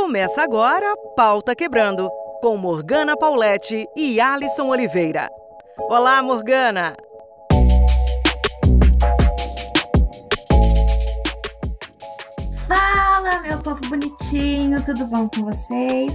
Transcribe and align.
Começa 0.00 0.44
agora 0.44 0.94
Pauta 1.16 1.56
Quebrando, 1.56 2.08
com 2.40 2.56
Morgana 2.56 3.16
Paulette 3.16 3.84
e 3.96 4.20
Alisson 4.20 4.68
Oliveira. 4.68 5.28
Olá, 5.76 6.22
Morgana! 6.22 6.96
Fala, 12.68 13.40
meu 13.40 13.58
povo 13.58 13.80
bonitinho, 13.88 14.80
tudo 14.84 15.04
bom 15.06 15.28
com 15.28 15.46
vocês? 15.46 16.12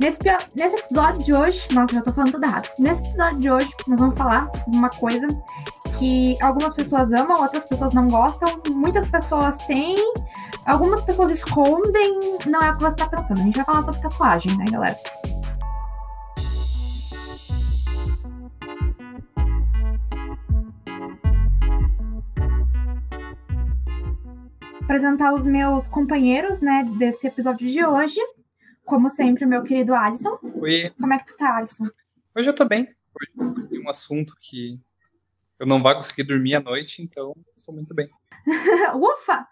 Nesse, 0.00 0.18
nesse 0.56 0.76
episódio 0.80 1.22
de 1.22 1.32
hoje, 1.32 1.68
nossa, 1.72 1.94
já 1.94 2.02
tô 2.02 2.12
falando 2.12 2.32
tudo 2.32 2.44
errado. 2.44 2.68
Nesse 2.80 3.00
episódio 3.06 3.38
de 3.38 3.50
hoje, 3.50 3.70
nós 3.86 4.00
vamos 4.00 4.18
falar 4.18 4.50
sobre 4.64 4.76
uma 4.76 4.90
coisa 4.90 5.28
que 5.98 6.36
algumas 6.42 6.74
pessoas 6.74 7.12
amam, 7.12 7.42
outras 7.42 7.64
pessoas 7.64 7.92
não 7.92 8.08
gostam, 8.08 8.60
muitas 8.70 9.06
pessoas 9.08 9.56
têm, 9.66 9.96
algumas 10.68 11.02
pessoas 11.02 11.30
escondem, 11.30 12.20
não 12.46 12.60
é 12.60 12.70
o 12.70 12.74
que 12.74 12.80
você 12.80 12.88
está 12.88 13.08
pensando. 13.08 13.40
A 13.40 13.42
gente 13.42 13.56
vai 13.56 13.64
falar 13.64 13.82
sobre 13.82 14.00
tatuagem, 14.02 14.56
né, 14.56 14.66
galera? 14.70 14.96
Apresentar 24.82 25.34
os 25.34 25.44
meus 25.44 25.86
companheiros, 25.86 26.60
né, 26.60 26.84
desse 26.98 27.26
episódio 27.26 27.68
de 27.68 27.84
hoje. 27.84 28.20
Como 28.84 29.08
sempre, 29.10 29.44
meu 29.44 29.62
querido 29.62 29.94
Alisson. 29.94 30.38
Oi. 30.42 30.90
Como 30.98 31.12
é 31.12 31.18
que 31.18 31.26
tu 31.26 31.36
tá, 31.36 31.56
Alisson? 31.56 31.88
Hoje 32.34 32.48
eu 32.48 32.54
tô 32.54 32.64
bem. 32.64 32.88
Hoje 33.14 33.68
tem 33.68 33.84
um 33.84 33.90
assunto 33.90 34.34
que 34.40 34.80
eu 35.58 35.66
não 35.66 35.82
vou 35.82 35.94
conseguir 35.94 36.24
dormir 36.24 36.54
à 36.54 36.60
noite, 36.60 37.02
então 37.02 37.34
estou 37.54 37.74
muito 37.74 37.94
bem. 37.94 38.08
Ufa! 38.94 39.46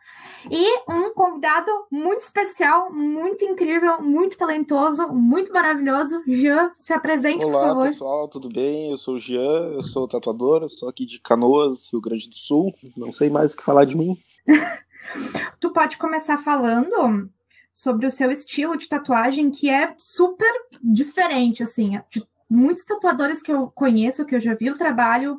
E 0.51 0.79
um 0.89 1.13
convidado 1.13 1.71
muito 1.91 2.21
especial, 2.21 2.93
muito 2.93 3.45
incrível, 3.45 4.01
muito 4.01 4.39
talentoso, 4.39 5.09
muito 5.09 5.53
maravilhoso. 5.53 6.23
Jean, 6.27 6.71
se 6.77 6.93
apresente, 6.93 7.45
Olá, 7.45 7.61
por 7.61 7.69
favor. 7.69 7.89
pessoal, 7.89 8.29
tudo 8.29 8.49
bem? 8.49 8.91
Eu 8.91 8.97
sou 8.97 9.17
o 9.17 9.21
Jean, 9.21 9.73
eu 9.75 9.83
sou 9.83 10.07
tatuador, 10.07 10.63
eu 10.63 10.69
sou 10.69 10.89
aqui 10.89 11.05
de 11.05 11.19
Canoas, 11.21 11.91
Rio 11.91 12.01
Grande 12.01 12.31
do 12.31 12.37
Sul. 12.37 12.73
Não 12.97 13.13
sei 13.13 13.29
mais 13.29 13.55
o 13.55 13.57
que 13.57 13.65
falar 13.65 13.85
de 13.85 13.97
mim. 13.97 14.17
tu 15.59 15.73
pode 15.73 15.99
começar 15.99 16.39
falando 16.39 17.29
sobre 17.75 18.07
o 18.07 18.11
seu 18.11 18.31
estilo 18.31 18.77
de 18.77 18.89
tatuagem, 18.89 19.51
que 19.51 19.69
é 19.69 19.95
super 19.99 20.51
diferente, 20.83 21.63
assim. 21.63 22.01
De 22.09 22.25
muitos 22.49 22.85
tatuadores 22.85 23.43
que 23.43 23.53
eu 23.53 23.67
conheço, 23.75 24.25
que 24.25 24.35
eu 24.35 24.41
já 24.41 24.55
vi 24.55 24.71
o 24.71 24.79
trabalho, 24.79 25.37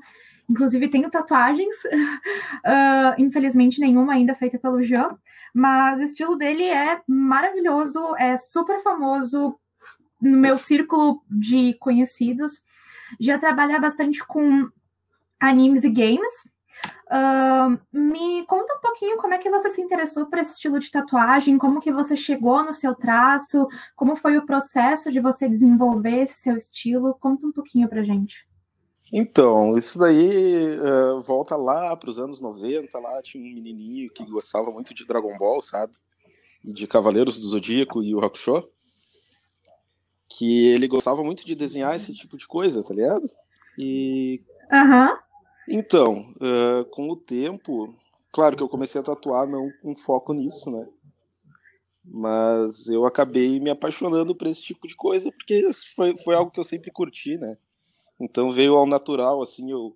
Inclusive, 0.49 0.89
tenho 0.89 1.11
tatuagens, 1.11 1.75
uh, 1.85 3.13
infelizmente 3.19 3.81
nenhuma 3.81 4.13
ainda 4.13 4.33
feita 4.33 4.57
pelo 4.57 4.81
Jean, 4.81 5.17
mas 5.53 5.99
o 5.99 6.03
estilo 6.03 6.37
dele 6.37 6.63
é 6.63 7.01
maravilhoso, 7.07 8.15
é 8.17 8.37
super 8.37 8.81
famoso 8.81 9.59
no 10.21 10.37
meu 10.37 10.57
círculo 10.57 11.21
de 11.29 11.73
conhecidos. 11.75 12.63
Já 13.19 13.37
trabalha 13.37 13.79
bastante 13.79 14.25
com 14.25 14.69
animes 15.39 15.83
e 15.83 15.89
games. 15.89 16.31
Uh, 17.09 17.79
me 17.91 18.45
conta 18.45 18.73
um 18.75 18.81
pouquinho 18.81 19.17
como 19.17 19.33
é 19.33 19.37
que 19.37 19.49
você 19.49 19.69
se 19.69 19.81
interessou 19.81 20.25
por 20.27 20.39
esse 20.39 20.53
estilo 20.53 20.79
de 20.79 20.91
tatuagem, 20.91 21.57
como 21.57 21.79
que 21.79 21.91
você 21.91 22.15
chegou 22.15 22.63
no 22.63 22.73
seu 22.73 22.93
traço, 22.93 23.67
como 23.95 24.15
foi 24.15 24.37
o 24.37 24.45
processo 24.45 25.11
de 25.11 25.19
você 25.19 25.47
desenvolver 25.47 26.23
esse 26.23 26.41
seu 26.41 26.55
estilo. 26.55 27.17
Conta 27.19 27.47
um 27.47 27.51
pouquinho 27.51 27.87
pra 27.87 28.03
gente. 28.03 28.46
Então, 29.11 29.77
isso 29.77 29.97
daí 29.97 30.77
uh, 30.79 31.21
volta 31.21 31.55
lá 31.55 31.95
para 31.95 32.09
os 32.09 32.19
anos 32.19 32.41
90, 32.41 32.97
lá 32.99 33.21
tinha 33.21 33.41
um 33.41 33.53
menininho 33.53 34.11
que 34.11 34.25
gostava 34.25 34.69
muito 34.69 34.93
de 34.93 35.05
Dragon 35.05 35.37
Ball, 35.37 35.61
sabe? 35.61 35.93
De 36.63 36.85
Cavaleiros 36.85 37.39
do 37.39 37.47
Zodíaco 37.47 38.03
e 38.03 38.13
o 38.13 38.19
Hakusho. 38.19 38.67
Que 40.29 40.67
ele 40.67 40.87
gostava 40.87 41.23
muito 41.23 41.45
de 41.45 41.55
desenhar 41.55 41.95
esse 41.95 42.13
tipo 42.13 42.37
de 42.37 42.45
coisa, 42.45 42.83
tá 42.83 42.93
ligado? 42.93 43.29
E... 43.77 44.41
Uhum. 44.71 45.17
Então, 45.69 46.33
uh, 46.35 46.83
com 46.91 47.09
o 47.09 47.15
tempo, 47.15 47.95
claro 48.31 48.57
que 48.57 48.63
eu 48.63 48.69
comecei 48.69 48.99
a 48.99 49.03
tatuar 49.03 49.47
não 49.47 49.69
com 49.81 49.95
foco 49.95 50.33
nisso, 50.33 50.69
né? 50.69 50.85
Mas 52.03 52.87
eu 52.87 53.05
acabei 53.05 53.59
me 53.59 53.69
apaixonando 53.69 54.35
por 54.35 54.47
esse 54.47 54.61
tipo 54.61 54.87
de 54.87 54.95
coisa, 54.95 55.31
porque 55.31 55.69
foi, 55.95 56.17
foi 56.17 56.35
algo 56.35 56.51
que 56.51 56.59
eu 56.59 56.63
sempre 56.63 56.91
curti, 56.91 57.37
né? 57.37 57.57
Então 58.19 58.51
veio 58.51 58.75
ao 58.75 58.85
natural, 58.85 59.41
assim, 59.41 59.71
eu, 59.71 59.95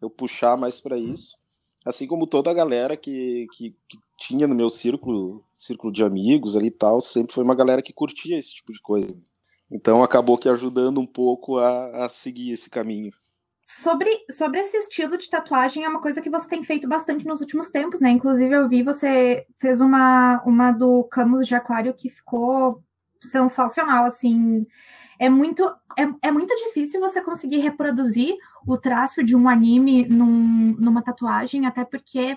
eu 0.00 0.08
puxar 0.08 0.56
mais 0.56 0.80
para 0.80 0.96
isso. 0.96 1.36
Assim 1.84 2.06
como 2.06 2.26
toda 2.26 2.50
a 2.50 2.54
galera 2.54 2.96
que, 2.96 3.46
que, 3.52 3.70
que, 3.88 3.98
tinha 4.18 4.46
no 4.46 4.54
meu 4.54 4.70
círculo, 4.70 5.44
círculo 5.58 5.92
de 5.92 6.02
amigos 6.02 6.56
ali 6.56 6.68
e 6.68 6.70
tal, 6.70 7.00
sempre 7.00 7.32
foi 7.32 7.44
uma 7.44 7.54
galera 7.54 7.82
que 7.82 7.92
curtia 7.92 8.38
esse 8.38 8.54
tipo 8.54 8.72
de 8.72 8.80
coisa. 8.80 9.16
Então 9.70 10.02
acabou 10.02 10.38
que 10.38 10.48
ajudando 10.48 11.00
um 11.00 11.06
pouco 11.06 11.58
a, 11.58 12.04
a 12.04 12.08
seguir 12.08 12.52
esse 12.52 12.70
caminho. 12.70 13.12
Sobre, 13.64 14.08
sobre 14.30 14.60
esse 14.60 14.76
estilo 14.76 15.18
de 15.18 15.28
tatuagem, 15.28 15.84
é 15.84 15.88
uma 15.88 16.00
coisa 16.00 16.22
que 16.22 16.30
você 16.30 16.48
tem 16.48 16.62
feito 16.62 16.86
bastante 16.86 17.24
nos 17.24 17.40
últimos 17.40 17.68
tempos, 17.68 18.00
né? 18.00 18.10
Inclusive, 18.10 18.54
eu 18.54 18.68
vi 18.68 18.82
você 18.84 19.44
fez 19.58 19.80
uma, 19.80 20.40
uma 20.46 20.70
do 20.70 21.02
Camus 21.04 21.48
de 21.48 21.56
Aquário 21.56 21.92
que 21.92 22.08
ficou 22.08 22.80
sensacional, 23.20 24.04
assim 24.04 24.64
é 25.18 25.28
muito, 25.28 25.64
é, 25.98 26.28
é 26.28 26.30
muito 26.30 26.54
difícil 26.54 27.00
você 27.00 27.20
conseguir 27.20 27.58
reproduzir 27.58 28.36
o 28.66 28.76
traço 28.76 29.22
de 29.22 29.36
um 29.36 29.48
anime 29.48 30.06
num, 30.06 30.74
numa 30.78 31.02
tatuagem, 31.02 31.66
até 31.66 31.84
porque 31.84 32.36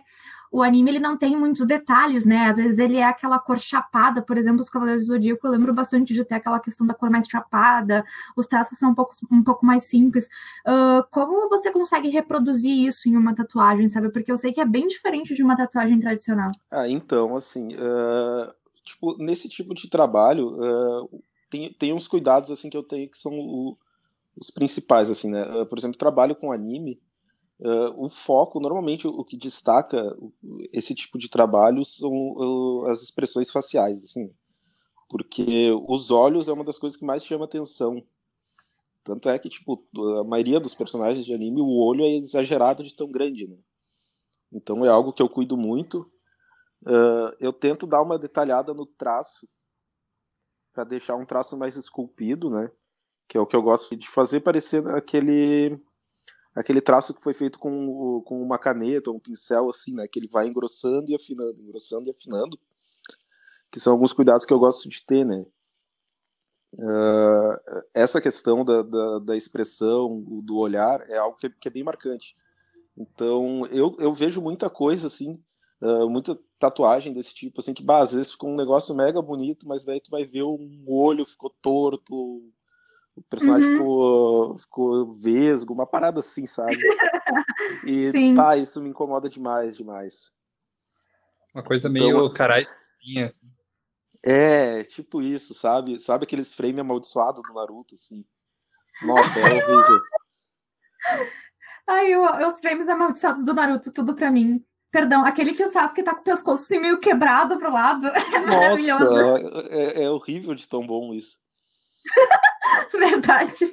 o 0.51 0.63
anime 0.63 0.91
ele 0.91 0.99
não 0.99 1.15
tem 1.15 1.35
muitos 1.35 1.65
detalhes, 1.65 2.25
né? 2.25 2.47
Às 2.47 2.57
vezes 2.57 2.79
ele 2.79 2.97
é 2.97 3.03
aquela 3.03 3.37
cor 3.39 3.59
chapada, 3.59 4.21
por 4.21 4.37
exemplo, 4.37 4.61
os 4.61 4.69
Cavaleiros 4.69 5.05
do 5.05 5.13
Zodíaco, 5.13 5.45
eu 5.45 5.51
lembro 5.51 5.73
bastante 5.73 6.13
de 6.13 6.25
ter 6.25 6.35
aquela 6.35 6.59
questão 6.59 6.87
da 6.87 6.93
cor 6.93 7.09
mais 7.09 7.27
chapada, 7.27 8.03
os 8.35 8.47
traços 8.47 8.77
são 8.77 8.91
um 8.91 8.95
pouco, 8.95 9.13
um 9.31 9.43
pouco 9.43 9.65
mais 9.65 9.83
simples. 9.83 10.27
Uh, 10.65 11.03
como 11.11 11.49
você 11.49 11.71
consegue 11.71 12.09
reproduzir 12.09 12.87
isso 12.87 13.07
em 13.07 13.15
uma 13.15 13.35
tatuagem, 13.35 13.87
sabe? 13.89 14.09
Porque 14.09 14.31
eu 14.31 14.37
sei 14.37 14.51
que 14.51 14.61
é 14.61 14.65
bem 14.65 14.87
diferente 14.87 15.35
de 15.35 15.43
uma 15.43 15.55
tatuagem 15.55 15.99
tradicional. 15.99 16.51
Ah, 16.71 16.87
então, 16.87 17.35
assim, 17.35 17.67
uh, 17.75 18.51
tipo, 18.83 19.15
nesse 19.21 19.47
tipo 19.47 19.75
de 19.75 19.87
trabalho, 19.87 20.55
uh, 20.57 21.21
tem, 21.49 21.73
tem 21.73 21.93
uns 21.93 22.07
cuidados 22.07 22.51
assim 22.51 22.69
que 22.69 22.77
eu 22.77 22.83
tenho 22.83 23.09
que 23.09 23.17
são 23.17 23.31
o, 23.33 23.77
os 24.35 24.49
principais 24.49 25.09
assim 25.09 25.29
né? 25.29 25.43
Uh, 25.43 25.65
por 25.65 25.77
exemplo 25.77 25.97
trabalho 25.97 26.35
com 26.35 26.51
anime 26.51 27.01
uh, 27.59 28.05
o 28.05 28.09
foco 28.09 28.59
normalmente 28.59 29.07
o, 29.07 29.23
que 29.23 29.37
destaca 29.37 30.15
esse 30.71 30.93
tipo 30.95 31.17
de 31.17 31.29
trabalho 31.29 31.83
são 31.85 32.11
uh, 32.11 32.87
as 32.87 33.01
expressões 33.01 33.51
faciais 33.51 34.03
assim 34.03 34.31
porque 35.09 35.71
os 35.87 36.11
olhos 36.11 36.47
é 36.47 36.53
uma 36.53 36.63
das 36.63 36.77
coisas 36.77 36.97
que 36.97 37.03
mais 37.03 37.25
chama 37.25 37.45
atenção. 37.45 38.01
Tanto 39.03 39.27
é 39.27 39.39
que 39.39 39.49
tipo 39.49 39.83
a 40.19 40.23
maioria 40.23 40.59
dos 40.59 40.75
personagens 40.75 41.25
de 41.25 41.33
anime 41.33 41.59
o 41.59 41.79
olho 41.79 42.05
é 42.05 42.17
exagerado 42.17 42.83
de 42.83 42.95
tão 42.95 43.11
grande 43.11 43.47
né? 43.47 43.57
Então 44.53 44.85
é 44.85 44.89
algo 44.89 45.11
que 45.11 45.21
eu 45.21 45.27
cuido 45.27 45.57
muito. 45.57 46.09
Eu 47.39 47.51
tento 47.51 47.87
dar 47.87 48.01
uma 48.01 48.19
detalhada 48.19 48.73
no 48.73 48.85
traço 48.85 49.47
para 50.73 50.83
deixar 50.83 51.15
um 51.15 51.25
traço 51.25 51.57
mais 51.57 51.75
esculpido, 51.75 52.49
né? 52.49 52.71
Que 53.27 53.37
é 53.37 53.41
o 53.41 53.45
que 53.45 53.55
eu 53.55 53.61
gosto 53.61 53.95
de 53.95 54.07
fazer 54.07 54.41
parecer 54.41 54.87
aquele 54.89 55.79
aquele 56.55 56.81
traço 56.81 57.13
que 57.13 57.23
foi 57.23 57.33
feito 57.33 57.59
com, 57.59 58.21
com 58.25 58.41
uma 58.41 58.57
caneta 58.57 59.09
ou 59.09 59.15
um 59.15 59.19
pincel 59.19 59.69
assim, 59.69 59.93
né? 59.93 60.07
Que 60.07 60.19
ele 60.19 60.27
vai 60.27 60.47
engrossando 60.47 61.09
e 61.11 61.15
afinando, 61.15 61.61
engrossando 61.61 62.07
e 62.07 62.11
afinando. 62.11 62.59
Que 63.71 63.79
são 63.79 63.93
alguns 63.93 64.13
cuidados 64.13 64.45
que 64.45 64.53
eu 64.53 64.59
gosto 64.59 64.89
de 64.89 65.05
ter, 65.05 65.25
né? 65.25 65.45
Uh, 66.73 67.83
essa 67.93 68.21
questão 68.21 68.63
da, 68.63 68.83
da, 68.83 69.19
da, 69.19 69.37
expressão, 69.37 70.21
do 70.43 70.57
olhar, 70.57 71.01
é 71.09 71.17
algo 71.17 71.37
que 71.37 71.47
é, 71.47 71.49
que 71.49 71.67
é 71.67 71.71
bem 71.71 71.83
marcante. 71.83 72.35
Então, 72.95 73.65
eu, 73.67 73.95
eu 73.99 74.13
vejo 74.13 74.41
muita 74.41 74.69
coisa 74.69 75.07
assim 75.07 75.41
Uh, 75.81 76.09
muita 76.09 76.37
tatuagem 76.59 77.13
desse 77.13 77.33
tipo, 77.33 77.61
assim, 77.61 77.73
que 77.73 77.81
bah, 77.81 78.03
às 78.03 78.11
vezes 78.11 78.33
ficou 78.33 78.49
um 78.49 78.55
negócio 78.55 78.93
mega 78.93 79.21
bonito, 79.21 79.67
mas 79.67 79.85
daí 79.85 80.01
tu 80.01 80.11
vai 80.11 80.25
ver 80.25 80.43
um 80.43 80.83
olho 80.85 81.25
ficou 81.25 81.49
torto, 81.61 82.13
o 83.15 83.21
personagem 83.29 83.69
uhum. 83.69 83.77
ficou, 83.77 84.57
ficou 84.57 85.15
vesgo, 85.15 85.73
uma 85.73 85.85
parada 85.87 86.19
assim, 86.19 86.45
sabe? 86.45 86.77
E 87.85 88.11
Sim. 88.11 88.35
tá, 88.35 88.57
isso 88.57 88.81
me 88.81 88.89
incomoda 88.89 89.29
demais, 89.29 89.77
demais. 89.77 90.33
Uma 91.53 91.63
coisa 91.63 91.89
então, 91.89 92.01
meio 92.01 92.33
caralho. 92.33 92.67
É, 94.23 94.83
tipo 94.83 95.21
isso, 95.21 95.53
sabe? 95.53 95.99
Sabe 95.99 96.25
aqueles 96.25 96.53
frame 96.53 96.79
amaldiçoados 96.79 97.41
do 97.41 97.53
Naruto, 97.53 97.95
assim? 97.95 98.25
Nossa, 99.01 99.39
é 99.39 99.45
horrível. 99.45 100.01
Ai, 101.87 102.13
eu, 102.13 102.23
os 102.47 102.59
frames 102.59 102.87
amaldiçoados 102.87 103.43
do 103.43 103.53
Naruto, 103.53 103.91
tudo 103.91 104.13
pra 104.13 104.29
mim. 104.29 104.63
Perdão, 104.91 105.23
aquele 105.23 105.53
que 105.53 105.63
o 105.63 105.71
Sasuke 105.71 106.01
tá 106.01 106.15
com 106.15 106.21
o 106.21 106.23
pescoço 106.23 106.63
assim, 106.63 106.79
meio 106.79 106.99
quebrado 106.99 107.57
pro 107.57 107.71
lado. 107.71 108.07
É 108.33 108.39
Nossa, 108.39 109.67
é, 109.69 110.03
é, 110.03 110.09
horrível 110.09 110.55
de 110.55 110.67
tão 110.67 110.85
bom 110.85 111.13
isso. 111.13 111.37
Verdade. 112.91 113.71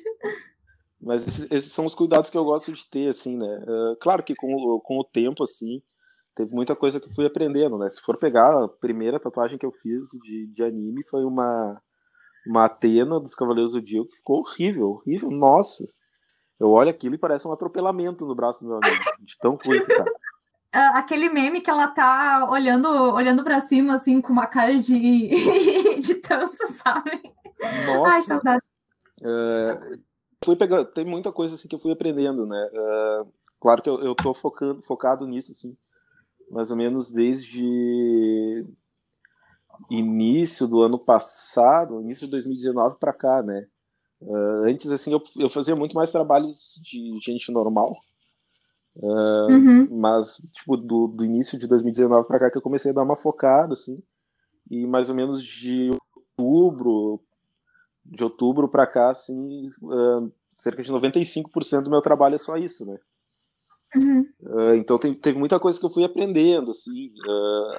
Mas 1.00 1.26
esses, 1.26 1.50
esses, 1.50 1.72
são 1.72 1.86
os 1.86 1.94
cuidados 1.94 2.28
que 2.28 2.36
eu 2.36 2.44
gosto 2.44 2.72
de 2.72 2.88
ter, 2.90 3.08
assim, 3.08 3.36
né? 3.36 3.64
Uh, 3.66 3.96
claro 4.00 4.22
que 4.22 4.34
com, 4.34 4.80
com 4.80 4.98
o 4.98 5.04
tempo, 5.04 5.44
assim, 5.44 5.80
teve 6.34 6.54
muita 6.54 6.76
coisa 6.76 7.00
que 7.00 7.08
eu 7.08 7.14
fui 7.14 7.24
aprendendo, 7.24 7.78
né? 7.78 7.88
Se 7.88 8.00
for 8.00 8.19
pegar 8.19 8.64
a 8.64 8.69
primeira 8.69 9.20
tatuagem 9.20 9.56
que 9.56 9.64
eu 9.64 9.72
fiz 9.72 10.08
de, 10.22 10.46
de 10.48 10.62
anime 10.62 11.04
foi 11.08 11.24
uma 11.24 11.80
uma 12.46 12.66
Atena 12.66 13.19
dos 13.19 13.34
Cavaleiros 13.34 13.72
do 13.72 13.82
Dio 13.82 14.06
que 14.06 14.16
ficou 14.16 14.38
horrível, 14.38 14.90
horrível, 14.90 15.30
nossa. 15.30 15.84
Eu 16.58 16.70
olho 16.70 16.88
aquilo 16.88 17.16
e 17.16 17.19
parece 17.19 17.46
um 17.46 17.52
atropelamento 17.52 18.24
no 18.24 18.34
braço 18.34 18.62
do 18.62 18.69
meu 18.69 18.78
amigo, 18.82 19.04
de 19.20 19.36
tão 19.38 19.58
ruim 19.62 19.84
que 19.84 19.94
tá. 19.94 20.04
Aquele 20.94 21.28
meme 21.28 21.61
que 21.61 21.70
ela 21.70 21.88
tá 21.88 22.49
olhando, 22.50 22.88
olhando 22.88 23.43
para 23.43 23.62
cima, 23.62 23.94
assim, 23.94 24.20
com 24.20 24.32
uma 24.32 24.46
cara 24.46 24.78
de, 24.78 25.28
de 26.00 26.14
dança, 26.14 26.69
sabe? 26.82 27.23
Nossa. 27.87 28.11
Ai, 28.11 28.23
saudade. 28.23 28.62
É, 29.23 29.99
fui 30.44 30.56
pegar, 30.56 30.84
tem 30.84 31.05
muita 31.05 31.32
coisa 31.32 31.55
assim 31.55 31.69
que 31.69 31.75
eu 31.75 31.81
fui 31.81 31.93
aprendendo, 31.93 32.46
né? 32.46 32.69
É, 32.73 33.23
claro 33.61 33.82
que 33.82 33.88
eu, 33.88 34.00
eu 34.02 34.14
tô 34.14 34.34
focando, 34.34 34.82
focado 34.82 35.26
nisso, 35.26 35.52
assim, 35.52 35.76
mais 36.50 36.70
ou 36.70 36.76
menos 36.76 37.11
desde 37.11 38.64
início 39.90 40.67
do 40.67 40.82
ano 40.82 40.99
passado, 40.99 42.00
início 42.00 42.26
de 42.26 42.31
2019 42.32 42.96
para 42.99 43.12
cá, 43.12 43.43
né? 43.43 43.67
Uh, 44.20 44.64
antes, 44.64 44.90
assim, 44.90 45.12
eu, 45.12 45.22
eu 45.37 45.49
fazia 45.49 45.76
muito 45.76 45.94
mais 45.94 46.11
trabalhos 46.11 46.81
de 46.82 47.19
gente 47.22 47.52
normal. 47.52 47.96
Uh, 49.02 49.50
uhum. 49.50 49.88
Mas, 49.98 50.37
tipo, 50.54 50.76
do, 50.76 51.06
do 51.08 51.25
início 51.25 51.58
de 51.58 51.66
2019 51.66 52.26
para 52.26 52.38
cá 52.38 52.50
que 52.50 52.56
eu 52.56 52.62
comecei 52.62 52.90
a 52.90 52.94
dar 52.94 53.02
uma 53.02 53.16
focada, 53.16 53.75
assim. 53.75 54.02
E 54.70 54.87
mais 54.87 55.08
ou 55.08 55.14
menos 55.14 55.43
de 55.43 55.90
outubro, 56.38 57.20
de 58.04 58.25
outubro 58.25 58.69
para 58.69 58.87
cá, 58.87 59.10
assim, 59.10 59.69
uh, 59.82 60.32
cerca 60.56 60.82
de 60.82 60.90
95% 60.90 61.82
do 61.82 61.90
meu 61.90 62.00
trabalho 62.00 62.37
é 62.37 62.38
só 62.38 62.56
isso, 62.56 62.87
né? 62.87 62.98
Uhum. 63.94 64.26
Uh, 64.40 64.75
então 64.75 64.98
tem, 64.98 65.14
teve 65.14 65.38
muita 65.38 65.60
coisa 65.60 65.78
que 65.78 65.84
eu 65.84 65.90
fui 65.90 66.04
aprendendo, 66.04 66.70
assim, 66.70 67.08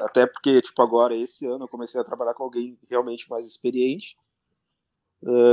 até 0.02 0.26
porque, 0.26 0.62
tipo, 0.62 0.82
agora, 0.82 1.16
esse 1.16 1.46
ano, 1.46 1.66
eu 1.66 1.68
comecei 1.68 2.00
a 2.00 2.06
trabalhar 2.06 2.34
com 2.34 2.44
alguém 2.44 2.78
realmente 2.90 3.30
mais 3.30 3.48
experiente, 3.48 4.16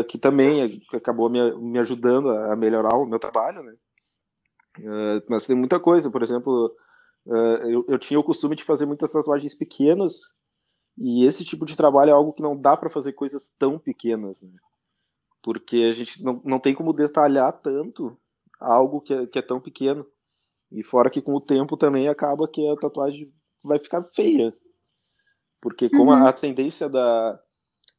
que 0.09 0.19
também 0.19 0.79
acabou 0.93 1.31
me, 1.31 1.41
me 1.57 1.79
ajudando 1.79 2.29
a 2.31 2.55
melhorar 2.55 2.97
o 2.97 3.07
meu 3.07 3.19
trabalho, 3.19 3.63
né? 3.63 3.75
Mas 5.29 5.47
tem 5.47 5.57
muita 5.57 5.79
coisa, 5.79 6.11
por 6.11 6.23
exemplo, 6.23 6.75
eu, 7.27 7.85
eu 7.89 7.99
tinha 7.99 8.19
o 8.19 8.25
costume 8.25 8.57
de 8.57 8.65
fazer 8.65 8.87
muitas 8.87 9.13
tatuagens 9.13 9.55
pequenas, 9.55 10.35
e 10.97 11.25
esse 11.25 11.45
tipo 11.45 11.65
de 11.65 11.77
trabalho 11.77 12.11
é 12.11 12.13
algo 12.13 12.33
que 12.33 12.43
não 12.43 12.57
dá 12.57 12.77
para 12.77 12.89
fazer 12.89 13.13
coisas 13.13 13.53
tão 13.59 13.79
pequenas, 13.79 14.41
né? 14.41 14.59
Porque 15.43 15.77
a 15.91 15.93
gente 15.93 16.23
não, 16.23 16.41
não 16.45 16.59
tem 16.59 16.75
como 16.75 16.93
detalhar 16.93 17.53
tanto 17.53 18.17
algo 18.59 19.01
que 19.01 19.13
é, 19.13 19.27
que 19.27 19.39
é 19.39 19.43
tão 19.43 19.61
pequeno. 19.61 20.07
E 20.71 20.83
fora 20.83 21.11
que 21.11 21.21
com 21.21 21.35
o 21.35 21.41
tempo 21.41 21.77
também 21.77 22.09
acaba 22.09 22.49
que 22.49 22.67
a 22.67 22.77
tatuagem 22.77 23.33
vai 23.63 23.79
ficar 23.79 24.03
feia. 24.15 24.57
Porque 25.61 25.91
como 25.91 26.13
uhum. 26.13 26.27
a, 26.27 26.33
tendência 26.33 26.89
da, 26.89 27.41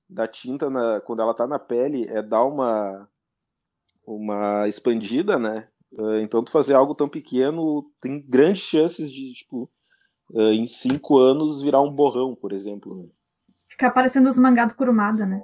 da 0.09 0.27
tinta 0.27 0.69
na, 0.69 1.01
quando 1.01 1.21
ela 1.21 1.33
tá 1.33 1.45
na 1.45 1.59
pele 1.59 2.07
é 2.07 2.21
dar 2.21 2.43
uma 2.43 3.07
uma 4.07 4.67
expandida, 4.67 5.39
né? 5.39 5.67
Uh, 5.97 6.19
então 6.19 6.43
tu 6.43 6.51
fazer 6.51 6.73
algo 6.73 6.93
tão 6.93 7.07
pequeno 7.07 7.85
tem 8.01 8.21
grandes 8.21 8.63
chances 8.63 9.09
de, 9.09 9.33
tipo, 9.33 9.69
uh, 10.31 10.51
em 10.51 10.67
cinco 10.67 11.17
anos 11.17 11.61
virar 11.61 11.81
um 11.81 11.91
borrão, 11.91 12.35
por 12.35 12.51
exemplo. 12.51 12.95
Né? 12.95 13.09
Ficar 13.69 13.91
parecendo 13.91 14.27
os 14.27 14.37
mangá 14.37 14.65
do 14.65 14.75
Kurumada, 14.75 15.25
né? 15.25 15.41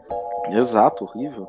Exato, 0.50 1.06
horrível. 1.06 1.48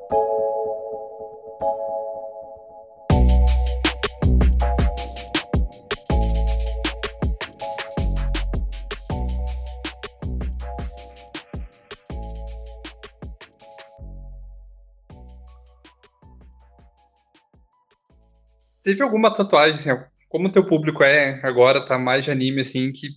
Teve 18.93 19.03
alguma 19.05 19.35
tatuagem, 19.35 19.73
assim, 19.73 20.05
como 20.29 20.49
o 20.49 20.53
teu 20.53 20.67
público 20.67 21.03
é 21.03 21.41
agora, 21.43 21.85
tá 21.85 21.99
mais 21.99 22.25
de 22.25 22.31
anime, 22.31 22.61
assim, 22.61 22.93
que 22.93 23.09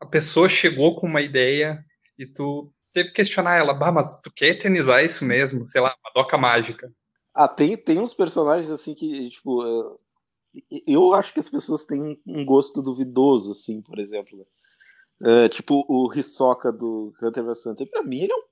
a 0.00 0.06
pessoa 0.06 0.48
chegou 0.48 0.94
com 0.94 1.08
uma 1.08 1.20
ideia 1.20 1.84
e 2.16 2.24
tu 2.24 2.72
teve 2.92 3.08
que 3.08 3.16
questionar 3.16 3.56
ela, 3.56 3.74
bah, 3.74 3.90
mas 3.90 4.20
tu 4.20 4.30
quer 4.32 4.50
eternizar 4.50 5.04
isso 5.04 5.24
mesmo? 5.24 5.66
Sei 5.66 5.80
lá, 5.80 5.88
uma 5.88 6.12
doca 6.22 6.38
mágica. 6.38 6.88
Ah, 7.34 7.48
tem, 7.48 7.76
tem 7.76 7.98
uns 7.98 8.14
personagens, 8.14 8.70
assim, 8.70 8.94
que, 8.94 9.28
tipo, 9.28 9.98
eu 10.86 11.14
acho 11.14 11.34
que 11.34 11.40
as 11.40 11.48
pessoas 11.48 11.84
têm 11.84 12.22
um 12.24 12.44
gosto 12.44 12.80
duvidoso, 12.80 13.50
assim, 13.50 13.82
por 13.82 13.98
exemplo. 13.98 14.46
É, 15.20 15.48
tipo, 15.48 15.84
o 15.88 16.12
Hisoka 16.14 16.70
do 16.70 17.12
Hunter 17.20 17.42
vs 17.42 17.66
Hunter, 17.66 17.90
pra 17.90 18.04
mim 18.04 18.20
ele 18.20 18.32
é 18.32 18.36
um 18.36 18.44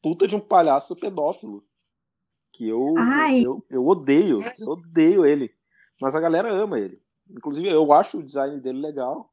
puta 0.00 0.28
de 0.28 0.36
um 0.36 0.40
palhaço 0.40 0.94
pedófilo. 0.94 1.64
Que 2.52 2.68
eu, 2.68 2.94
eu, 3.42 3.66
eu 3.68 3.84
odeio, 3.84 4.40
eu 4.40 4.72
odeio 4.72 5.26
ele. 5.26 5.52
Mas 6.00 6.14
a 6.14 6.20
galera 6.20 6.52
ama 6.52 6.78
ele. 6.78 7.00
Inclusive, 7.30 7.68
eu 7.68 7.92
acho 7.92 8.18
o 8.18 8.22
design 8.22 8.60
dele 8.60 8.80
legal. 8.80 9.32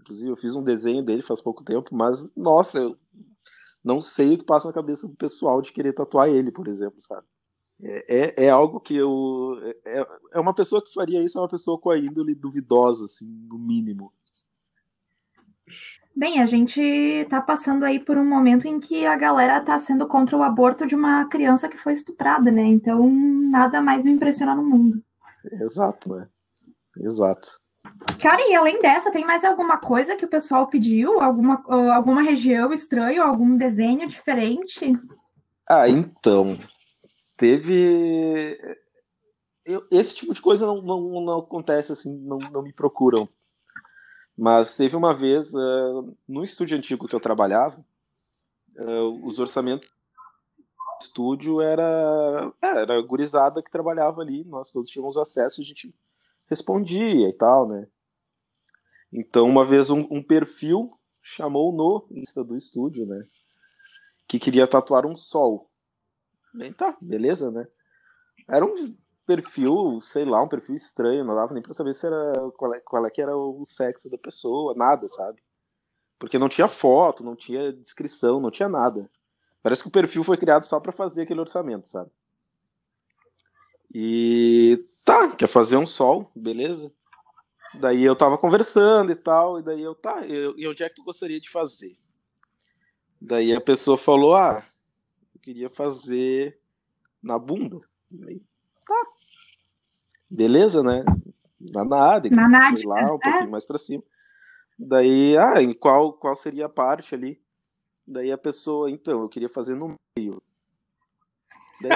Inclusive, 0.00 0.30
eu 0.30 0.36
fiz 0.36 0.54
um 0.54 0.62
desenho 0.62 1.02
dele 1.02 1.22
faz 1.22 1.40
pouco 1.40 1.64
tempo, 1.64 1.94
mas, 1.94 2.32
nossa, 2.34 2.78
eu 2.78 2.96
não 3.84 4.00
sei 4.00 4.34
o 4.34 4.38
que 4.38 4.44
passa 4.44 4.68
na 4.68 4.74
cabeça 4.74 5.06
do 5.06 5.14
pessoal 5.14 5.60
de 5.60 5.72
querer 5.72 5.92
tatuar 5.92 6.28
ele, 6.28 6.50
por 6.50 6.68
exemplo, 6.68 7.00
sabe? 7.00 7.26
É, 7.80 8.42
é, 8.42 8.44
é 8.46 8.50
algo 8.50 8.80
que 8.80 8.96
eu. 8.96 9.56
É, 9.84 10.06
é 10.32 10.40
uma 10.40 10.54
pessoa 10.54 10.82
que 10.82 10.92
faria 10.92 11.22
isso, 11.22 11.38
é 11.38 11.40
uma 11.40 11.48
pessoa 11.48 11.78
com 11.78 11.90
a 11.90 11.98
índole 11.98 12.34
duvidosa, 12.34 13.04
assim, 13.04 13.26
no 13.48 13.58
mínimo. 13.58 14.12
Bem, 16.14 16.40
a 16.40 16.46
gente 16.46 16.80
está 16.80 17.40
passando 17.40 17.84
aí 17.84 18.00
por 18.00 18.18
um 18.18 18.28
momento 18.28 18.66
em 18.66 18.80
que 18.80 19.06
a 19.06 19.16
galera 19.16 19.58
está 19.58 19.78
sendo 19.78 20.04
contra 20.08 20.36
o 20.36 20.42
aborto 20.42 20.84
de 20.84 20.96
uma 20.96 21.26
criança 21.26 21.68
que 21.68 21.78
foi 21.78 21.92
estuprada, 21.92 22.50
né? 22.50 22.64
Então, 22.64 23.08
nada 23.08 23.80
mais 23.80 24.02
me 24.02 24.10
impressiona 24.10 24.56
no 24.56 24.64
mundo. 24.64 25.00
Exato, 25.62 26.14
né? 26.14 26.28
Exato. 26.98 27.58
Cara, 28.20 28.46
e 28.48 28.54
além 28.54 28.80
dessa, 28.80 29.10
tem 29.10 29.24
mais 29.24 29.44
alguma 29.44 29.78
coisa 29.78 30.16
que 30.16 30.24
o 30.24 30.28
pessoal 30.28 30.66
pediu? 30.66 31.20
Alguma, 31.20 31.64
alguma 31.94 32.22
região 32.22 32.72
estranha, 32.72 33.22
algum 33.22 33.56
desenho 33.56 34.08
diferente? 34.08 34.92
Ah, 35.68 35.88
então. 35.88 36.58
Teve. 37.36 38.58
Eu, 39.64 39.86
esse 39.90 40.16
tipo 40.16 40.34
de 40.34 40.40
coisa 40.40 40.66
não, 40.66 40.82
não, 40.82 41.20
não 41.20 41.38
acontece 41.38 41.92
assim, 41.92 42.18
não, 42.18 42.38
não 42.38 42.62
me 42.62 42.72
procuram. 42.72 43.28
Mas 44.36 44.74
teve 44.74 44.96
uma 44.96 45.14
vez, 45.16 45.52
uh, 45.52 46.16
no 46.28 46.44
estúdio 46.44 46.76
antigo 46.76 47.08
que 47.08 47.14
eu 47.14 47.20
trabalhava, 47.20 47.84
uh, 48.78 49.26
os 49.26 49.38
orçamentos 49.38 49.90
estúdio 51.00 51.60
era, 51.60 52.52
era 52.62 52.98
a 52.98 53.02
gurizada 53.02 53.62
que 53.62 53.70
trabalhava 53.70 54.20
ali, 54.20 54.44
nós 54.44 54.70
todos 54.70 54.90
tínhamos 54.90 55.16
acesso, 55.16 55.60
a 55.60 55.64
gente 55.64 55.94
respondia 56.46 57.28
e 57.28 57.32
tal, 57.32 57.68
né? 57.68 57.86
Então, 59.12 59.46
uma 59.46 59.66
vez 59.66 59.90
um, 59.90 60.06
um 60.10 60.22
perfil 60.22 60.92
chamou 61.22 61.72
no 61.72 62.06
Insta 62.10 62.44
do 62.44 62.56
estúdio, 62.56 63.06
né? 63.06 63.22
Que 64.26 64.38
queria 64.38 64.66
tatuar 64.66 65.06
um 65.06 65.16
sol. 65.16 65.70
Bem, 66.54 66.72
tá, 66.72 66.96
beleza, 67.02 67.50
né? 67.50 67.66
Era 68.48 68.64
um 68.64 68.96
perfil, 69.26 70.00
sei 70.00 70.24
lá, 70.24 70.42
um 70.42 70.48
perfil 70.48 70.74
estranho, 70.74 71.24
não 71.24 71.34
dava 71.34 71.52
nem 71.52 71.62
pra 71.62 71.74
saber 71.74 71.94
se 71.94 72.06
era 72.06 72.32
qual 72.56 72.74
é, 72.74 72.80
qual 72.80 73.06
é 73.06 73.10
que 73.10 73.20
era 73.20 73.36
o 73.36 73.66
sexo 73.68 74.08
da 74.08 74.16
pessoa, 74.16 74.74
nada, 74.74 75.06
sabe? 75.08 75.42
Porque 76.18 76.38
não 76.38 76.48
tinha 76.48 76.66
foto, 76.66 77.22
não 77.22 77.36
tinha 77.36 77.72
descrição, 77.72 78.40
não 78.40 78.50
tinha 78.50 78.68
nada. 78.68 79.08
Parece 79.62 79.82
que 79.82 79.88
o 79.88 79.92
perfil 79.92 80.24
foi 80.24 80.36
criado 80.36 80.64
só 80.64 80.78
para 80.80 80.92
fazer 80.92 81.22
aquele 81.22 81.40
orçamento, 81.40 81.88
sabe? 81.88 82.10
E 83.92 84.84
tá, 85.04 85.30
quer 85.30 85.48
fazer 85.48 85.76
um 85.76 85.86
sol, 85.86 86.30
beleza? 86.34 86.92
Daí 87.74 88.02
eu 88.02 88.16
tava 88.16 88.38
conversando 88.38 89.12
e 89.12 89.16
tal, 89.16 89.58
e 89.58 89.62
daí 89.62 89.82
eu, 89.82 89.94
tá, 89.94 90.26
eu, 90.26 90.58
e 90.58 90.66
onde 90.66 90.82
é 90.82 90.88
que 90.88 90.96
tu 90.96 91.04
gostaria 91.04 91.40
de 91.40 91.50
fazer? 91.50 91.94
Daí 93.20 93.54
a 93.54 93.60
pessoa 93.60 93.96
falou, 93.96 94.34
ah, 94.34 94.64
eu 95.34 95.40
queria 95.40 95.68
fazer 95.68 96.58
na 97.22 97.38
bunda. 97.38 97.80
Daí, 98.10 98.40
tá. 98.86 99.06
Beleza, 100.30 100.82
né? 100.82 101.04
Na 101.60 101.84
nada, 101.84 102.28
na 102.30 102.48
lá, 102.84 103.14
um 103.14 103.18
pouquinho 103.18 103.44
é. 103.44 103.46
mais 103.48 103.64
pra 103.64 103.78
cima. 103.78 104.02
Daí, 104.78 105.36
ah, 105.36 105.60
em 105.60 105.74
qual, 105.74 106.12
qual 106.12 106.36
seria 106.36 106.66
a 106.66 106.70
parte 106.70 107.14
ali? 107.14 107.40
Daí 108.10 108.32
a 108.32 108.38
pessoa, 108.38 108.90
então, 108.90 109.20
eu 109.20 109.28
queria 109.28 109.50
fazer 109.50 109.74
no 109.74 109.94
meio. 110.16 110.42
Daí, 111.78 111.90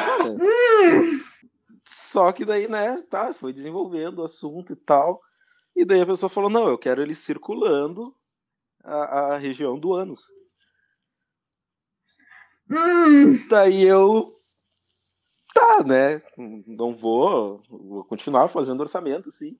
só 1.88 2.31
que 2.33 2.45
daí, 2.45 2.69
né, 2.69 3.00
tá, 3.09 3.33
foi 3.33 3.50
desenvolvendo 3.50 4.19
o 4.19 4.25
assunto 4.25 4.75
e 4.75 4.76
tal. 4.76 5.23
E 5.75 5.87
daí 5.87 6.02
a 6.02 6.07
pessoa 6.07 6.28
falou, 6.28 6.50
não, 6.50 6.69
eu 6.69 6.76
quero 6.76 7.00
ele 7.00 7.14
circulando 7.14 8.14
a, 8.85 9.33
a 9.33 9.38
região 9.38 9.78
do 9.78 9.95
ânus. 9.95 10.23
Daí 13.49 13.83
eu. 13.83 14.38
Tá, 15.54 15.83
né? 15.83 16.23
Não 16.66 16.95
vou. 16.95 17.62
Vou 17.71 18.04
continuar 18.04 18.49
fazendo 18.49 18.81
orçamento, 18.81 19.31
sim. 19.31 19.59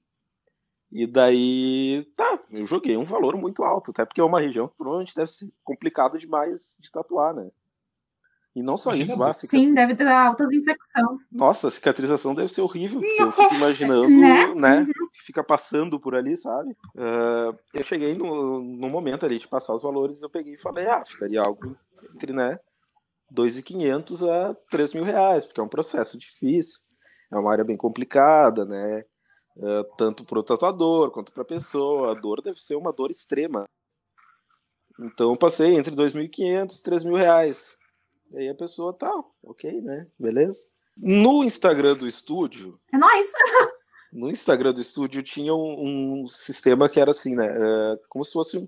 E 0.93 1.07
daí, 1.07 2.07
tá, 2.15 2.39
eu 2.51 2.67
joguei 2.67 2.99
um 2.99 3.05
valor 3.05 3.35
muito 3.35 3.65
alto, 3.65 3.91
até 3.91 4.05
porque 4.05 4.21
é 4.21 4.25
uma 4.25 4.41
região 4.41 4.69
que 4.69 4.77
provavelmente 4.77 5.17
deve 5.17 5.31
ser 5.31 5.51
complicado 5.65 6.19
demais 6.19 6.69
de 6.79 6.93
tatuar, 6.93 7.35
né? 7.35 7.51
E 8.55 8.63
não 8.63 8.77
só 8.77 8.91
Imagina 8.95 9.15
isso, 9.15 9.23
a 9.23 9.33
cicat... 9.33 9.51
Sim, 9.51 9.73
deve 9.73 9.95
ter 9.95 10.07
altas 10.07 10.53
infecções. 10.53 11.21
Nossa, 11.33 11.69
a 11.69 11.71
cicatrização 11.71 12.35
deve 12.35 12.53
ser 12.53 12.61
horrível. 12.61 13.01
Eu 13.19 13.33
fico 13.33 13.55
imaginando, 13.55 14.11
né? 14.11 14.55
né 14.55 14.81
uhum. 14.81 15.09
Que 15.15 15.23
fica 15.25 15.43
passando 15.43 15.99
por 15.99 16.15
ali, 16.15 16.37
sabe? 16.37 16.73
Uh, 16.95 17.59
eu 17.73 17.83
cheguei 17.83 18.15
no, 18.15 18.61
no 18.61 18.91
momento 18.91 19.25
ali 19.25 19.39
de 19.39 19.49
passar 19.49 19.75
os 19.75 19.83
valores, 19.83 20.21
eu 20.21 20.29
peguei 20.29 20.55
e 20.55 20.61
falei, 20.61 20.87
ah, 20.87 21.03
ficaria 21.07 21.41
algo 21.41 21.75
entre, 22.15 22.35
né? 22.35 22.61
2.500 23.35 24.29
a 24.29 24.55
3 24.71 24.93
mil 24.93 25.05
reais, 25.05 25.47
porque 25.47 25.59
é 25.59 25.65
um 25.65 25.69
processo 25.69 26.19
difícil, 26.19 26.79
é 27.33 27.39
uma 27.39 27.51
área 27.51 27.65
bem 27.65 27.79
complicada, 27.79 28.67
né? 28.67 29.05
Uh, 29.57 29.85
tanto 29.97 30.25
para 30.25 30.39
o 30.39 30.43
tatuador 30.43 31.11
quanto 31.11 31.33
para 31.33 31.43
a 31.43 31.47
pessoa. 31.47 32.13
A 32.13 32.15
dor 32.15 32.41
deve 32.41 32.61
ser 32.61 32.77
uma 32.77 32.93
dor 32.93 33.11
extrema. 33.11 33.69
Então 35.01 35.31
eu 35.31 35.37
passei 35.37 35.75
entre 35.75 35.95
2.500 35.95 36.79
e 36.79 36.83
3 36.83 37.05
mil 37.05 37.17
reais. 37.17 37.77
E 38.33 38.39
aí 38.39 38.49
a 38.49 38.55
pessoa 38.55 38.93
tá, 38.95 39.13
ok, 39.43 39.81
né? 39.83 40.07
Beleza? 40.19 40.67
No 40.97 41.45
Instagram 41.45 41.97
do 41.97 42.07
estúdio. 42.07 42.81
É 42.93 42.99
nóis! 42.99 43.31
no 44.13 44.31
Instagram 44.31 44.73
do 44.73 44.81
estúdio 44.81 45.23
tinha 45.23 45.55
um, 45.55 46.23
um 46.23 46.29
sistema 46.29 46.89
que 46.89 47.01
era 47.01 47.11
assim, 47.11 47.35
né? 47.35 47.47
Uh, 47.47 47.99
como 48.09 48.25
se 48.25 48.33
fosse 48.33 48.59
um. 48.59 48.65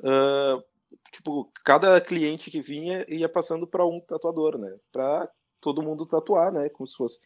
Uh, 0.00 0.62
tipo, 1.12 1.50
cada 1.64 2.00
cliente 2.00 2.50
que 2.50 2.60
vinha 2.60 3.04
ia 3.08 3.28
passando 3.28 3.66
para 3.66 3.86
um 3.86 4.00
tatuador, 4.00 4.58
né? 4.58 4.74
Para 4.90 5.30
todo 5.60 5.82
mundo 5.82 6.06
tatuar, 6.06 6.52
né? 6.52 6.68
Como 6.70 6.86
se 6.86 6.96
fosse. 6.96 7.20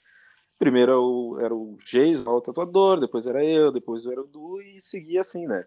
Primeiro 0.59 0.91
era 0.91 1.01
o, 1.01 1.41
era 1.41 1.55
o 1.55 1.79
Jason, 1.87 2.29
o 2.29 2.41
tatuador, 2.41 2.99
depois 2.99 3.27
era 3.27 3.45
eu, 3.45 3.71
depois 3.71 4.05
era 4.07 4.21
o 4.21 4.27
Du 4.27 4.61
e 4.61 4.83
seguia 4.83 5.21
assim, 5.21 5.47
né? 5.47 5.65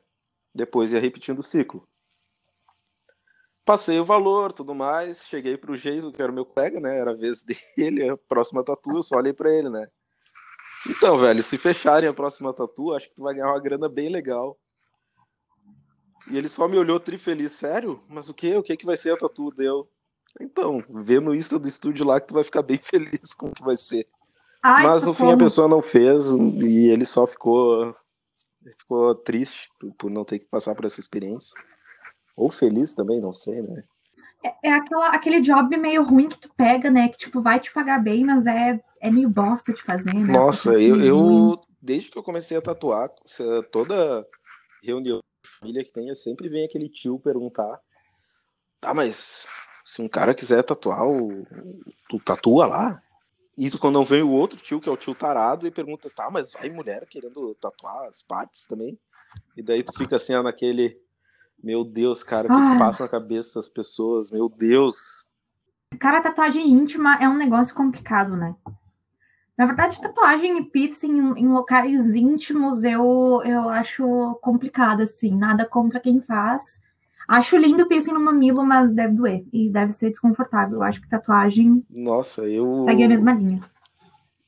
Depois 0.54 0.92
ia 0.92 1.00
repetindo 1.00 1.40
o 1.40 1.44
ciclo. 1.44 1.88
Passei 3.66 4.00
o 4.00 4.06
valor, 4.06 4.52
tudo 4.52 4.76
mais, 4.76 5.24
cheguei 5.28 5.56
pro 5.56 5.78
Jason, 5.78 6.12
que 6.12 6.22
era 6.22 6.32
o 6.32 6.36
meu 6.36 6.46
colega, 6.46 6.80
né? 6.80 6.98
Era 6.98 7.12
a 7.12 7.16
vez 7.16 7.44
dele, 7.78 8.10
a 8.10 8.18
próxima 8.18 8.64
tatu, 8.64 8.98
eu 8.98 9.04
só 9.04 9.16
olhei 9.16 9.32
pra 9.32 9.54
ele, 9.54 9.70
né? 9.70 9.88
Então, 10.90 11.18
velho, 11.18 11.44
se 11.44 11.58
fecharem 11.58 12.10
a 12.10 12.14
próxima 12.14 12.54
tatu, 12.54 12.94
acho 12.94 13.08
que 13.08 13.16
tu 13.16 13.24
vai 13.24 13.36
ganhar 13.36 13.48
uma 13.48 13.60
grana 13.62 13.88
bem 13.88 14.10
legal. 14.10 14.60
E 16.30 16.38
ele 16.38 16.50
só 16.50 16.68
me 16.68 16.78
olhou 16.78 17.00
trifeliz, 17.00 17.54
sério? 17.54 18.04
Mas 18.10 18.28
o 18.28 18.34
que? 18.34 18.56
O 18.56 18.64
que 18.64 18.76
que 18.76 18.86
vai 18.86 18.98
ser 18.98 19.14
a 19.14 19.18
tatu? 19.18 19.52
Deu. 19.52 19.90
Então, 20.40 20.84
vê 20.90 21.20
no 21.20 21.36
Insta 21.36 21.60
do 21.60 21.68
estúdio 21.68 22.06
lá 22.06 22.20
que 22.20 22.28
tu 22.28 22.34
vai 22.34 22.44
ficar 22.44 22.62
bem 22.62 22.80
feliz 22.84 23.34
com 23.34 23.48
o 23.48 23.54
que 23.54 23.64
vai 23.64 23.78
ser. 23.78 24.08
Ai, 24.64 24.86
Mas 24.86 25.04
no 25.04 25.14
fim 25.14 25.24
como... 25.24 25.34
a 25.34 25.38
pessoa 25.38 25.68
não 25.68 25.82
fez 25.82 26.26
e 26.28 26.90
ele 26.90 27.06
só 27.06 27.26
ficou 27.26 27.96
ficou 28.78 29.16
triste 29.16 29.70
por 29.98 30.12
não 30.12 30.24
ter 30.24 30.40
que 30.40 30.46
passar 30.46 30.76
por 30.76 30.86
essa 30.86 31.00
experiência. 31.00 31.60
Ou 32.36 32.52
feliz 32.52 32.94
também, 32.94 33.20
não 33.20 33.34
sei, 33.34 33.62
né? 33.62 33.84
É, 34.44 34.70
é 34.70 34.74
aquela, 34.74 35.10
aquele 35.10 35.42
job 35.42 35.76
meio 35.78 36.04
ruim 36.04 36.28
que 36.28 36.40
tu 36.40 36.50
pega, 36.56 36.90
né? 36.90 37.10
Que, 37.10 37.18
tipo, 37.18 37.42
vai 37.42 37.60
te 37.60 37.72
pagar 37.72 38.00
bem, 38.00 38.26
mas 38.26 38.46
é, 38.46 38.80
é 39.00 39.12
meio 39.12 39.30
bosta 39.30 39.74
de 39.74 39.82
fazer, 39.82 40.14
né? 40.14 40.34
Nossa, 40.34 40.74
eu, 40.74 41.02
eu, 41.02 41.62
desde 41.82 42.10
que 42.10 42.18
eu 42.18 42.24
comecei 42.24 42.58
a 42.58 42.62
tatuar, 42.62 43.10
toda 43.72 44.26
reunião 44.84 45.20
de 45.44 45.50
família 45.60 45.84
que 45.84 45.92
tenha, 45.92 46.16
sempre 46.16 46.50
vem 46.50 46.66
aquele 46.66 46.90
tio 46.90 47.20
perguntar, 47.20 47.80
tá, 48.80 48.94
mas 48.94 49.46
se 49.86 50.02
um 50.02 50.08
cara 50.08 50.34
quiser 50.34 50.64
tatuar, 50.64 51.02
tu 52.10 52.20
tatua 52.20 52.66
lá? 52.66 53.04
Isso 53.58 53.80
quando 53.80 53.96
não 53.96 54.06
vem 54.06 54.24
o 54.24 54.30
outro 54.30 54.58
tio, 54.58 54.80
que 54.80 54.88
é 54.88 54.92
o 54.92 54.98
tio 54.98 55.14
tarado, 55.14 55.68
e 55.68 55.72
pergunta, 55.72 56.10
tá, 56.10 56.30
mas 56.32 56.54
vai 56.54 56.70
mulher 56.70 57.06
querendo 57.06 57.54
tatuar 57.56 58.08
as 58.08 58.22
partes 58.22 58.66
também? 58.66 58.98
E 59.56 59.62
daí 59.62 59.84
tu 59.84 59.94
fica 59.98 60.16
assim, 60.16 60.34
ó, 60.34 60.42
naquele 60.42 61.00
meu 61.64 61.84
Deus, 61.84 62.24
cara, 62.24 62.48
o 62.48 62.50
que 62.50 62.76
ah. 62.76 62.80
passa 62.80 63.04
na 63.04 63.10
cabeça 63.10 63.60
das 63.60 63.70
pessoas? 63.70 64.32
Meu 64.32 64.50
Deus. 64.50 65.28
Cara, 66.00 66.22
tatuagem 66.22 66.68
íntima 66.68 67.18
é 67.22 67.30
um 67.30 67.38
negócio 67.38 67.76
complicado, 67.76 68.36
né? 68.36 68.56
Na 69.58 69.68
verdade, 69.68 70.02
tatuagem 70.02 70.58
e 70.58 70.66
piercing 70.66 71.12
em, 71.12 71.42
em 71.42 71.48
locais 71.48 72.16
íntimos 72.16 72.84
eu, 72.84 73.42
eu 73.46 73.70
acho 73.70 74.40
complicado, 74.42 75.02
assim. 75.02 75.36
Nada 75.38 75.66
contra 75.66 76.00
quem 76.00 76.20
faz. 76.20 76.82
Acho 77.32 77.56
lindo 77.56 77.88
piercing 77.88 78.12
no 78.12 78.20
mamilo, 78.20 78.62
mas 78.62 78.92
deve 78.92 79.14
doer 79.14 79.46
e 79.54 79.70
deve 79.70 79.94
ser 79.94 80.10
desconfortável. 80.10 80.80
Eu 80.80 80.84
acho 80.84 81.00
que 81.00 81.08
tatuagem. 81.08 81.82
Nossa, 81.90 82.42
eu. 82.42 82.82
Segue 82.82 83.06
a 83.06 83.08
mesma 83.08 83.32
linha. 83.32 83.62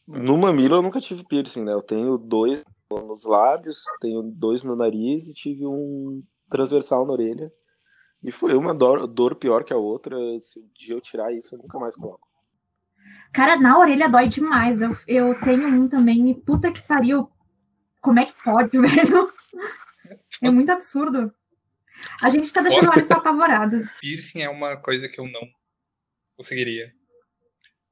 No 0.06 0.38
mamilo 0.38 0.76
eu 0.76 0.82
nunca 0.82 1.00
tive 1.00 1.24
piercing, 1.24 1.64
né? 1.64 1.72
Eu 1.72 1.82
tenho 1.82 2.18
dois 2.18 2.62
nos 2.92 3.24
lábios, 3.24 3.78
tenho 4.02 4.22
dois 4.22 4.64
no 4.64 4.76
nariz 4.76 5.30
e 5.30 5.34
tive 5.34 5.66
um 5.66 6.22
transversal 6.50 7.06
na 7.06 7.14
orelha. 7.14 7.50
E 8.22 8.34
foi 8.34 8.54
uma 8.54 8.74
dor, 8.74 9.08
dor 9.08 9.36
pior 9.36 9.64
que 9.64 9.72
a 9.72 9.78
outra. 9.78 10.18
Se 10.42 10.60
um 10.60 10.68
dia 10.78 10.94
eu 10.94 11.00
tirar 11.00 11.32
isso, 11.32 11.56
eu 11.56 11.60
nunca 11.60 11.80
mais 11.80 11.96
coloco. 11.96 12.28
Cara, 13.32 13.56
na 13.56 13.80
orelha 13.80 14.10
dói 14.10 14.28
demais. 14.28 14.82
Eu, 14.82 14.92
eu 15.08 15.40
tenho 15.40 15.70
um 15.70 15.88
também 15.88 16.30
e 16.30 16.36
puta 16.36 16.70
que 16.70 16.86
pariu. 16.86 17.30
Como 18.02 18.20
é 18.20 18.26
que 18.26 18.44
pode, 18.44 18.76
velho? 18.78 19.32
É 20.42 20.52
muito 20.52 20.70
absurdo. 20.70 21.34
A 22.22 22.30
gente 22.30 22.52
tá 22.52 22.62
deixando 22.62 22.88
o 22.88 22.92
Alisson 22.92 23.14
apavorado. 23.14 23.90
Piercing 24.00 24.42
é 24.42 24.50
uma 24.50 24.78
coisa 24.78 25.08
que 25.08 25.20
eu 25.20 25.28
não 25.28 25.42
conseguiria. 26.38 26.94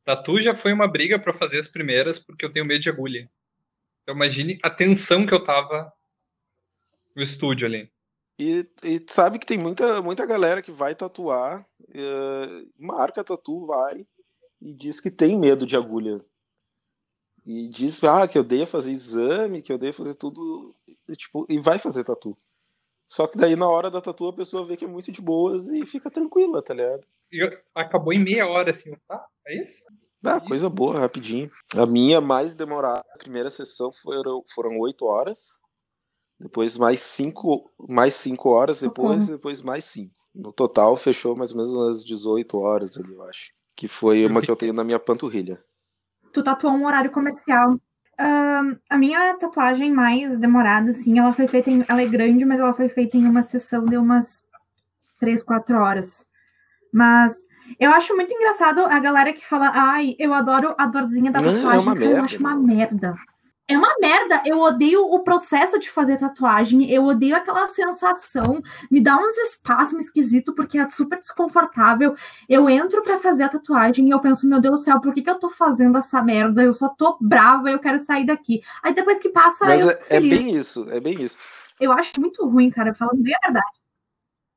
Tatu 0.03 0.41
já 0.41 0.56
foi 0.56 0.74
uma 0.74 0.88
briga 0.88 1.20
para 1.20 1.34
fazer 1.34 1.60
as 1.60 1.68
primeiras, 1.68 2.18
porque 2.18 2.44
eu 2.44 2.51
tenho 2.51 2.65
medo 2.65 2.82
de 2.82 2.89
agulha. 2.89 3.30
Então 4.03 4.15
imagine 4.15 4.60
a 4.63 4.70
tensão 4.70 5.25
que 5.25 5.34
eu 5.34 5.44
tava 5.44 5.91
no 7.15 7.22
estúdio 7.22 7.68
ali. 7.68 7.91
E, 8.39 8.68
e 8.84 9.06
sabe 9.08 9.38
que 9.38 9.46
tem 9.46 9.58
muita, 9.58 10.01
muita 10.01 10.25
galera 10.25 10.62
que 10.62 10.72
vai 10.72 10.96
tatuar, 10.96 11.65
uh, 11.80 12.84
marca 12.84 13.24
tatu, 13.24 13.68
vai 13.68 14.06
e 14.60 14.74
diz 14.74 15.00
que 15.00 15.12
tem 15.12 15.38
medo 15.38 15.65
de 15.65 15.75
agulha. 15.75 16.24
E 17.46 17.70
diz 17.70 18.03
ah, 18.03 18.27
que 18.27 18.38
eu 18.38 18.44
odeia 18.44 18.68
fazer 18.68 18.91
exame, 18.91 19.62
que 19.62 19.72
eu 19.72 19.75
odeia 19.75 19.94
fazer 19.94 20.15
tudo. 20.15 20.75
E, 21.08 21.15
tipo, 21.15 21.46
e 21.50 21.60
vai 21.60 21.80
fazer 21.80 22.03
tatu. 22.03 22.38
Só 23.12 23.27
que 23.27 23.38
daí 23.38 23.58
na 23.58 23.68
hora 23.68 23.91
da 23.91 24.00
tatu 24.00 24.30
a 24.30 24.34
pessoa 24.34 24.65
vê 24.65 24.77
que 24.77 24.86
é 24.86 24.88
muito 24.88 25.12
de 25.12 25.22
boas 25.22 25.68
e 25.68 25.86
fica 25.86 26.10
tranquila, 26.10 26.62
tá 26.62 26.74
ligado? 26.74 27.03
E 27.30 27.41
acabou 27.75 28.13
em 28.13 28.24
meia 28.24 28.48
hora, 28.48 28.72
assim, 28.72 28.96
tá? 29.06 29.25
É 29.46 29.60
isso? 29.60 29.84
Ah, 30.24 30.39
coisa 30.39 30.70
boa, 30.70 30.98
rapidinho. 30.98 31.51
A 31.75 31.86
minha 31.86 32.22
mais 32.22 32.56
demorada, 32.56 33.03
a 33.13 33.18
primeira 33.18 33.50
sessão 33.50 33.91
foram, 34.01 34.46
foram 34.56 34.80
8 34.80 35.03
horas. 35.03 35.39
Depois 36.39 36.77
mais 36.77 37.01
cinco, 37.01 37.70
mais 37.77 38.13
cinco 38.13 38.51
horas 38.51 38.80
depois, 38.80 39.27
depois 39.27 39.62
mais 39.62 39.84
cinco. 39.84 40.15
No 40.34 40.53
total 40.53 40.96
fechou 40.96 41.36
mais 41.36 41.51
ou 41.51 41.58
menos 41.58 41.74
umas 41.74 42.06
18 42.06 42.58
horas 42.60 42.98
ali, 42.98 43.13
eu 43.13 43.24
acho. 43.24 43.51
Que 43.75 43.89
foi 43.89 44.25
uma 44.25 44.41
que 44.41 44.50
eu 44.50 44.56
tenho 44.56 44.72
na 44.72 44.86
minha 44.86 45.00
panturrilha. 45.00 45.62
Tu 46.32 46.41
tatuou 46.41 46.72
um 46.72 46.86
horário 46.86 47.12
comercial. 47.12 47.77
Uh, 48.22 48.78
a 48.90 48.98
minha 48.98 49.34
tatuagem 49.36 49.92
mais 49.92 50.38
demorada, 50.38 50.92
assim, 50.92 51.18
ela 51.18 51.34
foi 51.34 51.48
feita 51.48 51.72
em. 51.72 51.84
Ela 51.88 52.01
é 52.01 52.06
grande, 52.06 52.46
mas 52.46 52.60
ela 52.60 52.74
foi 52.74 52.88
feita 52.88 53.18
em 53.18 53.25
uma 53.25 53.44
sessão 53.44 53.84
de 53.84 53.98
umas 53.98 54.46
3, 55.20 55.42
4 55.42 55.78
horas. 55.78 56.25
Mas 56.94 57.48
eu 57.80 57.90
acho 57.92 58.16
muito 58.16 58.34
engraçado 58.34 58.82
a 58.82 59.00
galera 59.00 59.34
que 59.34 59.46
fala, 59.46 59.72
ai, 59.74 60.16
eu 60.20 60.34
adoro 60.34 60.75
a 60.78 60.86
dorzinha 60.86 61.32
da 61.32 61.40
tatuagem, 61.40 61.63
Não, 61.63 61.72
é 61.72 61.80
uma 61.80 61.96
merda, 61.96 62.18
eu 62.18 62.24
acho 62.24 62.40
uma 62.40 62.56
merda 62.56 63.16
é 63.68 63.77
uma 63.77 63.94
merda. 64.00 64.41
Eu 64.46 64.60
odeio 64.60 65.06
o 65.06 65.20
processo 65.24 65.80
de 65.80 65.89
fazer 65.89 66.18
tatuagem. 66.18 66.91
Eu 66.91 67.06
odeio 67.06 67.36
aquela 67.36 67.68
sensação. 67.70 68.62
Me 68.89 69.01
dá 69.01 69.18
uns 69.18 69.38
espaços 69.38 70.00
esquisito 70.00 70.53
porque 70.53 70.77
é 70.77 70.89
super 70.89 71.20
desconfortável. 71.20 72.15
Eu 72.50 72.70
entro 72.70 73.01
para 73.01 73.20
fazer 73.20 73.44
a 73.44 73.50
tatuagem 73.50 74.08
e 74.08 74.12
eu 74.12 74.20
penso, 74.20 74.48
meu 74.48 74.60
Deus 74.60 74.82
do 74.82 74.84
céu, 74.84 75.00
por 75.00 75.13
que, 75.13 75.22
que 75.22 75.30
eu 75.30 75.39
tô 75.39 75.50
fazendo 75.50 75.98
essa 75.98 76.22
merda? 76.22 76.63
Eu 76.63 76.74
só 76.74 76.89
tô 76.89 77.18
brava, 77.22 77.70
eu 77.72 77.80
quero 77.80 78.00
sair 78.00 78.25
daqui. 78.25 78.62
Aí 78.84 78.94
depois 78.94 79.20
que 79.20 79.30
passa. 79.30 79.65
Mas 79.65 79.88
é, 79.88 80.00
é, 80.10 80.20
bem 80.20 80.56
isso, 80.56 80.89
é 80.89 81.00
bem 81.00 81.22
isso. 81.22 81.38
Eu 81.80 81.91
acho 81.91 82.20
muito 82.20 82.46
ruim, 82.48 82.70
cara, 82.70 82.94
falando 82.94 83.22
bem 83.22 83.34
a 83.36 83.48
verdade. 83.48 83.82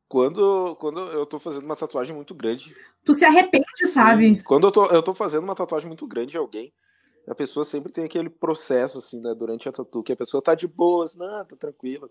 Quando, 0.09 0.77
quando 0.77 1.01
eu 1.01 1.25
tô 1.25 1.39
fazendo 1.41 1.65
uma 1.65 1.77
tatuagem 1.77 2.15
muito 2.15 2.35
grande. 2.35 2.75
Tu 3.05 3.15
se 3.15 3.25
arrepende, 3.25 3.65
sim, 3.77 3.87
sabe? 3.87 4.43
Quando 4.43 4.67
eu 4.67 4.73
tô, 4.73 4.87
eu 4.87 5.03
tô 5.03 5.15
fazendo 5.15 5.43
uma 5.43 5.55
tatuagem 5.55 5.89
muito 5.89 6.07
grande 6.07 6.33
de 6.33 6.37
alguém 6.37 6.73
a 7.29 7.35
pessoa 7.35 7.65
sempre 7.65 7.93
tem 7.93 8.05
aquele 8.05 8.29
processo, 8.29 8.99
assim, 8.99 9.21
né, 9.21 9.35
durante 9.35 9.69
a 9.69 9.73
tatu, 9.73 10.03
que 10.03 10.13
a 10.13 10.17
pessoa 10.17 10.43
tá 10.43 10.55
de 10.55 10.67
boas, 10.67 11.17
não, 11.17 11.45
tá 11.45 11.57
tranquila, 11.57 12.09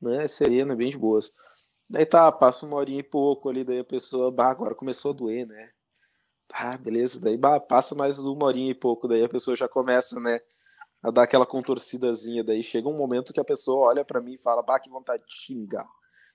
né, 0.00 0.26
serena, 0.28 0.74
bem 0.74 0.90
de 0.90 0.98
boas. 0.98 1.32
Daí 1.88 2.06
tá, 2.06 2.30
passa 2.30 2.66
uma 2.66 2.76
horinha 2.76 3.00
e 3.00 3.04
pouco 3.04 3.48
ali, 3.48 3.64
daí 3.64 3.80
a 3.80 3.84
pessoa, 3.84 4.30
bah, 4.30 4.50
agora 4.50 4.74
começou 4.74 5.12
a 5.12 5.14
doer, 5.14 5.46
né. 5.46 5.70
Tá, 6.48 6.76
beleza, 6.76 7.20
daí 7.20 7.36
bah, 7.36 7.60
passa 7.60 7.94
mais 7.94 8.18
uma 8.18 8.46
horinha 8.46 8.72
e 8.72 8.74
pouco, 8.74 9.06
daí 9.06 9.22
a 9.22 9.28
pessoa 9.28 9.56
já 9.56 9.68
começa, 9.68 10.18
né, 10.18 10.40
a 11.02 11.10
dar 11.10 11.22
aquela 11.22 11.46
contorcidazinha, 11.46 12.44
daí 12.44 12.62
chega 12.62 12.88
um 12.88 12.96
momento 12.96 13.32
que 13.32 13.40
a 13.40 13.44
pessoa 13.44 13.88
olha 13.88 14.04
para 14.04 14.20
mim 14.20 14.34
e 14.34 14.38
fala, 14.38 14.62
bah, 14.62 14.80
que 14.80 14.90
vontade 14.90 15.24
de 15.24 15.32
xingar, 15.32 15.88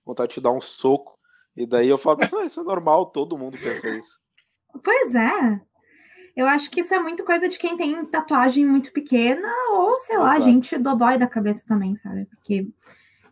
vontade 0.06 0.30
de 0.30 0.34
te 0.36 0.42
dar 0.42 0.52
um 0.52 0.62
soco, 0.62 1.20
e 1.56 1.66
daí 1.66 1.88
eu 1.88 1.98
falo, 1.98 2.20
ah, 2.22 2.46
isso 2.46 2.62
é 2.62 2.64
normal, 2.64 3.08
todo 3.08 3.38
mundo 3.38 3.58
pensa 3.58 3.90
isso. 3.90 4.20
Pois 4.84 5.16
é. 5.16 5.62
Eu 6.36 6.48
acho 6.48 6.70
que 6.70 6.82
isso 6.82 6.94
é 6.94 7.00
muito 7.00 7.24
coisa 7.24 7.48
de 7.48 7.58
quem 7.58 7.77
tem 7.77 8.06
tatuagem 8.06 8.65
muito 8.65 8.92
pequena, 8.92 9.48
ou, 9.72 9.98
sei 10.00 10.18
lá, 10.18 10.36
Exato. 10.36 10.51
gente 10.51 10.77
dodói 10.77 11.18
da 11.18 11.27
cabeça 11.27 11.62
também, 11.65 11.96
sabe? 11.96 12.25
Porque 12.25 12.68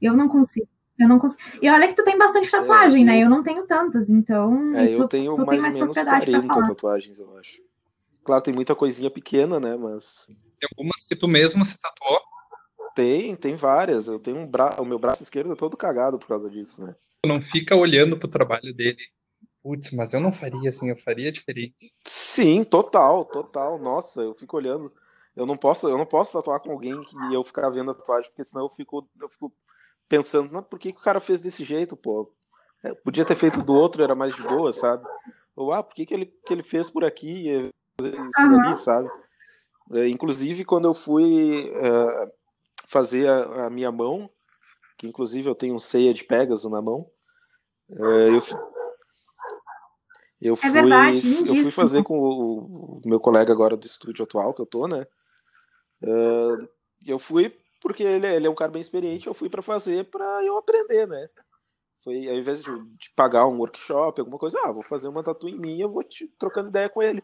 eu 0.02 0.16
não 0.16 0.30
consigo. 0.30 0.68
Eu 0.98 1.10
não 1.10 1.20
consigo. 1.20 1.42
E 1.62 1.70
olha 1.70 1.88
que 1.88 1.96
tu 1.96 2.04
tem 2.04 2.18
bastante 2.18 2.50
tatuagem, 2.50 3.04
é, 3.04 3.06
né? 3.06 3.20
Eu 3.20 3.30
não 3.30 3.44
tenho 3.44 3.68
tantas, 3.68 4.10
então. 4.10 4.74
É, 4.76 4.94
eu 4.94 5.00
tu, 5.00 5.08
tenho 5.10 5.36
tu 5.36 5.46
mais, 5.46 5.62
mais 5.62 5.76
ou 5.76 5.82
menos 5.82 5.96
40 5.96 6.68
tatuagens, 6.68 7.20
eu 7.20 7.38
acho. 7.38 7.62
Claro, 8.24 8.44
tem 8.44 8.54
muita 8.54 8.74
coisinha 8.74 9.12
pequena, 9.12 9.60
né? 9.60 9.76
Mas. 9.76 10.26
Tem 10.28 10.70
algumas 10.72 11.04
que 11.04 11.16
tu 11.16 11.28
mesmo 11.28 11.66
se 11.66 11.82
tatuou? 11.82 12.22
Tem, 12.96 13.36
tem 13.36 13.56
várias. 13.56 14.08
Eu 14.08 14.20
tenho 14.20 14.38
um 14.38 14.48
bra... 14.48 14.76
O 14.80 14.86
meu 14.86 15.00
braço 15.00 15.24
esquerdo 15.24 15.52
é 15.52 15.56
todo 15.56 15.76
cagado 15.76 16.18
por 16.18 16.28
causa 16.28 16.50
disso, 16.50 16.82
né? 16.86 16.96
Não 17.26 17.42
fica 17.42 17.76
olhando 17.76 18.18
pro 18.18 18.28
trabalho 18.30 18.74
dele 18.74 19.02
Putz, 19.64 19.92
mas 19.94 20.14
eu 20.14 20.20
não 20.20 20.32
faria 20.32 20.68
assim, 20.68 20.90
eu 20.90 20.98
faria 20.98 21.32
diferente. 21.32 21.94
Sim, 22.06 22.66
total, 22.66 23.24
total. 23.26 23.80
Nossa, 23.80 24.22
eu 24.22 24.36
fico 24.36 24.58
olhando. 24.58 24.92
Eu 25.36 25.46
não 25.46 25.58
posso, 25.58 25.88
eu 25.88 25.98
não 25.98 26.06
posso 26.06 26.34
tatuar 26.34 26.60
com 26.60 26.72
alguém 26.72 27.02
que 27.02 27.16
eu 27.34 27.44
ficar 27.44 27.70
vendo 27.70 27.92
a 27.92 27.96
tatuagem, 27.96 28.30
porque 28.30 28.44
senão 28.44 28.66
eu 28.66 28.70
fico, 28.70 29.08
eu 29.20 29.30
fico 29.30 29.54
pensando, 30.08 30.52
não, 30.52 30.62
por 30.62 30.78
que, 30.78 30.92
que 30.92 31.00
o 31.00 31.04
cara 31.04 31.20
fez 31.20 31.42
desse 31.42 31.64
jeito, 31.64 31.96
pô? 31.96 32.32
É, 32.84 32.94
podia 32.94 33.26
ter 33.26 33.36
feito 33.36 33.62
do 33.62 33.74
outro, 33.74 34.04
era 34.04 34.14
mais 34.14 34.36
de 34.36 34.44
boa, 34.44 34.74
sabe? 34.74 35.04
Ou, 35.56 35.72
ah, 35.72 35.82
por 35.82 35.96
que, 35.96 36.06
que, 36.06 36.14
ele, 36.14 36.26
que 36.26 36.54
ele 36.54 36.64
fez 36.64 36.90
por 36.90 37.06
aqui, 37.06 37.50
isso 37.50 38.42
uhum. 38.42 38.62
ali, 38.62 38.78
sabe? 38.78 39.10
É, 39.94 40.08
inclusive, 40.08 40.66
quando 40.66 40.86
eu 40.86 40.94
fui 40.94 41.72
é, 41.74 42.32
fazer 42.88 43.28
a, 43.28 43.68
a, 43.68 43.70
minha 43.70 43.92
mão, 43.92 44.30
que 44.98 45.08
inclusive 45.08 45.50
eu 45.50 45.56
tenho 45.56 45.76
um 45.76 45.80
ceia 45.80 46.14
de 46.14 46.24
Pegasus 46.24 46.70
na 46.72 46.82
mão, 46.82 47.08
é, 47.92 48.30
eu, 48.30 48.42
eu 50.44 50.54
é 50.56 50.58
fui, 50.58 50.70
é 50.70 50.72
verdade, 50.72 51.38
eu 51.40 51.56
fui 51.56 51.72
fazer 51.72 52.04
com 52.04 52.20
o, 52.20 53.00
o, 53.00 53.02
meu 53.06 53.20
colega 53.20 53.54
agora 53.54 53.78
do 53.78 53.86
estúdio 53.86 54.24
atual 54.24 54.54
que 54.54 54.62
eu 54.62 54.66
tô, 54.66 54.88
né? 54.88 55.06
Uh, 56.02 56.68
eu 57.06 57.18
fui 57.18 57.58
porque 57.82 58.04
ele, 58.04 58.28
ele, 58.28 58.48
é 58.48 58.50
um 58.50 58.56
cara 58.56 58.72
bem 58.72 58.82
experiente, 58.82 59.28
eu 59.28 59.34
fui 59.34 59.50
para 59.50 59.62
fazer 59.62 60.10
para 60.10 60.44
eu 60.44 60.58
aprender, 60.58 61.08
né? 61.08 61.30
Foi 62.04 62.28
ao 62.28 62.36
invés 62.36 62.62
de, 62.62 62.72
de, 62.72 63.10
pagar 63.16 63.48
um 63.48 63.58
workshop, 63.58 64.20
alguma 64.20 64.38
coisa, 64.38 64.60
ah, 64.66 64.72
vou 64.72 64.84
fazer 64.84 65.08
uma 65.08 65.24
tatu 65.24 65.48
em 65.48 65.58
mim, 65.58 65.80
eu 65.80 65.90
vou 65.90 66.04
te 66.04 66.28
trocando 66.38 66.70
ideia 66.70 66.90
com 66.90 67.02
ele 67.02 67.24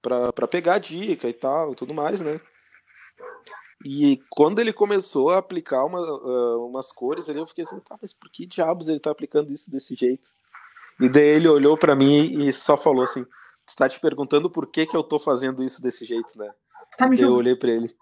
para 0.00 0.46
pegar 0.46 0.78
dica 0.78 1.28
e 1.28 1.32
tal 1.32 1.72
e 1.72 1.74
tudo 1.74 1.94
mais, 1.94 2.20
né? 2.20 2.40
E 3.84 4.22
quando 4.30 4.60
ele 4.60 4.72
começou 4.72 5.30
a 5.30 5.38
aplicar 5.38 5.84
uma, 5.84 6.00
uh, 6.00 6.66
umas 6.66 6.92
cores 6.92 7.28
ali, 7.28 7.38
eu 7.38 7.46
fiquei 7.46 7.64
assim, 7.64 7.80
tá, 7.80 7.98
mas 8.00 8.12
por 8.12 8.30
que 8.30 8.46
diabos 8.46 8.88
ele 8.88 9.00
tá 9.00 9.10
aplicando 9.10 9.52
isso 9.52 9.70
desse 9.70 9.94
jeito? 9.94 10.30
E 11.00 11.08
daí 11.08 11.26
ele 11.26 11.48
olhou 11.48 11.76
para 11.76 11.96
mim 11.96 12.46
e 12.46 12.52
só 12.52 12.76
falou 12.76 13.02
assim: 13.02 13.24
"Você 13.66 13.76
tá 13.76 13.88
te 13.88 13.98
perguntando 14.00 14.50
por 14.50 14.66
que 14.66 14.86
que 14.86 14.96
eu 14.96 15.02
tô 15.02 15.18
fazendo 15.18 15.62
isso 15.62 15.82
desse 15.82 16.04
jeito, 16.04 16.28
né?" 16.36 16.50
Tá 16.96 17.08
eu 17.18 17.32
olhei 17.32 17.56
para 17.56 17.70
ele: 17.70 17.94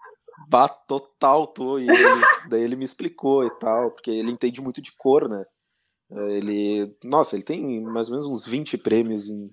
"Bah, 0.49 0.67
total 0.69 1.47
tô". 1.47 1.79
E 1.79 1.83
ele, 1.83 1.89
daí 2.49 2.61
ele 2.63 2.75
me 2.75 2.85
explicou 2.85 3.45
e 3.45 3.49
tal, 3.59 3.91
porque 3.91 4.11
ele 4.11 4.31
entende 4.31 4.61
muito 4.61 4.81
de 4.81 4.91
cor, 4.95 5.27
né? 5.27 5.45
Ele, 6.11 6.95
nossa, 7.03 7.35
ele 7.35 7.43
tem 7.43 7.81
mais 7.81 8.07
ou 8.07 8.15
menos 8.15 8.29
uns 8.29 8.45
20 8.45 8.77
prêmios 8.77 9.29
em, 9.29 9.49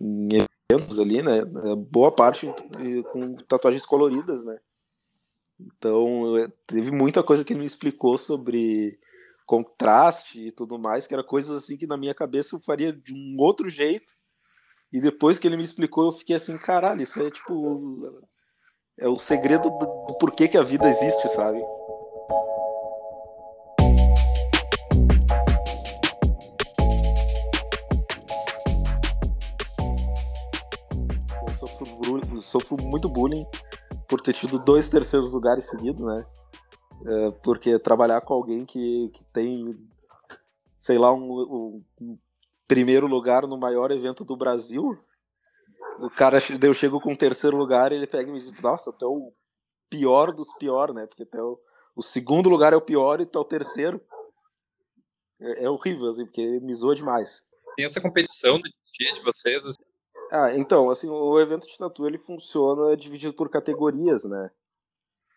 em 0.00 0.28
eventos 0.70 0.98
ali, 0.98 1.22
né? 1.22 1.44
Boa 1.76 2.10
parte 2.10 2.52
com 3.12 3.34
tatuagens 3.48 3.86
coloridas, 3.86 4.44
né? 4.44 4.58
Então, 5.60 6.34
teve 6.66 6.90
muita 6.90 7.22
coisa 7.22 7.44
que 7.44 7.52
ele 7.52 7.60
me 7.60 7.66
explicou 7.66 8.16
sobre 8.16 8.98
contraste 9.46 10.48
e 10.48 10.52
tudo 10.52 10.78
mais, 10.78 11.06
que 11.06 11.14
era 11.14 11.24
coisas 11.24 11.62
assim 11.62 11.76
que 11.76 11.86
na 11.86 11.96
minha 11.96 12.14
cabeça 12.14 12.56
eu 12.56 12.60
faria 12.60 12.92
de 12.92 13.12
um 13.12 13.36
outro 13.38 13.68
jeito. 13.68 14.14
E 14.92 15.00
depois 15.00 15.38
que 15.38 15.46
ele 15.46 15.56
me 15.56 15.62
explicou, 15.62 16.06
eu 16.06 16.12
fiquei 16.12 16.36
assim, 16.36 16.56
caralho, 16.58 17.02
isso 17.02 17.20
é 17.22 17.30
tipo. 17.30 18.22
É 18.98 19.08
o 19.08 19.18
segredo 19.18 19.70
do, 19.70 19.86
do 20.06 20.18
porquê 20.18 20.46
que 20.46 20.58
a 20.58 20.62
vida 20.62 20.88
existe, 20.88 21.28
sabe? 21.30 21.58
Eu 31.48 31.54
sofro, 31.58 32.42
sofro 32.42 32.84
muito 32.84 33.08
bullying 33.08 33.46
por 34.06 34.20
ter 34.20 34.34
tido 34.34 34.58
dois 34.58 34.90
terceiros 34.90 35.32
lugares 35.32 35.64
seguidos, 35.64 36.04
né? 36.04 36.26
É, 37.06 37.30
porque 37.42 37.78
trabalhar 37.78 38.20
com 38.20 38.34
alguém 38.34 38.64
que, 38.64 39.10
que 39.10 39.24
tem, 39.32 39.76
sei 40.78 40.98
lá, 40.98 41.12
um, 41.12 41.82
um, 42.00 42.18
primeiro 42.66 43.06
lugar 43.06 43.46
no 43.46 43.58
maior 43.58 43.90
evento 43.90 44.24
do 44.24 44.36
Brasil, 44.36 44.98
o 45.98 46.08
cara, 46.08 46.38
eu 46.62 46.74
chego 46.74 47.00
com 47.00 47.12
o 47.12 47.16
terceiro 47.16 47.56
lugar 47.56 47.92
ele 47.92 48.06
pega 48.06 48.28
e 48.28 48.32
me 48.32 48.38
diz, 48.38 48.52
nossa, 48.62 48.90
até 48.90 49.04
o 49.04 49.32
pior 49.90 50.32
dos 50.32 50.52
pior, 50.54 50.92
né? 50.94 51.06
Porque 51.06 51.24
até 51.24 51.42
o, 51.42 51.58
o 51.94 52.02
segundo 52.02 52.48
lugar 52.48 52.72
é 52.72 52.76
o 52.76 52.80
pior 52.80 53.20
e 53.20 53.24
até 53.24 53.38
o 53.38 53.44
terceiro. 53.44 54.00
É, 55.40 55.64
é 55.64 55.70
horrível, 55.70 56.10
assim, 56.10 56.24
porque 56.24 56.60
me 56.60 56.74
zoa 56.74 56.94
demais. 56.94 57.44
Tem 57.76 57.84
essa 57.84 58.00
competição 58.00 58.58
do 58.58 58.68
dia 58.94 59.12
de 59.12 59.22
vocês? 59.22 59.66
Assim? 59.66 59.82
Ah, 60.30 60.54
então, 60.56 60.88
assim, 60.88 61.08
o 61.08 61.38
evento 61.40 61.66
de 61.66 61.76
tatu 61.76 62.06
ele 62.06 62.18
funciona 62.18 62.96
dividido 62.96 63.34
por 63.34 63.50
categorias, 63.50 64.24
né? 64.24 64.50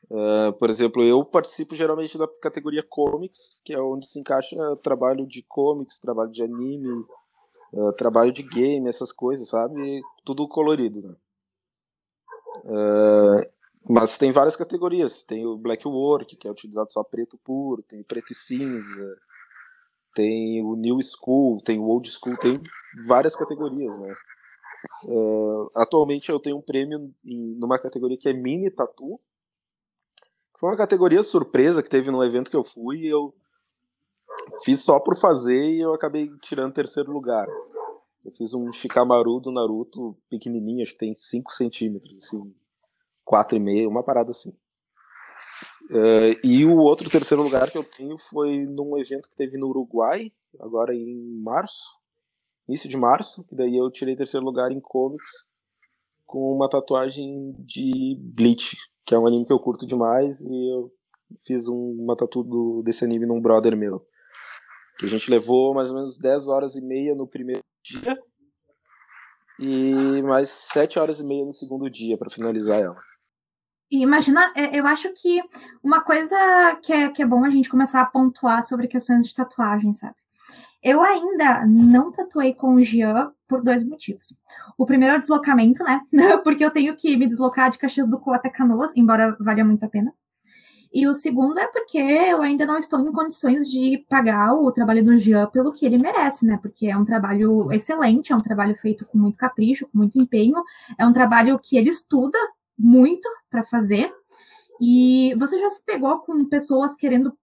Uh, 0.10 0.54
por 0.54 0.70
exemplo, 0.70 1.04
eu 1.04 1.24
participo 1.26 1.76
geralmente 1.76 2.18
da 2.18 2.28
categoria 2.28 2.84
comics, 2.84 3.60
que 3.64 3.74
é 3.74 3.82
onde 3.82 4.08
se 4.08 4.20
encaixa 4.20 4.56
trabalho 4.84 5.26
de 5.26 5.42
comics, 5.44 6.00
trabalho 6.00 6.32
de 6.32 6.44
anime, 6.44 7.06
uh, 7.74 7.92
trabalho 7.94 8.32
de 8.32 8.44
game, 8.44 8.88
essas 8.88 9.12
coisas, 9.12 9.48
sabe? 9.48 10.02
Tudo 10.24 10.48
colorido, 10.48 11.02
né? 11.02 11.16
Uh, 12.66 13.50
mas 13.88 14.18
tem 14.18 14.32
várias 14.32 14.56
categorias. 14.56 15.24
Tem 15.24 15.46
o 15.46 15.58
black 15.58 15.88
work, 15.88 16.36
que 16.36 16.48
é 16.48 16.52
utilizado 16.52 16.92
só 16.92 17.04
preto 17.04 17.38
puro, 17.44 17.82
tem 17.82 18.04
preto 18.04 18.32
e 18.32 18.36
cinza, 18.36 19.18
tem 20.14 20.64
o 20.64 20.76
new 20.76 21.00
school, 21.02 21.62
tem 21.62 21.80
o 21.80 21.86
old 21.86 22.10
school, 22.10 22.38
tem 22.38 22.62
várias 23.08 23.36
categorias, 23.36 23.98
né? 24.00 24.14
atualmente 25.76 26.30
eu 26.30 26.40
tenho 26.40 26.58
um 26.58 26.62
prêmio 26.62 27.12
em, 27.26 27.56
numa 27.56 27.80
categoria 27.80 28.18
que 28.18 28.30
é 28.30 28.34
mini 28.34 28.70
tatu, 28.70 29.20
foi 30.60 30.70
uma 30.70 30.78
categoria 30.78 31.22
surpresa 31.24 31.84
que 31.84 31.90
teve 31.90 32.12
num 32.12 32.24
evento 32.24 32.50
que 32.50 32.58
eu 32.58 32.64
fui 32.64 33.00
e 33.00 33.08
eu 33.08 33.34
fiz 34.64 34.82
só 34.82 35.00
por 35.00 35.20
fazer 35.20 35.62
e 35.62 35.82
eu 35.82 35.94
acabei 35.94 36.30
tirando 36.40 36.74
terceiro 36.74 37.12
lugar. 37.12 37.48
Eu 38.24 38.32
fiz 38.32 38.54
um 38.54 38.72
Shikamaru 38.72 39.40
do 39.40 39.52
Naruto 39.52 40.18
pequenininho, 40.30 40.82
acho 40.82 40.94
que 40.94 41.00
tem 41.00 41.16
5 41.16 41.52
centímetros, 41.54 42.18
assim, 42.18 42.54
4,5, 43.28 43.88
uma 43.88 44.04
parada 44.04 44.32
assim. 44.32 44.50
Uh, 45.92 46.34
e 46.44 46.66
o 46.66 46.78
outro 46.78 47.10
terceiro 47.10 47.44
lugar 47.44 47.70
que 47.70 47.78
eu 47.78 47.84
tenho 47.84 48.18
foi 48.18 48.66
num 48.66 48.98
evento 48.98 49.30
que 49.30 49.36
teve 49.36 49.58
no 49.58 49.68
Uruguai, 49.68 50.32
agora 50.60 50.96
em 50.96 51.40
março, 51.44 51.84
início 52.68 52.90
de 52.90 52.98
março, 52.98 53.46
que 53.48 53.56
daí 53.56 53.78
eu 53.78 53.92
tirei 53.92 54.16
terceiro 54.16 54.46
lugar 54.46 54.72
em 54.72 54.80
comics 54.80 55.48
com 56.26 56.52
uma 56.56 56.68
tatuagem 56.68 57.54
de 57.60 58.18
Bleach, 58.20 58.76
que 59.06 59.14
é 59.14 59.20
um 59.20 59.28
anime 59.28 59.46
que 59.46 59.54
eu 59.54 59.60
curto 59.60 59.86
demais, 59.86 60.42
e 60.42 60.74
eu 60.74 60.92
fiz 61.46 61.68
um, 61.68 61.98
uma 62.00 62.16
tatu 62.16 62.44
do, 62.44 62.82
desse 62.84 63.04
anime 63.04 63.26
num 63.26 63.42
brother 63.42 63.76
meu. 63.76 64.06
Que 64.98 65.06
a 65.06 65.10
gente 65.10 65.30
levou 65.30 65.74
mais 65.74 65.90
ou 65.90 65.96
menos 65.96 66.18
10 66.18 66.48
horas 66.48 66.76
e 66.76 66.82
meia 66.82 67.14
no 67.14 67.28
primeiro 67.28 67.62
dia 67.84 68.18
e 69.60 70.22
mais 70.22 70.50
7 70.50 71.00
horas 71.00 71.20
e 71.20 71.24
meia 71.24 71.46
no 71.46 71.54
segundo 71.54 71.90
dia 71.90 72.18
para 72.18 72.30
finalizar 72.30 72.82
ela. 72.82 72.98
Imagina, 73.92 74.52
é, 74.56 74.78
eu 74.78 74.86
acho 74.88 75.12
que 75.14 75.42
uma 75.84 76.02
coisa 76.02 76.36
que 76.82 76.92
é, 76.92 77.10
que 77.10 77.22
é 77.22 77.26
bom 77.26 77.46
a 77.46 77.50
gente 77.50 77.70
começar 77.70 78.02
a 78.02 78.06
pontuar 78.06 78.64
sobre 78.64 78.88
questões 78.88 79.28
de 79.28 79.36
tatuagem, 79.36 79.94
sabe? 79.94 80.16
Eu 80.82 81.02
ainda 81.02 81.66
não 81.66 82.12
tatuei 82.12 82.54
com 82.54 82.76
o 82.76 82.84
Jean 82.84 83.32
por 83.48 83.64
dois 83.64 83.84
motivos. 83.84 84.34
O 84.78 84.86
primeiro 84.86 85.16
é 85.16 85.18
o 85.18 85.20
deslocamento, 85.20 85.84
né? 85.84 86.02
Porque 86.44 86.66
eu 86.66 86.72
tenho 86.72 86.96
que 86.96 87.16
me 87.16 87.28
deslocar 87.28 87.72
de 87.72 87.78
Caxias 87.78 88.10
do 88.10 88.22
Sul 88.22 88.34
até 88.34 88.50
Canoas, 88.50 88.92
embora 88.96 89.36
valha 89.40 89.64
muito 89.64 89.84
a 89.84 89.90
pena. 89.90 90.14
E 90.96 91.06
o 91.08 91.14
segundo 91.14 91.60
é 91.60 91.68
porque 91.68 91.98
eu 91.98 92.42
ainda 92.42 92.66
não 92.66 92.78
estou 92.78 93.02
em 93.02 93.12
condições 93.12 93.70
de 93.70 94.06
pagar 94.08 94.54
o 94.54 94.72
trabalho 94.72 95.04
do 95.04 95.18
Jean 95.18 95.46
pelo 95.48 95.74
que 95.74 95.86
ele 95.86 95.98
merece, 95.98 96.46
né? 96.46 96.58
Porque 96.62 96.88
é 96.88 96.98
um 96.98 97.04
trabalho 97.04 97.70
excelente, 97.74 98.32
é 98.32 98.36
um 98.36 98.42
trabalho 98.42 98.74
feito 98.78 99.06
com 99.06 99.18
muito 99.18 99.38
capricho, 99.38 99.88
com 99.88 99.98
muito 99.98 100.18
empenho, 100.18 100.64
é 100.98 101.06
um 101.06 101.12
trabalho 101.12 101.60
que 101.60 101.76
ele 101.76 101.90
estuda 101.90 102.40
muito 102.80 103.28
para 103.50 103.66
fazer. 103.66 104.10
E 104.80 105.36
você 105.38 105.60
já 105.60 105.70
se 105.70 105.84
pegou 105.84 106.20
com 106.20 106.46
pessoas 106.46 106.96
querendo 106.96 107.38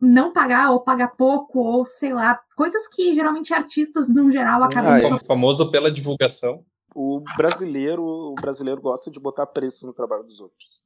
não 0.00 0.32
pagar 0.32 0.70
ou 0.70 0.80
pagar 0.80 1.08
pouco, 1.16 1.60
ou 1.60 1.84
sei 1.84 2.12
lá, 2.12 2.40
coisas 2.56 2.88
que 2.88 3.14
geralmente 3.14 3.52
artistas, 3.52 4.08
no 4.08 4.30
geral, 4.30 4.62
acabam. 4.62 4.92
Ah, 4.92 4.98
é 4.98 5.24
famoso 5.24 5.70
pela 5.70 5.90
divulgação. 5.90 6.64
O 6.94 7.22
brasileiro, 7.36 8.02
o 8.02 8.34
brasileiro 8.34 8.80
gosta 8.80 9.10
de 9.10 9.20
botar 9.20 9.46
preço 9.46 9.86
no 9.86 9.92
trabalho 9.92 10.24
dos 10.24 10.40
outros. 10.40 10.82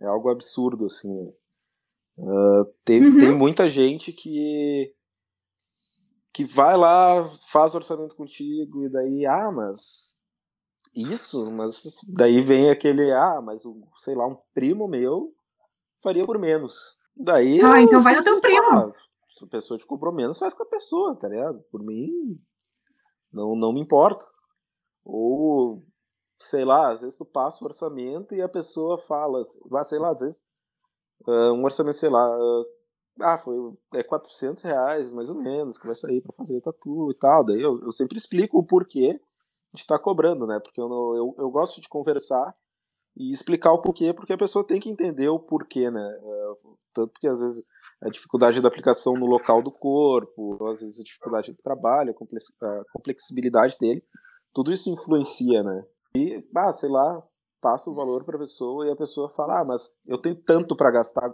É 0.00 0.06
algo 0.06 0.28
absurdo, 0.30 0.86
assim. 0.86 1.32
Uh, 2.18 2.64
tem, 2.84 3.02
uhum. 3.02 3.18
tem 3.18 3.34
muita 3.34 3.68
gente 3.68 4.12
que 4.12 4.92
que 6.32 6.44
vai 6.44 6.76
lá, 6.76 7.30
faz 7.50 7.74
orçamento 7.74 8.14
contigo, 8.14 8.84
e 8.84 8.90
daí, 8.90 9.24
ah, 9.24 9.50
mas 9.50 10.18
isso, 10.94 11.50
mas 11.50 11.82
daí 12.06 12.42
vem 12.42 12.68
aquele, 12.68 13.10
ah, 13.10 13.40
mas 13.42 13.62
sei 14.02 14.14
lá, 14.14 14.26
um 14.26 14.36
primo 14.52 14.86
meu 14.86 15.34
faria 16.02 16.26
por 16.26 16.38
menos. 16.38 16.95
Daí. 17.16 17.60
Ah, 17.62 17.80
então 17.80 18.00
vai 18.00 18.14
no 18.14 18.22
teu 18.22 18.40
primo. 18.40 18.66
Ah, 18.66 18.92
se 19.28 19.44
a 19.44 19.48
pessoa 19.48 19.78
te 19.78 19.86
cobrou 19.86 20.12
menos, 20.12 20.38
faz 20.38 20.52
com 20.54 20.62
a 20.62 20.66
pessoa, 20.66 21.16
tá 21.16 21.28
ligado? 21.28 21.60
Por 21.70 21.82
mim, 21.82 22.38
não, 23.32 23.56
não 23.56 23.72
me 23.72 23.80
importa. 23.80 24.26
Ou, 25.04 25.82
sei 26.40 26.64
lá, 26.64 26.92
às 26.92 27.00
vezes 27.00 27.16
tu 27.16 27.24
passa 27.24 27.62
o 27.62 27.66
orçamento 27.66 28.34
e 28.34 28.42
a 28.42 28.48
pessoa 28.48 28.98
fala, 28.98 29.42
vai, 29.66 29.84
sei 29.84 29.98
lá, 29.98 30.10
às 30.10 30.20
vezes, 30.20 30.42
uh, 31.26 31.52
um 31.52 31.64
orçamento, 31.64 31.98
sei 31.98 32.10
lá, 32.10 32.28
uh, 32.38 32.66
ah, 33.20 33.38
foi 33.38 33.56
é 33.94 34.02
400 34.02 34.62
reais, 34.62 35.10
mais 35.10 35.30
ou 35.30 35.36
menos, 35.36 35.78
que 35.78 35.86
vai 35.86 35.94
sair 35.94 36.20
para 36.20 36.34
fazer 36.34 36.60
tatu 36.60 37.10
e 37.10 37.14
tal. 37.14 37.44
Daí 37.44 37.60
eu, 37.60 37.80
eu 37.82 37.92
sempre 37.92 38.18
explico 38.18 38.58
o 38.58 38.66
porquê 38.66 39.18
de 39.72 39.80
estar 39.80 39.98
tá 39.98 40.04
cobrando, 40.04 40.46
né? 40.46 40.60
Porque 40.60 40.80
eu, 40.80 40.88
não, 40.88 41.16
eu, 41.16 41.34
eu 41.38 41.50
gosto 41.50 41.80
de 41.80 41.88
conversar 41.88 42.54
e 43.16 43.30
explicar 43.30 43.72
o 43.72 43.80
porquê, 43.80 44.12
porque 44.12 44.32
a 44.32 44.38
pessoa 44.38 44.66
tem 44.66 44.78
que 44.78 44.90
entender 44.90 45.28
o 45.28 45.38
porquê, 45.38 45.90
né? 45.90 46.18
Uh, 46.22 46.76
tanto 46.94 47.12
que 47.20 47.26
às 47.26 47.40
vezes 47.40 47.64
a 48.02 48.08
dificuldade 48.08 48.60
da 48.60 48.68
aplicação 48.68 49.14
no 49.14 49.26
local 49.26 49.62
do 49.62 49.70
corpo, 49.70 50.66
às 50.68 50.80
vezes 50.80 51.00
a 51.00 51.04
dificuldade 51.04 51.52
do 51.52 51.62
trabalho, 51.62 52.10
a 52.12 52.84
complexibilidade 52.92 53.76
dele, 53.80 54.02
tudo 54.52 54.72
isso 54.72 54.90
influencia, 54.90 55.62
né? 55.62 55.84
E, 56.14 56.42
ah, 56.56 56.72
sei 56.72 56.88
lá, 56.88 57.22
passa 57.60 57.90
o 57.90 57.94
valor 57.94 58.24
para 58.24 58.36
a 58.36 58.40
pessoa 58.40 58.86
e 58.86 58.90
a 58.90 58.96
pessoa 58.96 59.30
fala, 59.30 59.60
ah, 59.60 59.64
mas 59.64 59.90
eu 60.06 60.18
tenho 60.18 60.36
tanto 60.36 60.76
para 60.76 60.90
gastar, 60.90 61.30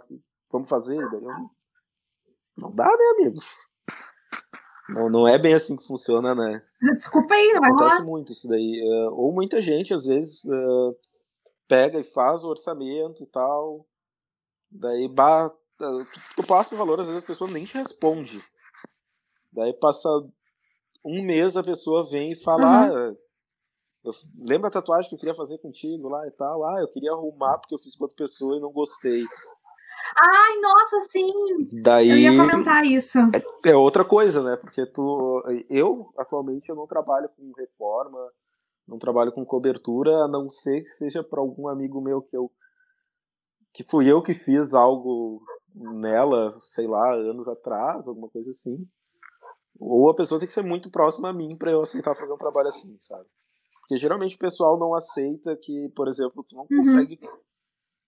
vamos 0.51 0.69
fazer? 0.69 0.97
Daí 1.09 1.23
eu, 1.23 1.31
não 2.57 2.73
dá, 2.73 2.85
né, 2.85 3.13
amigo? 3.17 3.39
Não, 4.89 5.09
não 5.09 5.27
é 5.27 5.39
bem 5.39 5.53
assim 5.53 5.75
que 5.77 5.87
funciona, 5.87 6.35
né? 6.35 6.61
Desculpa 6.97 7.33
aí, 7.33 7.53
vai 7.59 7.71
Acontece 7.71 8.03
muito 8.03 8.31
isso 8.33 8.47
daí. 8.47 8.81
Uh, 8.83 9.13
ou 9.13 9.33
muita 9.33 9.61
gente, 9.61 9.93
às 9.93 10.05
vezes, 10.05 10.43
uh, 10.43 10.95
pega 11.67 11.99
e 11.99 12.03
faz 12.03 12.43
o 12.43 12.49
orçamento 12.49 13.23
e 13.23 13.25
tal, 13.27 13.85
daí 14.69 15.07
bah, 15.07 15.51
tu, 15.77 16.03
tu 16.35 16.47
passa 16.47 16.75
o 16.75 16.77
valor, 16.77 16.99
às 16.99 17.07
vezes 17.07 17.23
a 17.23 17.27
pessoa 17.27 17.49
nem 17.49 17.65
te 17.65 17.77
responde. 17.77 18.41
Daí 19.51 19.73
passa 19.73 20.09
um 21.05 21.23
mês 21.23 21.55
a 21.57 21.63
pessoa 21.63 22.09
vem 22.09 22.31
e 22.31 22.43
fala, 22.43 22.63
uhum. 22.63 23.11
ah, 23.11 23.15
eu, 24.03 24.11
lembra 24.37 24.67
a 24.67 24.71
tatuagem 24.71 25.09
que 25.09 25.15
eu 25.15 25.19
queria 25.19 25.35
fazer 25.35 25.57
contigo 25.59 26.09
lá 26.09 26.27
e 26.27 26.31
tal? 26.31 26.65
Ah, 26.65 26.81
eu 26.81 26.87
queria 26.89 27.11
arrumar 27.11 27.57
porque 27.57 27.75
eu 27.75 27.79
fiz 27.79 27.95
com 27.95 28.05
outra 28.05 28.17
pessoa 28.17 28.57
e 28.57 28.59
não 28.59 28.71
gostei. 28.71 29.23
Ai, 30.17 30.59
nossa, 30.59 30.99
sim! 31.09 31.31
Daí, 31.71 32.09
eu 32.09 32.17
ia 32.17 32.37
comentar 32.37 32.85
isso. 32.85 33.17
É, 33.63 33.69
é, 33.71 33.75
outra 33.75 34.03
coisa, 34.03 34.43
né? 34.43 34.57
Porque 34.57 34.85
tu. 34.85 35.43
Eu, 35.69 36.13
atualmente, 36.17 36.69
eu 36.69 36.75
não 36.75 36.85
trabalho 36.85 37.29
com 37.29 37.51
reforma, 37.57 38.19
não 38.87 38.97
trabalho 38.97 39.31
com 39.31 39.45
cobertura, 39.45 40.11
a 40.23 40.27
não 40.27 40.49
ser 40.49 40.81
que 40.83 40.89
seja 40.89 41.23
para 41.23 41.39
algum 41.39 41.67
amigo 41.67 42.01
meu 42.01 42.21
que 42.21 42.35
eu. 42.35 42.51
que 43.73 43.83
fui 43.83 44.11
eu 44.11 44.21
que 44.21 44.33
fiz 44.33 44.73
algo 44.73 45.41
nela, 45.73 46.53
sei 46.73 46.87
lá, 46.87 47.13
anos 47.15 47.47
atrás, 47.47 48.07
alguma 48.07 48.29
coisa 48.29 48.51
assim. 48.51 48.87
Ou 49.79 50.09
a 50.09 50.15
pessoa 50.15 50.39
tem 50.39 50.47
que 50.47 50.53
ser 50.53 50.63
muito 50.63 50.91
próxima 50.91 51.29
a 51.29 51.33
mim 51.33 51.57
para 51.57 51.71
eu 51.71 51.81
aceitar 51.81 52.15
fazer 52.15 52.31
um 52.31 52.37
trabalho 52.37 52.67
assim, 52.67 52.95
sabe? 53.01 53.25
Porque 53.81 53.97
geralmente 53.97 54.35
o 54.35 54.39
pessoal 54.39 54.77
não 54.77 54.93
aceita 54.93 55.57
que, 55.59 55.89
por 55.95 56.07
exemplo, 56.07 56.45
tu 56.47 56.55
não 56.55 56.67
uhum. 56.69 56.77
consegue, 56.77 57.19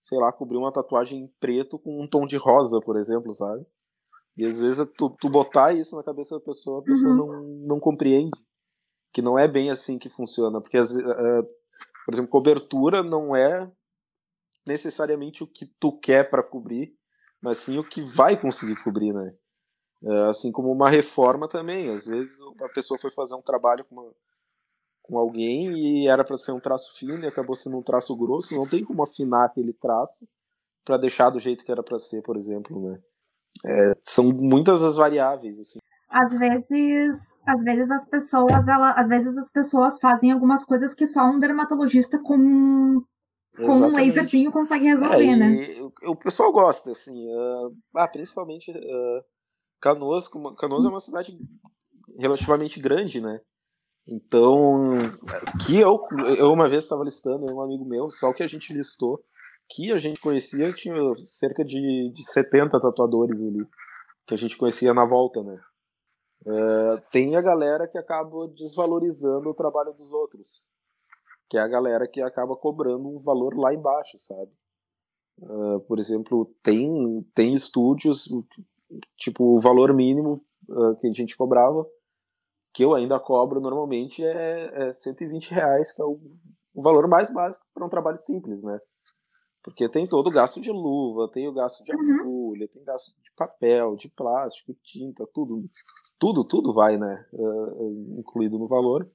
sei 0.00 0.18
lá, 0.18 0.32
cobrir 0.32 0.56
uma 0.56 0.72
tatuagem 0.72 1.24
em 1.24 1.28
preto 1.40 1.78
com 1.78 2.02
um 2.02 2.08
tom 2.08 2.26
de 2.26 2.36
rosa, 2.36 2.80
por 2.80 2.96
exemplo, 2.96 3.34
sabe? 3.34 3.66
E 4.36 4.44
às 4.44 4.60
vezes 4.60 4.86
tu, 4.96 5.10
tu 5.20 5.28
botar 5.28 5.74
isso 5.74 5.96
na 5.96 6.02
cabeça 6.02 6.38
da 6.38 6.44
pessoa, 6.44 6.80
a 6.80 6.82
pessoa 6.82 7.10
uhum. 7.10 7.16
não, 7.16 7.42
não 7.66 7.80
compreende. 7.80 8.38
Que 9.16 9.22
não 9.22 9.38
é 9.38 9.48
bem 9.48 9.70
assim 9.70 9.98
que 9.98 10.10
funciona. 10.10 10.60
Porque, 10.60 10.78
uh, 10.78 11.42
por 12.04 12.12
exemplo, 12.12 12.30
cobertura 12.30 13.02
não 13.02 13.34
é 13.34 13.66
necessariamente 14.66 15.42
o 15.42 15.46
que 15.46 15.64
tu 15.64 15.90
quer 15.98 16.28
para 16.28 16.42
cobrir, 16.42 16.94
mas 17.40 17.56
sim 17.56 17.78
o 17.78 17.82
que 17.82 18.02
vai 18.02 18.38
conseguir 18.38 18.76
cobrir, 18.84 19.14
né? 19.14 19.34
Uh, 20.02 20.28
assim 20.28 20.52
como 20.52 20.70
uma 20.70 20.90
reforma 20.90 21.48
também. 21.48 21.88
Às 21.88 22.04
vezes 22.04 22.38
uma 22.42 22.68
pessoa 22.68 23.00
foi 23.00 23.10
fazer 23.10 23.34
um 23.34 23.40
trabalho 23.40 23.86
com, 23.86 23.94
uma, 23.94 24.12
com 25.00 25.16
alguém 25.16 25.72
e 25.72 26.08
era 26.08 26.22
para 26.22 26.36
ser 26.36 26.52
um 26.52 26.60
traço 26.60 26.94
fino 26.98 27.24
e 27.24 27.26
acabou 27.26 27.56
sendo 27.56 27.78
um 27.78 27.82
traço 27.82 28.14
grosso. 28.14 28.54
Não 28.54 28.68
tem 28.68 28.84
como 28.84 29.02
afinar 29.02 29.46
aquele 29.46 29.72
traço 29.72 30.28
para 30.84 30.98
deixar 30.98 31.30
do 31.30 31.40
jeito 31.40 31.64
que 31.64 31.72
era 31.72 31.82
para 31.82 31.98
ser, 31.98 32.20
por 32.20 32.36
exemplo, 32.36 32.78
né? 32.86 33.00
É, 33.64 33.96
são 34.04 34.26
muitas 34.26 34.82
as 34.82 34.96
variáveis, 34.96 35.58
assim. 35.58 35.78
Às 36.10 36.38
vezes, 36.38 37.18
às 37.46 37.62
vezes 37.62 37.90
as 37.90 38.04
pessoas, 38.06 38.68
ela, 38.68 38.92
às 38.92 39.08
vezes 39.08 39.36
as 39.38 39.50
pessoas 39.50 39.98
fazem 40.00 40.32
algumas 40.32 40.64
coisas 40.64 40.94
que 40.94 41.06
só 41.06 41.24
um 41.24 41.38
dermatologista 41.38 42.18
com 42.18 43.02
com 43.56 43.72
um 43.72 43.92
laserzinho 43.92 44.52
consegue 44.52 44.84
resolver, 44.84 45.24
é, 45.24 45.36
né? 45.36 45.80
O, 45.80 46.10
o, 46.10 46.16
pessoal 46.16 46.52
gosta, 46.52 46.92
assim, 46.92 47.26
uh, 47.26 47.74
ah, 47.94 48.06
principalmente 48.06 48.70
uh, 48.70 49.24
Canoas, 49.80 50.28
Canoas 50.58 50.84
é 50.84 50.88
uma 50.88 51.00
cidade 51.00 51.38
relativamente 52.18 52.78
grande, 52.78 53.18
né? 53.18 53.40
Então, 54.08 54.90
que 55.64 55.80
eu, 55.80 56.06
eu 56.38 56.52
uma 56.52 56.68
vez 56.68 56.84
estava 56.84 57.02
listando, 57.02 57.52
um 57.52 57.62
amigo 57.62 57.84
meu, 57.84 58.10
só 58.10 58.28
o 58.28 58.34
que 58.34 58.42
a 58.42 58.46
gente 58.46 58.72
listou, 58.72 59.20
que 59.68 59.90
a 59.90 59.98
gente 59.98 60.20
conhecia, 60.20 60.72
tinha 60.72 60.94
cerca 61.26 61.64
de, 61.64 62.12
de 62.14 62.30
70 62.30 62.78
tatuadores 62.78 63.40
ali, 63.40 63.66
que 64.26 64.34
a 64.34 64.36
gente 64.36 64.56
conhecia 64.56 64.94
na 64.94 65.04
volta, 65.04 65.42
né? 65.42 65.58
Uh, 66.46 67.02
tem 67.10 67.34
a 67.34 67.42
galera 67.42 67.88
que 67.88 67.98
acaba 67.98 68.46
desvalorizando 68.46 69.50
o 69.50 69.54
trabalho 69.54 69.92
dos 69.92 70.12
outros, 70.12 70.64
que 71.50 71.58
é 71.58 71.60
a 71.60 71.66
galera 71.66 72.06
que 72.06 72.22
acaba 72.22 72.54
cobrando 72.54 73.08
um 73.08 73.18
valor 73.18 73.58
lá 73.58 73.74
embaixo, 73.74 74.16
sabe? 74.20 74.52
Uh, 75.40 75.80
por 75.80 75.98
exemplo, 75.98 76.54
tem, 76.62 77.20
tem 77.34 77.52
estúdios, 77.52 78.28
tipo, 79.16 79.56
o 79.56 79.60
valor 79.60 79.92
mínimo 79.92 80.40
uh, 80.68 80.94
que 81.00 81.08
a 81.08 81.12
gente 81.12 81.36
cobrava, 81.36 81.84
que 82.72 82.84
eu 82.84 82.94
ainda 82.94 83.18
cobro 83.18 83.60
normalmente, 83.60 84.24
é, 84.24 84.88
é 84.88 84.92
120 84.92 85.50
reais, 85.50 85.92
que 85.92 86.00
é 86.00 86.04
o, 86.04 86.20
o 86.72 86.80
valor 86.80 87.08
mais 87.08 87.28
básico 87.32 87.66
para 87.74 87.84
um 87.84 87.90
trabalho 87.90 88.20
simples, 88.20 88.62
né? 88.62 88.78
Porque 89.66 89.88
tem 89.88 90.06
todo 90.06 90.28
o 90.28 90.32
gasto 90.32 90.60
de 90.60 90.70
luva, 90.70 91.28
tem 91.28 91.48
o 91.48 91.52
gasto 91.52 91.82
de 91.82 91.92
uhum. 91.92 92.20
agulha, 92.20 92.68
tem 92.68 92.84
gasto 92.84 93.08
de 93.20 93.32
papel, 93.36 93.96
de 93.96 94.08
plástico, 94.08 94.72
tinta, 94.80 95.26
tudo. 95.34 95.68
Tudo, 96.20 96.44
tudo 96.44 96.72
vai, 96.72 96.96
né? 96.96 97.26
Uh, 97.32 98.14
incluído 98.16 98.60
no 98.60 98.68
valor. 98.68 99.10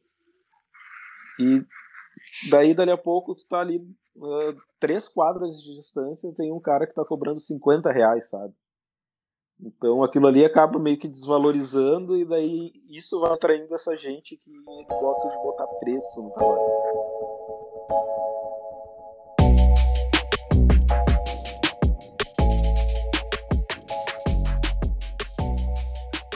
E 1.39 1.65
daí, 2.49 2.73
dali 2.73 2.91
a 2.91 2.97
pouco, 2.97 3.33
tu 3.33 3.47
tá 3.47 3.61
ali 3.61 3.77
uh, 3.77 4.53
três 4.77 5.07
quadras 5.07 5.55
de 5.55 5.73
distância, 5.73 6.33
tem 6.35 6.51
um 6.51 6.59
cara 6.59 6.85
que 6.85 6.93
tá 6.93 7.05
cobrando 7.05 7.39
50 7.39 7.89
reais, 7.89 8.29
sabe? 8.29 8.53
Então 9.57 10.03
aquilo 10.03 10.27
ali 10.27 10.43
acaba 10.43 10.77
meio 10.77 10.99
que 10.99 11.07
desvalorizando 11.07 12.17
e 12.17 12.25
daí 12.25 12.73
isso 12.89 13.21
vai 13.21 13.31
atraindo 13.31 13.73
essa 13.73 13.95
gente 13.95 14.35
que 14.35 14.51
gosta 14.99 15.29
de 15.29 15.37
botar 15.37 15.67
preço 15.79 16.23
no 16.23 16.31
trabalho. 16.31 16.61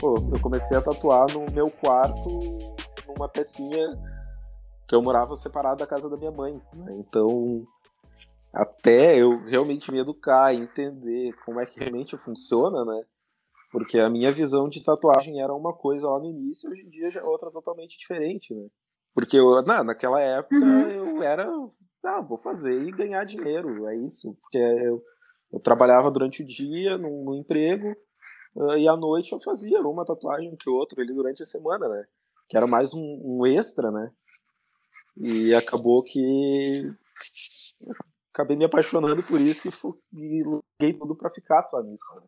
Pô, 0.06 0.14
eu 0.32 0.40
comecei 0.40 0.76
a 0.76 0.80
tatuar 0.80 1.26
no 1.32 1.52
meu 1.52 1.68
quarto 1.68 2.28
numa 3.08 3.28
pecinha 3.28 3.88
que 4.86 4.94
eu 4.94 5.02
morava 5.02 5.36
separado 5.36 5.80
da 5.80 5.86
casa 5.86 6.08
da 6.08 6.16
minha 6.16 6.30
mãe. 6.30 6.62
Né? 6.74 6.94
Então 6.94 7.66
até 8.52 9.20
eu 9.20 9.42
realmente 9.46 9.90
me 9.90 9.98
educar, 9.98 10.54
entender 10.54 11.34
como 11.44 11.58
é 11.58 11.66
que 11.66 11.80
realmente 11.80 12.16
funciona, 12.18 12.84
né? 12.84 13.02
Porque 13.72 13.98
a 13.98 14.08
minha 14.08 14.30
visão 14.30 14.68
de 14.68 14.84
tatuagem 14.84 15.42
era 15.42 15.52
uma 15.52 15.72
coisa 15.72 16.08
lá 16.08 16.20
no 16.20 16.30
início, 16.30 16.70
hoje 16.70 16.82
em 16.82 16.88
dia 16.88 17.10
já 17.10 17.18
é 17.18 17.24
outra 17.24 17.50
totalmente 17.50 17.98
diferente, 17.98 18.54
né? 18.54 18.68
Porque 19.12 19.36
eu, 19.36 19.60
na, 19.62 19.82
naquela 19.82 20.20
época 20.20 20.54
uhum. 20.54 20.88
eu 20.88 21.22
era, 21.24 21.50
ah, 22.04 22.20
vou 22.20 22.38
fazer 22.38 22.80
e 22.80 22.92
ganhar 22.92 23.24
dinheiro, 23.24 23.88
é 23.88 23.96
isso. 23.96 24.36
Porque 24.40 24.58
eu, 24.58 25.02
eu 25.52 25.58
trabalhava 25.58 26.12
durante 26.12 26.44
o 26.44 26.46
dia 26.46 26.96
no, 26.96 27.24
no 27.24 27.34
emprego 27.34 27.96
uh, 28.56 28.76
e 28.76 28.88
à 28.88 28.96
noite 28.96 29.32
eu 29.32 29.40
fazia 29.40 29.80
uma 29.82 30.04
tatuagem 30.04 30.56
que 30.56 30.68
outra 30.68 31.02
ali 31.02 31.14
durante 31.14 31.42
a 31.42 31.46
semana, 31.46 31.88
né? 31.88 32.04
Que 32.48 32.56
era 32.56 32.66
mais 32.66 32.92
um, 32.94 33.20
um 33.24 33.46
extra, 33.46 33.90
né? 33.90 34.10
E 35.16 35.54
acabou 35.54 36.02
que 36.02 36.92
acabei 38.32 38.56
me 38.56 38.64
apaixonando 38.64 39.22
por 39.22 39.40
isso 39.40 39.68
e, 40.12 40.42
e 40.80 40.92
tudo 40.92 41.16
para 41.16 41.30
ficar 41.30 41.62
só 41.64 41.82
nisso. 41.82 42.04
Né? 42.16 42.22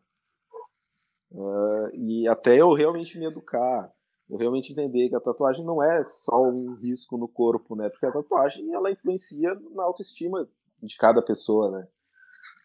Uh, 1.31 1.95
e 1.95 2.27
até 2.27 2.57
eu 2.57 2.73
realmente 2.73 3.19
me 3.19 3.25
educar, 3.25 3.91
eu 4.27 4.37
realmente 4.37 4.71
entender 4.71 5.09
que 5.09 5.15
a 5.15 5.19
tatuagem 5.19 5.63
não 5.63 5.83
é 5.83 6.03
só 6.07 6.41
um 6.41 6.73
risco 6.75 7.17
no 7.17 7.27
corpo, 7.27 7.75
né? 7.75 7.89
Porque 7.89 8.05
a 8.05 8.11
tatuagem 8.11 8.73
ela 8.73 8.91
influencia 8.91 9.53
na 9.71 9.83
autoestima 9.83 10.47
de 10.81 10.97
cada 10.97 11.21
pessoa, 11.21 11.69
né? 11.71 11.87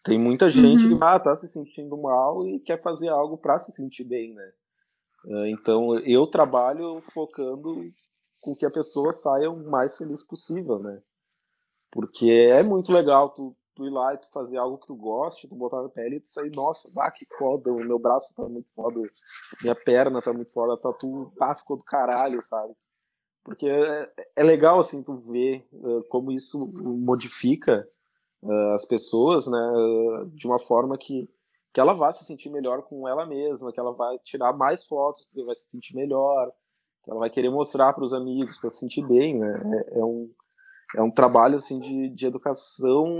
Tem 0.03 0.19
muita 0.19 0.51
gente 0.51 0.85
uhum. 0.85 0.97
que 0.97 1.03
ah, 1.03 1.19
tá 1.19 1.35
se 1.35 1.47
sentindo 1.47 1.97
mal 1.97 2.45
e 2.47 2.59
quer 2.59 2.81
fazer 2.81 3.09
algo 3.09 3.37
para 3.37 3.59
se 3.59 3.71
sentir 3.71 4.03
bem, 4.03 4.33
né? 4.33 4.51
Uh, 5.25 5.45
então 5.47 5.97
eu 5.99 6.27
trabalho 6.27 7.01
focando 7.13 7.75
com 8.41 8.55
que 8.55 8.65
a 8.65 8.71
pessoa 8.71 9.11
saia 9.11 9.49
o 9.49 9.69
mais 9.69 9.97
feliz 9.97 10.23
possível, 10.23 10.77
né? 10.77 11.01
Porque 11.91 12.29
é 12.29 12.61
muito 12.61 12.91
legal 12.91 13.29
tu, 13.29 13.55
tu 13.73 13.85
ir 13.85 13.89
lá 13.89 14.13
e 14.13 14.17
tu 14.17 14.29
fazer 14.31 14.57
algo 14.57 14.77
que 14.77 14.85
tu 14.85 14.95
goste, 14.95 15.47
tu 15.47 15.55
botar 15.55 15.81
na 15.81 15.89
pele 15.89 16.17
e 16.17 16.19
tu 16.19 16.29
sair, 16.29 16.51
nossa, 16.55 16.87
bah, 16.93 17.09
que 17.09 17.25
foda, 17.37 17.71
o 17.71 17.83
meu 17.83 17.97
braço 17.97 18.33
tá 18.35 18.47
muito 18.47 18.69
foda, 18.75 19.01
minha 19.63 19.75
perna 19.75 20.21
tá 20.21 20.31
muito 20.31 20.53
foda, 20.53 20.77
tá 20.77 20.93
tu, 20.93 21.31
tá, 21.37 21.55
ficou 21.55 21.77
do 21.77 21.83
caralho, 21.83 22.43
sabe? 22.49 22.73
Porque 23.43 23.67
é, 23.67 24.11
é 24.35 24.43
legal, 24.43 24.79
assim, 24.79 25.01
tu 25.01 25.17
ver 25.17 25.67
uh, 25.71 26.03
como 26.09 26.31
isso 26.31 26.59
modifica 26.83 27.87
uh, 28.43 28.73
as 28.73 28.85
pessoas, 28.85 29.47
né, 29.47 29.57
uh, 29.59 30.25
de 30.31 30.47
uma 30.47 30.59
forma 30.59 30.97
que, 30.97 31.29
que 31.73 31.79
ela 31.79 31.93
vai 31.93 32.13
se 32.13 32.25
sentir 32.25 32.49
melhor 32.49 32.83
com 32.83 33.07
ela 33.07 33.25
mesma, 33.25 33.71
que 33.71 33.79
ela 33.79 33.93
vai 33.93 34.17
tirar 34.19 34.53
mais 34.53 34.85
fotos, 34.85 35.27
que 35.31 35.43
vai 35.43 35.55
se 35.55 35.69
sentir 35.69 35.95
melhor, 35.95 36.51
que 37.03 37.11
ela 37.11 37.19
vai 37.19 37.29
querer 37.29 37.49
mostrar 37.49 37.93
para 37.93 38.03
os 38.03 38.13
amigos, 38.13 38.57
para 38.57 38.69
se 38.69 38.79
sentir 38.79 39.05
bem, 39.07 39.37
né? 39.37 39.61
É, 39.91 39.99
é, 39.99 40.03
um, 40.03 40.31
é 40.97 41.01
um 41.01 41.11
trabalho, 41.11 41.57
assim, 41.57 41.79
de, 41.79 42.09
de 42.09 42.25
educação 42.25 43.17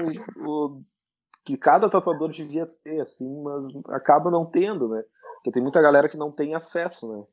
que 1.45 1.55
cada 1.55 1.87
tatuador 1.87 2.31
devia 2.31 2.65
ter, 2.83 2.99
assim, 3.01 3.29
mas 3.43 3.63
acaba 3.89 4.31
não 4.31 4.45
tendo, 4.45 4.89
né? 4.89 5.03
Porque 5.35 5.51
tem 5.51 5.61
muita 5.61 5.79
galera 5.79 6.09
que 6.09 6.17
não 6.17 6.31
tem 6.31 6.55
acesso, 6.55 7.07
né? 7.07 7.23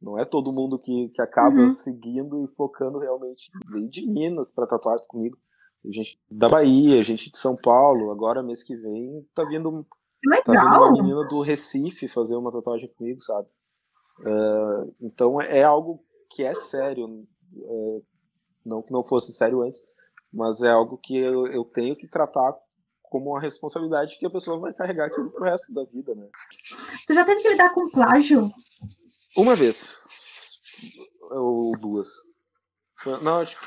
Não 0.00 0.18
é 0.18 0.24
todo 0.24 0.52
mundo 0.52 0.78
que, 0.78 1.08
que 1.08 1.20
acaba 1.20 1.56
uhum. 1.56 1.70
seguindo 1.70 2.44
e 2.44 2.54
focando 2.54 2.98
realmente. 2.98 3.50
Veio 3.70 3.88
de 3.88 4.06
Minas 4.06 4.52
para 4.52 4.66
tatuar 4.66 4.98
comigo. 5.08 5.36
Gente 5.84 6.18
da 6.30 6.48
Bahia, 6.48 7.04
gente 7.04 7.30
de 7.30 7.36
São 7.36 7.56
Paulo. 7.56 8.10
Agora, 8.10 8.42
mês 8.42 8.62
que 8.62 8.74
vem, 8.74 9.26
tá 9.34 9.44
vindo, 9.44 9.86
Legal. 10.24 10.42
tá 10.44 10.52
vindo 10.52 10.76
uma 10.76 10.92
menina 10.92 11.28
do 11.28 11.42
Recife 11.42 12.08
fazer 12.08 12.36
uma 12.36 12.50
tatuagem 12.50 12.88
comigo, 12.96 13.20
sabe? 13.20 13.48
Uh, 14.20 14.94
então 15.00 15.40
é 15.40 15.62
algo 15.62 16.02
que 16.30 16.42
é 16.42 16.54
sério. 16.54 17.26
Uh, 17.52 18.04
não 18.64 18.82
que 18.82 18.92
não 18.92 19.04
fosse 19.04 19.32
sério 19.32 19.62
antes, 19.62 19.78
mas 20.32 20.62
é 20.62 20.70
algo 20.70 20.96
que 20.96 21.16
eu, 21.16 21.46
eu 21.48 21.64
tenho 21.64 21.94
que 21.94 22.08
tratar 22.08 22.56
como 23.02 23.30
uma 23.30 23.40
responsabilidade 23.40 24.18
que 24.18 24.26
a 24.26 24.30
pessoa 24.30 24.58
vai 24.58 24.72
carregar 24.72 25.06
aquilo 25.06 25.30
pro 25.30 25.44
resto 25.44 25.72
da 25.72 25.84
vida, 25.84 26.14
né? 26.14 26.28
Tu 27.06 27.14
já 27.14 27.24
teve 27.24 27.42
que 27.42 27.48
lidar 27.50 27.72
com 27.74 27.90
plágio? 27.90 28.50
Uma 29.36 29.54
vez. 29.54 29.96
Ou 31.30 31.76
duas. 31.78 32.08
Não, 33.22 33.40
acho 33.40 33.56
que. 33.60 33.66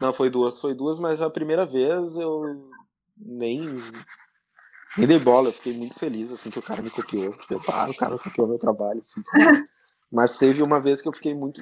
Não, 0.00 0.12
foi 0.12 0.30
duas. 0.30 0.60
Foi 0.60 0.74
duas, 0.74 0.98
mas 0.98 1.22
a 1.22 1.30
primeira 1.30 1.64
vez 1.64 2.16
eu 2.16 2.70
nem. 3.16 3.60
Nem 4.96 5.08
dei 5.08 5.18
bola, 5.18 5.48
eu 5.48 5.52
fiquei 5.52 5.76
muito 5.76 5.98
feliz 5.98 6.30
assim 6.30 6.50
que 6.50 6.58
o 6.58 6.62
cara 6.62 6.80
me 6.80 6.90
copiou. 6.90 7.32
Porque, 7.32 7.54
ah, 7.68 7.90
o 7.90 7.96
cara 7.96 8.18
copiou 8.18 8.46
meu 8.46 8.58
trabalho, 8.58 9.00
assim. 9.00 9.22
Mas 10.10 10.38
teve 10.38 10.62
uma 10.62 10.80
vez 10.80 11.02
que 11.02 11.08
eu 11.08 11.12
fiquei 11.12 11.34
muito, 11.34 11.60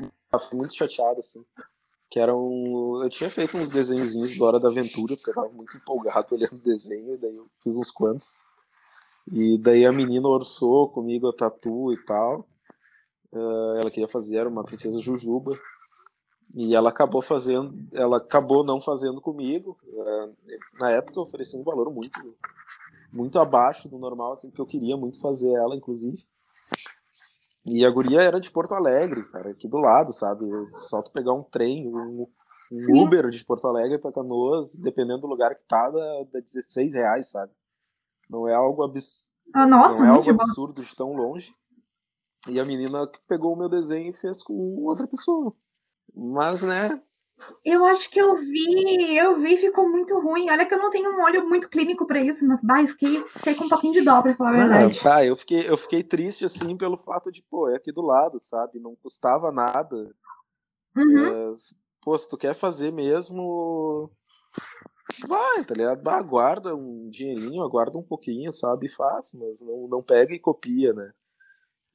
muito 0.53 0.77
chateado, 0.77 1.21
assim. 1.21 1.42
Que 2.11 2.21
era 2.21 2.37
um. 2.37 3.03
Eu 3.03 3.09
tinha 3.09 3.31
feito 3.31 3.57
uns 3.57 3.71
desenhozinhos 3.71 4.37
do 4.37 4.45
Hora 4.45 4.61
da 4.61 4.68
Aventura, 4.68 5.16
porque 5.16 5.31
eu 5.31 5.35
tava 5.35 5.49
muito 5.49 5.75
empolgado 5.75 6.29
olhando 6.37 6.57
o 6.57 6.59
desenho, 6.59 7.18
daí 7.18 7.35
eu 7.35 7.47
fiz 7.62 7.75
uns 7.75 7.90
quantos. 7.90 8.29
E 9.33 9.57
daí 9.57 9.87
a 9.87 9.92
menina 9.92 10.29
orçou 10.29 10.90
comigo 10.90 11.29
a 11.29 11.33
tatu 11.33 11.92
e 11.92 11.97
tal. 12.05 12.47
Uh, 13.33 13.79
ela 13.81 13.90
queria 13.90 14.09
fazer 14.09 14.47
uma 14.47 14.64
princesa 14.64 15.01
Jujuba. 15.01 15.59
E 16.55 16.75
ela 16.75 16.91
acabou 16.91 17.23
fazendo, 17.23 17.75
ela 17.93 18.19
acabou 18.19 18.62
não 18.62 18.81
fazendo 18.81 19.21
comigo. 19.21 19.79
Uh, 19.85 20.37
na 20.79 20.91
época 20.91 21.19
eu 21.19 21.23
ofereci 21.23 21.57
um 21.57 21.62
valor 21.62 21.91
muito 21.91 22.21
muito 23.12 23.38
abaixo 23.38 23.88
do 23.88 23.99
normal, 23.99 24.33
assim, 24.33 24.49
porque 24.49 24.62
eu 24.62 24.67
queria 24.67 24.97
muito 24.97 25.21
fazer 25.21 25.53
ela, 25.53 25.77
inclusive. 25.77 26.25
E 27.65 27.85
a 27.85 27.91
guria 27.91 28.23
era 28.23 28.41
de 28.41 28.51
Porto 28.51 28.75
Alegre, 28.75 29.23
cara, 29.25 29.51
aqui 29.51 29.69
do 29.69 29.79
lado, 29.79 30.12
sabe? 30.12 30.47
Só 30.75 31.03
tu 31.03 31.12
pegar 31.12 31.33
um 31.33 31.43
trem, 31.43 31.87
um, 31.87 32.27
um 32.73 33.03
Uber 33.03 33.29
de 33.29 33.45
Porto 33.45 33.69
Alegre 33.69 33.99
para 33.99 34.12
Canoas, 34.12 34.77
dependendo 34.77 35.21
do 35.21 35.27
lugar 35.29 35.55
que 35.55 35.62
tá, 35.69 35.91
dá, 35.91 36.25
dá 36.33 36.41
16 36.41 36.95
reais, 36.95 37.31
sabe? 37.31 37.53
Não 38.29 38.49
é 38.49 38.55
algo, 38.55 38.83
abs... 38.83 39.31
ah, 39.55 39.67
nossa, 39.67 40.01
não 40.01 40.07
é 40.07 40.09
algo 40.09 40.31
absurdo 40.31 40.83
de 40.83 40.97
tão 40.97 41.12
longe. 41.12 41.55
E 42.49 42.59
a 42.59 42.65
menina 42.65 43.09
pegou 43.29 43.53
o 43.53 43.57
meu 43.57 43.69
desenho 43.69 44.11
e 44.11 44.17
fez 44.17 44.43
com 44.43 44.55
outra 44.85 45.07
pessoa. 45.07 45.55
Mas, 46.14 46.62
né? 46.62 47.03
Eu 47.64 47.85
acho 47.85 48.09
que 48.11 48.20
eu 48.20 48.37
vi, 48.37 49.16
eu 49.16 49.40
vi 49.40 49.57
ficou 49.57 49.88
muito 49.88 50.18
ruim. 50.20 50.51
Olha 50.51 50.64
que 50.64 50.75
eu 50.75 50.79
não 50.79 50.90
tenho 50.90 51.11
um 51.11 51.22
olho 51.22 51.48
muito 51.48 51.68
clínico 51.68 52.07
para 52.07 52.20
isso, 52.20 52.46
mas 52.46 52.62
bah, 52.62 52.83
eu 52.83 52.88
fiquei, 52.88 53.20
fiquei 53.25 53.55
com 53.55 53.64
um 53.64 53.68
pouquinho 53.68 53.94
de 53.94 54.03
dó, 54.03 54.22
pra 54.22 54.37
falar 54.37 54.51
a 54.51 54.53
verdade. 54.53 54.98
Ah, 55.01 55.03
tá, 55.03 55.25
eu 55.25 55.37
fiquei, 55.37 55.68
eu 55.68 55.77
fiquei 55.77 56.05
triste, 56.05 56.44
assim, 56.44 56.77
pelo 56.77 56.96
fato 56.96 57.33
de, 57.33 57.42
pô, 57.42 57.68
é 57.68 57.77
aqui 57.77 57.90
do 57.90 58.03
lado, 58.03 58.40
sabe? 58.40 58.79
Não 58.79 58.94
custava 58.96 59.51
nada. 59.51 60.14
Uhum. 60.96 61.27
É, 61.27 61.55
pô, 62.03 62.16
se 62.16 62.29
tu 62.29 62.37
quer 62.37 62.55
fazer 62.55 62.92
mesmo. 62.92 64.11
Vai, 65.27 65.64
tá 65.64 65.75
ligado? 65.75 66.09
Aguarda 66.09 66.75
um 66.75 67.09
dinheirinho, 67.11 67.62
aguarda 67.62 67.98
um 67.98 68.03
pouquinho, 68.03 68.53
sabe? 68.53 68.87
E 68.87 68.90
faz, 68.90 69.35
mas 69.35 69.61
não, 69.61 69.88
não 69.88 70.03
pega 70.03 70.33
e 70.33 70.38
copia, 70.38 70.92
né? 70.92 71.12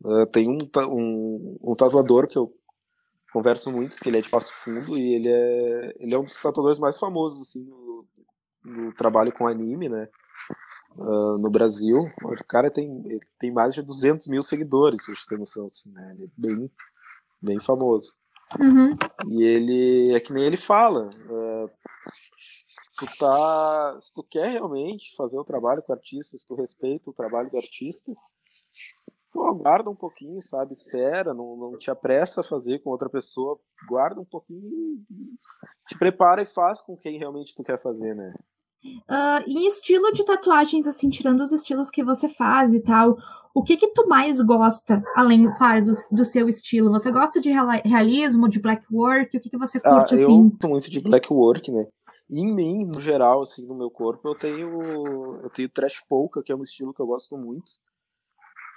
Uh, 0.03 0.25
tem 0.27 0.47
um, 0.47 0.59
um, 0.89 1.57
um, 1.63 1.75
tatuador 1.75 2.27
que 2.27 2.37
eu 2.37 2.53
converso 3.31 3.71
muito, 3.71 3.97
que 3.97 4.09
ele 4.09 4.17
é 4.17 4.21
de 4.21 4.29
Passo 4.29 4.53
Fundo, 4.63 4.97
e 4.97 5.13
ele 5.15 5.29
é, 5.29 5.95
ele 5.99 6.13
é 6.13 6.19
um 6.19 6.25
dos 6.25 6.41
tatuadores 6.41 6.79
mais 6.79 6.97
famosos, 6.97 7.49
assim, 7.49 7.63
no, 7.63 8.05
no 8.63 8.93
trabalho 8.93 9.31
com 9.31 9.47
anime, 9.47 9.89
né? 9.89 10.07
Uh, 10.95 11.37
no 11.37 11.49
Brasil. 11.49 12.11
O 12.23 12.43
cara 12.45 12.71
tem, 12.71 13.19
tem 13.37 13.51
mais 13.51 13.75
de 13.75 13.81
200 13.81 14.27
mil 14.27 14.41
seguidores, 14.41 15.05
pra 15.05 15.13
você 15.13 15.27
ter 15.29 15.37
noção, 15.37 15.65
assim, 15.67 15.91
né? 15.91 16.15
Ele 16.15 16.25
é 16.25 16.27
bem, 16.35 16.71
bem 17.41 17.59
famoso. 17.59 18.13
Uhum. 18.59 18.97
E 19.27 19.43
ele, 19.43 20.13
é 20.13 20.19
que 20.19 20.31
nem 20.31 20.45
ele 20.45 20.57
fala, 20.57 21.09
uh, 21.09 21.69
tu 22.97 23.05
tá, 23.19 23.99
se 24.01 24.13
tu 24.13 24.23
quer 24.23 24.51
realmente 24.51 25.15
fazer 25.15 25.37
o 25.37 25.43
trabalho 25.43 25.83
com 25.83 25.91
o 25.91 25.95
artista, 25.95 26.37
se 26.37 26.47
tu 26.47 26.55
respeita 26.55 27.09
o 27.09 27.13
trabalho 27.13 27.49
do 27.49 27.57
artista, 27.57 28.11
Pô, 29.37 29.45
aguarda 29.45 29.87
um 29.87 29.95
pouquinho, 29.95 30.41
sabe? 30.41 30.73
Espera, 30.73 31.31
não, 31.31 31.55
não 31.55 31.77
te 31.77 31.91
apressa 31.91 32.41
a 32.41 32.43
fazer 32.43 32.79
com 32.79 32.89
outra 32.89 33.07
pessoa. 33.07 33.59
Guarda 33.87 34.19
um 34.19 34.25
pouquinho, 34.25 34.99
te 35.87 35.95
prepara 35.95 36.41
e 36.41 36.47
faz 36.47 36.81
com 36.81 36.97
quem 36.97 37.19
realmente 37.19 37.53
tu 37.55 37.63
quer 37.63 37.79
fazer, 37.79 38.15
né? 38.15 38.33
Uh, 38.83 39.47
em 39.47 39.67
estilo 39.67 40.11
de 40.11 40.25
tatuagens, 40.25 40.87
assim, 40.87 41.07
tirando 41.07 41.41
os 41.41 41.51
estilos 41.51 41.91
que 41.91 42.03
você 42.03 42.27
faz 42.27 42.73
e 42.73 42.81
tal, 42.81 43.15
o 43.53 43.61
que 43.61 43.77
que 43.77 43.89
tu 43.89 44.07
mais 44.07 44.41
gosta, 44.41 45.03
além, 45.15 45.47
claro, 45.55 45.85
do, 45.85 45.91
do 46.13 46.25
seu 46.25 46.47
estilo? 46.47 46.89
Você 46.89 47.11
gosta 47.11 47.39
de 47.39 47.51
realismo, 47.85 48.49
de 48.49 48.59
black 48.59 48.87
work? 48.91 49.37
O 49.37 49.39
que 49.39 49.51
que 49.51 49.57
você 49.57 49.79
curte, 49.79 50.15
ah, 50.15 50.15
assim? 50.15 50.23
Eu 50.23 50.49
gosto 50.49 50.67
muito 50.67 50.89
de 50.89 50.99
black 50.99 51.31
work, 51.31 51.71
né? 51.71 51.85
E 52.27 52.39
em 52.39 52.55
mim, 52.55 52.85
no 52.85 52.99
geral, 52.99 53.43
assim, 53.43 53.63
no 53.67 53.75
meu 53.75 53.91
corpo, 53.91 54.27
eu 54.27 54.33
tenho 54.33 55.41
eu 55.43 55.49
tenho 55.51 55.69
trash 55.69 56.03
polka, 56.09 56.41
que 56.41 56.51
é 56.51 56.55
um 56.55 56.63
estilo 56.63 56.91
que 56.91 57.01
eu 57.01 57.05
gosto 57.05 57.37
muito 57.37 57.69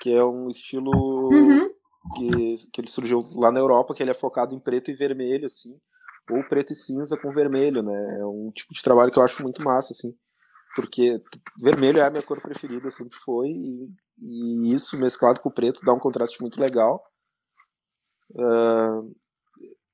que 0.01 0.11
é 0.11 0.25
um 0.25 0.49
estilo 0.49 0.91
uhum. 1.31 1.69
que, 2.17 2.55
que 2.73 2.81
ele 2.81 2.89
surgiu 2.89 3.23
lá 3.37 3.53
na 3.53 3.61
Europa, 3.61 3.95
que 3.95 4.03
ele 4.03 4.11
é 4.11 4.15
focado 4.15 4.55
em 4.55 4.59
preto 4.59 4.91
e 4.91 4.95
vermelho, 4.95 5.47
assim, 5.47 5.79
ou 6.31 6.43
preto 6.49 6.73
e 6.73 6.77
cinza 6.77 7.17
com 7.17 7.31
vermelho, 7.31 7.83
né? 7.83 8.19
É 8.21 8.25
um 8.25 8.51
tipo 8.55 8.73
de 8.73 8.83
trabalho 8.83 9.13
que 9.13 9.19
eu 9.19 9.23
acho 9.23 9.43
muito 9.43 9.63
massa, 9.63 9.93
assim, 9.93 10.15
porque 10.75 11.23
vermelho 11.61 11.99
é 11.99 12.03
a 12.03 12.11
minha 12.11 12.23
cor 12.23 12.41
preferida, 12.41 12.91
sempre 12.91 13.19
foi, 13.19 13.49
e, 13.49 13.89
e 14.19 14.75
isso 14.75 14.97
mesclado 14.97 15.41
com 15.41 15.49
o 15.49 15.53
preto 15.53 15.85
dá 15.85 15.93
um 15.93 15.99
contraste 15.99 16.41
muito 16.41 16.61
legal. 16.61 17.05
Uh, 18.33 19.15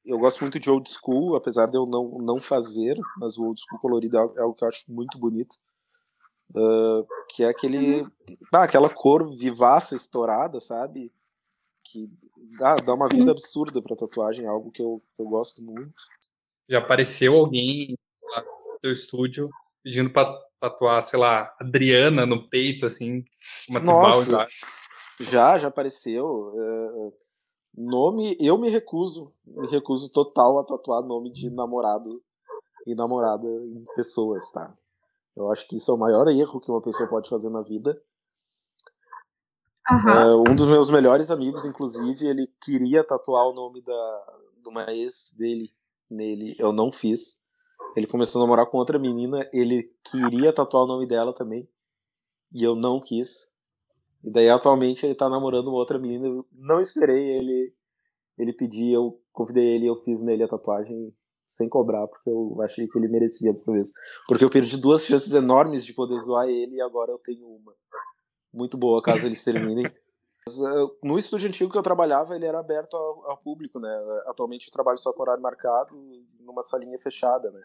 eu 0.05 0.19
gosto 0.19 0.41
muito 0.41 0.61
de 0.61 0.71
old 0.71 0.89
school, 0.89 1.35
apesar 1.35 1.67
de 1.67 1.77
eu 1.77 1.85
não, 1.85 2.19
não 2.19 2.41
fazer, 2.41 2.97
mas 3.19 3.37
o 3.37 3.45
old 3.45 3.61
school 3.61 3.81
colorido 3.81 4.17
é 4.17 4.41
algo 4.41 4.55
que 4.55 4.63
eu 4.63 4.69
acho 4.69 4.85
muito 4.89 5.19
bonito. 5.19 5.57
Uh, 6.55 7.07
que 7.31 7.43
é 7.43 7.49
aquele. 7.49 8.03
Uhum. 8.03 8.11
Ah, 8.53 8.63
aquela 8.63 8.89
cor 8.89 9.29
vivaça, 9.37 9.95
estourada, 9.95 10.61
sabe? 10.61 11.13
Que 11.85 12.11
dá, 12.59 12.77
dá 12.77 12.95
uma 12.95 13.09
Sim. 13.09 13.19
vida 13.19 13.33
absurda 13.33 13.83
pra 13.83 13.97
tatuagem, 13.97 14.47
algo 14.47 14.71
que 14.71 14.83
eu, 14.83 15.03
que 15.15 15.23
eu 15.23 15.27
gosto 15.27 15.63
muito. 15.63 15.93
Já 16.69 16.79
apareceu 16.79 17.37
alguém 17.37 17.97
lá, 18.31 18.43
no 18.43 18.79
teu 18.81 18.93
estúdio 18.93 19.49
pedindo 19.83 20.11
pra 20.11 20.25
tatuar, 20.59 21.03
sei 21.03 21.19
lá, 21.19 21.55
Adriana 21.61 22.27
no 22.27 22.49
peito, 22.49 22.87
assim, 22.87 23.25
uma 23.69 23.81
tribal 23.81 24.25
já. 24.25 24.47
Já, 25.21 25.59
já 25.59 25.69
apareceu. 25.69 26.27
Uh, 26.27 27.13
nome, 27.77 28.37
eu 28.41 28.59
me 28.59 28.69
recuso, 28.69 29.33
me 29.47 29.69
recuso 29.69 30.11
total 30.11 30.59
a 30.59 30.65
tatuar 30.65 31.03
nome 31.03 31.31
de 31.31 31.51
namorado 31.51 32.23
e 32.87 32.95
namorada 32.95 33.47
em 33.47 33.85
pessoas, 33.95 34.51
tá? 34.51 34.77
Eu 35.37 35.51
acho 35.53 35.67
que 35.69 35.77
isso 35.77 35.91
é 35.91 35.95
o 35.95 35.99
maior 35.99 36.27
erro 36.29 36.61
que 36.61 36.71
uma 36.71 36.81
pessoa 36.81 37.09
pode 37.09 37.29
fazer 37.29 37.51
na 37.51 37.63
vida. 37.63 38.01
Uhum. 39.89 40.51
um 40.51 40.57
dos 40.57 40.67
meus 40.67 40.91
melhores 40.91 41.31
amigos, 41.31 41.65
inclusive, 41.65 42.27
ele 42.27 42.49
queria 42.61 43.05
tatuar 43.05 43.47
o 43.47 43.53
nome 43.53 43.81
da, 43.83 44.27
de 44.61 44.69
uma 44.69 44.91
ex 44.93 45.33
dele 45.39 45.73
nele. 46.11 46.57
Eu 46.59 46.73
não 46.73 46.91
fiz. 46.91 47.39
Ele 47.95 48.07
começou 48.07 48.41
a 48.41 48.45
namorar 48.45 48.67
com 48.67 48.79
outra 48.79 48.99
menina, 48.99 49.49
ele 49.53 49.93
queria 50.11 50.53
tatuar 50.53 50.85
o 50.85 50.87
nome 50.87 51.07
dela 51.07 51.33
também. 51.33 51.69
E 52.53 52.65
eu 52.65 52.75
não 52.75 53.01
quis. 53.01 53.49
E 54.25 54.31
daí 54.31 54.49
atualmente 54.49 55.07
ele 55.07 55.15
tá 55.15 55.29
namorando 55.29 55.69
uma 55.69 55.77
outra 55.77 55.99
menina. 55.99 56.27
Eu 56.27 56.47
não 56.53 56.81
esperei 56.81 57.37
ele 57.37 57.73
ele 58.39 58.53
pedir, 58.53 58.93
eu 58.93 59.19
convidei 59.33 59.65
ele, 59.65 59.87
eu 59.87 59.97
fiz 60.03 60.21
nele 60.23 60.43
a 60.43 60.49
tatuagem 60.49 61.16
sem 61.51 61.69
cobrar, 61.69 62.07
porque 62.07 62.29
eu 62.29 62.61
achei 62.63 62.87
que 62.87 62.99
ele 62.99 63.09
merecia 63.09 63.53
dessa 63.53 63.73
vez. 63.73 63.91
Porque 64.29 64.45
eu 64.45 64.51
perdi 64.51 64.77
duas 64.77 65.05
chances 65.05 65.33
enormes 65.33 65.85
de 65.85 65.95
poder 65.95 66.19
zoar 66.21 66.49
ele 66.49 66.77
e 66.77 66.81
agora 66.81 67.13
eu 67.13 67.19
tenho 67.19 67.47
uma. 67.47 67.75
Muito 68.53 68.77
boa, 68.77 69.03
caso 69.03 69.27
eles 69.27 69.43
terminem. 69.43 69.91
No 71.03 71.19
estúdio 71.19 71.49
antigo 71.49 71.73
que 71.73 71.77
eu 71.77 71.83
trabalhava, 71.83 72.37
ele 72.37 72.47
era 72.47 72.61
aberto 72.61 72.97
ao, 72.97 73.31
ao, 73.31 73.37
público, 73.39 73.81
né? 73.81 73.91
Atualmente 74.27 74.69
eu 74.69 74.73
trabalho 74.73 74.99
só 74.99 75.13
com 75.13 75.23
horário 75.23 75.43
marcado, 75.43 75.97
numa 76.39 76.63
salinha 76.63 76.99
fechada, 77.01 77.51
né? 77.51 77.63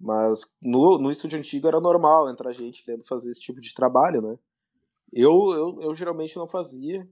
Mas 0.00 0.40
no, 0.62 0.98
no 0.98 1.10
estúdio 1.10 1.38
antigo 1.38 1.68
era 1.68 1.80
normal 1.80 2.30
entrar 2.30 2.52
gente 2.52 2.84
querendo 2.84 3.06
fazer 3.06 3.30
esse 3.30 3.40
tipo 3.40 3.60
de 3.60 3.74
trabalho, 3.74 4.22
né? 4.22 4.38
Eu, 5.12 5.32
eu, 5.52 5.82
eu 5.82 5.94
geralmente 5.94 6.36
não 6.36 6.48
fazia. 6.48 7.06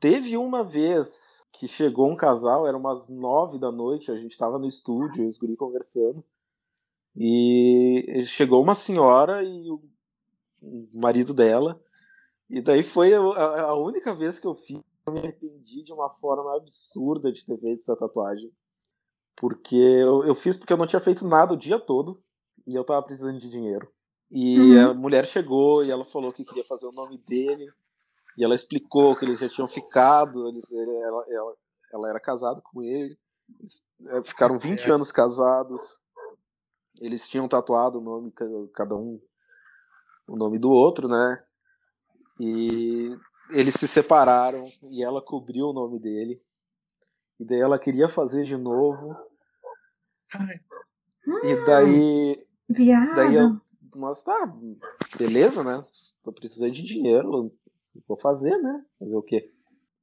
Teve 0.00 0.36
uma 0.36 0.64
vez 0.64 1.46
que 1.60 1.68
chegou 1.68 2.10
um 2.10 2.16
casal, 2.16 2.66
era 2.66 2.74
umas 2.74 3.06
nove 3.06 3.58
da 3.58 3.70
noite, 3.70 4.10
a 4.10 4.16
gente 4.16 4.32
estava 4.32 4.58
no 4.58 4.66
estúdio, 4.66 5.28
os 5.28 5.36
guri 5.36 5.54
conversando, 5.58 6.24
e 7.14 8.24
chegou 8.24 8.62
uma 8.62 8.74
senhora 8.74 9.44
e 9.44 9.70
o 9.70 9.78
marido 10.94 11.34
dela, 11.34 11.78
e 12.48 12.62
daí 12.62 12.82
foi 12.82 13.12
a, 13.12 13.18
a 13.18 13.74
única 13.74 14.14
vez 14.14 14.38
que 14.38 14.46
eu 14.46 14.54
fiz, 14.54 14.80
eu 15.06 15.12
me 15.12 15.18
arrependi 15.18 15.82
de 15.82 15.92
uma 15.92 16.08
forma 16.14 16.56
absurda 16.56 17.30
de 17.30 17.44
ter 17.44 17.58
feito 17.60 17.80
essa 17.80 17.94
tatuagem. 17.94 18.50
Porque 19.36 19.76
eu, 19.76 20.24
eu 20.24 20.34
fiz 20.34 20.56
porque 20.56 20.72
eu 20.72 20.78
não 20.78 20.86
tinha 20.86 21.00
feito 21.00 21.28
nada 21.28 21.52
o 21.52 21.58
dia 21.58 21.78
todo 21.78 22.22
e 22.66 22.74
eu 22.74 22.84
tava 22.84 23.02
precisando 23.02 23.38
de 23.38 23.50
dinheiro. 23.50 23.86
E 24.30 24.58
uhum. 24.58 24.90
a 24.90 24.94
mulher 24.94 25.26
chegou 25.26 25.84
e 25.84 25.90
ela 25.90 26.06
falou 26.06 26.32
que 26.32 26.44
queria 26.44 26.64
fazer 26.64 26.86
o 26.86 26.92
nome 26.92 27.18
dele. 27.18 27.68
E 28.38 28.44
ela 28.44 28.54
explicou 28.54 29.16
que 29.16 29.24
eles 29.24 29.40
já 29.40 29.48
tinham 29.48 29.68
ficado, 29.68 30.48
eles, 30.48 30.70
ela, 30.72 31.24
ela, 31.28 31.56
ela 31.92 32.08
era 32.10 32.20
casada 32.20 32.60
com 32.62 32.82
ele. 32.82 33.18
Eles 33.58 33.82
é, 34.06 34.22
ficaram 34.22 34.58
20 34.58 34.88
é. 34.88 34.92
anos 34.92 35.12
casados. 35.12 35.80
Eles 37.00 37.28
tinham 37.28 37.48
tatuado 37.48 37.98
o 37.98 38.02
nome, 38.02 38.32
cada 38.74 38.94
um, 38.94 39.20
o 40.28 40.36
nome 40.36 40.58
do 40.58 40.70
outro, 40.70 41.08
né? 41.08 41.42
E 42.38 43.16
eles 43.50 43.74
se 43.74 43.88
separaram 43.88 44.64
e 44.90 45.04
ela 45.04 45.22
cobriu 45.22 45.66
o 45.66 45.72
nome 45.72 45.98
dele. 45.98 46.40
E 47.38 47.44
daí 47.44 47.60
ela 47.60 47.78
queria 47.78 48.08
fazer 48.08 48.44
de 48.44 48.56
novo. 48.56 49.16
E 51.42 51.66
daí. 51.66 52.46
Viado. 52.68 53.14
Daí 53.14 53.34
eu. 53.34 53.60
Mas 53.96 54.22
tá, 54.22 54.54
beleza, 55.18 55.64
né? 55.64 55.84
Tô 56.22 56.32
precisando 56.32 56.70
de 56.70 56.84
dinheiro. 56.84 57.52
Vou 58.08 58.18
fazer, 58.18 58.56
né? 58.58 58.84
Fazer 58.98 59.16
o 59.16 59.22
quê? 59.22 59.50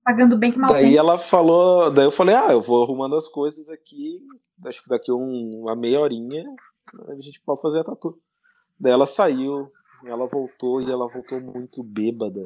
Pagando 0.03 0.37
bem 0.37 0.51
que 0.51 0.57
mal. 0.57 0.71
Daí 0.71 0.95
ela 0.95 1.17
falou. 1.17 1.91
Daí 1.91 2.05
eu 2.05 2.11
falei, 2.11 2.35
ah, 2.35 2.51
eu 2.51 2.61
vou 2.61 2.83
arrumando 2.83 3.15
as 3.15 3.27
coisas 3.27 3.69
aqui. 3.69 4.21
Acho 4.65 4.81
que 4.83 4.89
daqui 4.89 5.11
um, 5.11 5.61
uma 5.61 5.75
meia 5.75 5.99
horinha 5.99 6.45
a 7.09 7.15
gente 7.15 7.41
pode 7.41 7.61
fazer 7.61 7.79
a 7.79 7.83
tatu. 7.83 8.17
Daí 8.79 8.93
ela 8.93 9.05
saiu, 9.05 9.69
ela 10.05 10.27
voltou 10.27 10.81
e 10.81 10.89
ela 10.89 11.07
voltou 11.07 11.41
muito 11.41 11.83
bêbada. 11.83 12.41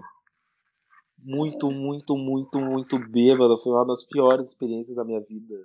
Muito, 1.23 1.69
muito, 1.69 2.17
muito, 2.17 2.59
muito 2.59 2.97
bêbada. 2.97 3.55
Foi 3.57 3.73
uma 3.73 3.85
das 3.85 4.03
piores 4.03 4.47
experiências 4.47 4.95
da 4.95 5.03
minha 5.03 5.21
vida. 5.21 5.55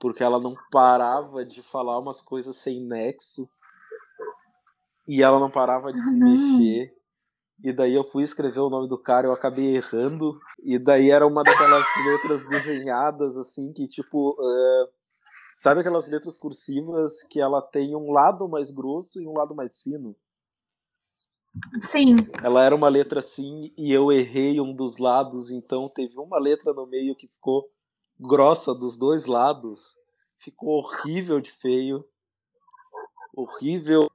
Porque 0.00 0.22
ela 0.22 0.40
não 0.40 0.54
parava 0.70 1.44
de 1.44 1.62
falar 1.62 1.98
umas 1.98 2.20
coisas 2.20 2.56
sem 2.56 2.80
nexo. 2.80 3.46
E 5.06 5.22
ela 5.22 5.38
não 5.38 5.50
parava 5.50 5.92
de 5.92 6.00
se 6.00 6.18
mexer. 6.18 7.01
E 7.62 7.72
daí 7.72 7.94
eu 7.94 8.04
fui 8.10 8.24
escrever 8.24 8.60
o 8.60 8.70
nome 8.70 8.88
do 8.88 8.98
cara, 8.98 9.26
eu 9.26 9.32
acabei 9.32 9.76
errando. 9.76 10.38
E 10.62 10.78
daí 10.78 11.10
era 11.10 11.26
uma 11.26 11.42
daquelas 11.42 11.84
letras 12.06 12.48
desenhadas, 12.48 13.36
assim, 13.36 13.72
que 13.72 13.86
tipo. 13.88 14.32
Uh, 14.32 14.88
sabe 15.56 15.80
aquelas 15.80 16.08
letras 16.08 16.38
cursivas 16.38 17.22
que 17.24 17.40
ela 17.40 17.62
tem 17.62 17.94
um 17.94 18.10
lado 18.10 18.48
mais 18.48 18.70
grosso 18.70 19.20
e 19.20 19.26
um 19.26 19.32
lado 19.32 19.54
mais 19.54 19.80
fino? 19.80 20.16
Sim. 21.82 22.16
Ela 22.42 22.64
era 22.64 22.74
uma 22.74 22.88
letra 22.88 23.20
assim 23.20 23.72
e 23.76 23.92
eu 23.92 24.10
errei 24.10 24.60
um 24.60 24.74
dos 24.74 24.96
lados, 24.96 25.50
então 25.50 25.88
teve 25.88 26.18
uma 26.18 26.38
letra 26.38 26.72
no 26.72 26.86
meio 26.86 27.14
que 27.14 27.28
ficou 27.28 27.68
grossa 28.18 28.74
dos 28.74 28.96
dois 28.96 29.26
lados. 29.26 29.96
Ficou 30.38 30.78
horrível 30.78 31.40
de 31.40 31.52
feio. 31.52 32.04
Horrível. 33.34 34.08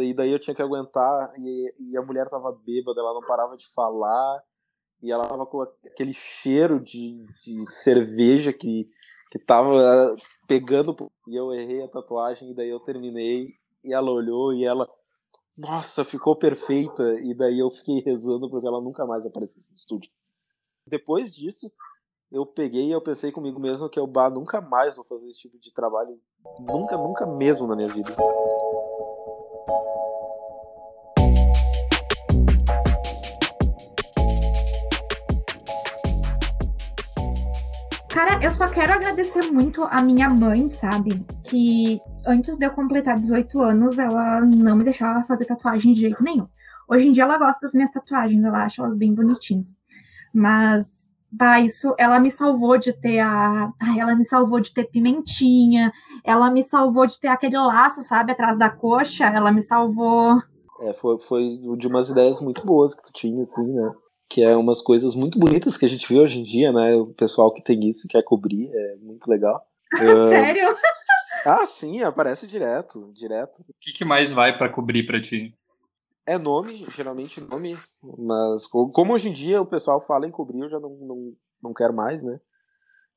E 0.00 0.14
daí 0.14 0.30
eu 0.30 0.38
tinha 0.38 0.54
que 0.54 0.62
aguentar 0.62 1.32
e, 1.38 1.74
e 1.78 1.96
a 1.96 2.02
mulher 2.02 2.28
tava 2.28 2.52
bêbada, 2.52 3.00
ela 3.00 3.14
não 3.14 3.22
parava 3.22 3.56
de 3.56 3.66
falar 3.74 4.42
e 5.02 5.10
ela 5.10 5.24
tava 5.24 5.44
com 5.44 5.62
aquele 5.62 6.14
cheiro 6.14 6.80
de, 6.80 7.26
de 7.44 7.70
cerveja 7.70 8.52
que, 8.52 8.88
que 9.30 9.38
tava 9.38 10.16
pegando 10.46 10.96
e 11.26 11.36
eu 11.36 11.52
errei 11.52 11.82
a 11.82 11.88
tatuagem 11.88 12.50
e 12.50 12.54
daí 12.54 12.68
eu 12.68 12.80
terminei 12.80 13.48
e 13.84 13.92
ela 13.92 14.10
olhou 14.10 14.54
e 14.54 14.64
ela 14.64 14.88
nossa, 15.56 16.04
ficou 16.04 16.34
perfeita. 16.34 17.02
E 17.20 17.34
daí 17.34 17.58
eu 17.58 17.70
fiquei 17.70 18.00
rezando 18.00 18.48
para 18.48 18.60
que 18.60 18.66
ela 18.66 18.80
nunca 18.80 19.04
mais 19.06 19.24
aparecesse 19.24 19.70
no 19.70 19.76
estúdio. 19.76 20.10
Depois 20.86 21.32
disso, 21.32 21.70
eu 22.30 22.46
peguei 22.46 22.86
e 22.88 22.92
eu 22.92 23.00
pensei 23.00 23.30
comigo 23.30 23.60
mesmo 23.60 23.88
que 23.88 23.98
eu 23.98 24.06
bah, 24.06 24.30
nunca 24.30 24.60
mais 24.60 24.96
vou 24.96 25.04
fazer 25.04 25.28
esse 25.28 25.40
tipo 25.40 25.58
de 25.58 25.72
trabalho. 25.72 26.18
Nunca, 26.58 26.96
nunca 26.96 27.26
mesmo 27.26 27.66
na 27.66 27.76
minha 27.76 27.88
vida. 27.88 28.14
Eu 38.42 38.50
só 38.50 38.66
quero 38.66 38.92
agradecer 38.92 39.52
muito 39.52 39.84
a 39.84 40.02
minha 40.02 40.28
mãe, 40.28 40.68
sabe? 40.68 41.24
Que 41.44 42.00
antes 42.26 42.58
de 42.58 42.66
eu 42.66 42.72
completar 42.72 43.18
18 43.18 43.60
anos, 43.60 44.00
ela 44.00 44.40
não 44.40 44.76
me 44.76 44.82
deixava 44.82 45.24
fazer 45.26 45.44
tatuagem 45.44 45.92
de 45.92 46.00
jeito 46.00 46.22
nenhum. 46.22 46.48
Hoje 46.88 47.06
em 47.06 47.12
dia 47.12 47.22
ela 47.22 47.38
gosta 47.38 47.60
das 47.60 47.72
minhas 47.72 47.92
tatuagens, 47.92 48.42
ela 48.42 48.64
acha 48.64 48.82
elas 48.82 48.96
bem 48.96 49.14
bonitinhas. 49.14 49.68
Mas, 50.34 51.08
bah, 51.30 51.60
isso, 51.60 51.94
ela 51.96 52.18
me 52.18 52.32
salvou 52.32 52.76
de 52.78 52.92
ter 52.92 53.20
a. 53.20 53.72
Ai, 53.80 54.00
ela 54.00 54.16
me 54.16 54.24
salvou 54.24 54.60
de 54.60 54.74
ter 54.74 54.90
pimentinha, 54.90 55.92
ela 56.24 56.50
me 56.50 56.64
salvou 56.64 57.06
de 57.06 57.20
ter 57.20 57.28
aquele 57.28 57.56
laço, 57.56 58.02
sabe, 58.02 58.32
atrás 58.32 58.58
da 58.58 58.68
coxa, 58.68 59.26
ela 59.26 59.52
me 59.52 59.62
salvou. 59.62 60.36
É, 60.80 60.92
foi, 60.94 61.16
foi 61.28 61.58
de 61.78 61.86
umas 61.86 62.08
ideias 62.08 62.40
muito 62.40 62.66
boas 62.66 62.92
que 62.92 63.02
tu 63.02 63.12
tinha, 63.12 63.44
assim, 63.44 63.72
né? 63.72 63.92
Que 64.32 64.42
é 64.42 64.56
umas 64.56 64.80
coisas 64.80 65.14
muito 65.14 65.38
bonitas 65.38 65.76
que 65.76 65.84
a 65.84 65.88
gente 65.88 66.08
vê 66.08 66.18
hoje 66.18 66.38
em 66.38 66.42
dia, 66.42 66.72
né? 66.72 66.94
O 66.94 67.08
pessoal 67.12 67.52
que 67.52 67.62
tem 67.62 67.90
isso 67.90 68.08
quer 68.08 68.22
cobrir, 68.24 68.70
é 68.72 68.96
muito 68.96 69.28
legal. 69.28 69.62
Sério? 69.94 70.74
Ah, 71.44 71.66
sim, 71.66 72.00
aparece 72.00 72.46
direto, 72.46 73.12
direto. 73.12 73.60
O 73.60 73.74
que, 73.78 73.92
que 73.92 74.06
mais 74.06 74.32
vai 74.32 74.56
para 74.56 74.70
cobrir 74.70 75.02
para 75.02 75.20
ti? 75.20 75.54
É 76.24 76.38
nome, 76.38 76.86
geralmente 76.96 77.42
nome, 77.42 77.76
mas 78.00 78.66
como 78.66 79.12
hoje 79.12 79.28
em 79.28 79.34
dia 79.34 79.60
o 79.60 79.66
pessoal 79.66 80.00
fala 80.00 80.26
em 80.26 80.30
cobrir, 80.30 80.60
eu 80.60 80.70
já 80.70 80.80
não, 80.80 80.96
não, 80.96 81.32
não 81.62 81.74
quero 81.74 81.92
mais, 81.92 82.22
né? 82.22 82.40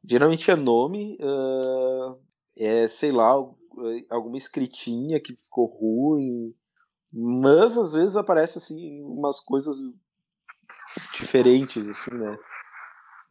Geralmente 0.03 0.51
é 0.51 0.55
nome, 0.55 1.17
uh, 1.21 2.19
é, 2.57 2.89
sei 2.89 3.13
lá, 3.13 3.29
alguma 4.09 4.37
escritinha 4.37 5.21
que 5.21 5.33
ficou 5.33 5.65
ruim, 5.67 6.53
mas 7.13 7.77
às 7.77 7.93
vezes 7.93 8.17
aparece 8.17 8.57
assim 8.57 9.01
umas 9.03 9.39
coisas 9.39 9.77
diferentes, 11.13 11.87
assim, 11.87 12.15
né? 12.15 12.37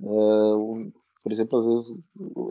Uh, 0.00 0.92
por 1.22 1.33
exemplo, 1.33 1.59
às 1.59 1.66
vezes, 1.66 1.98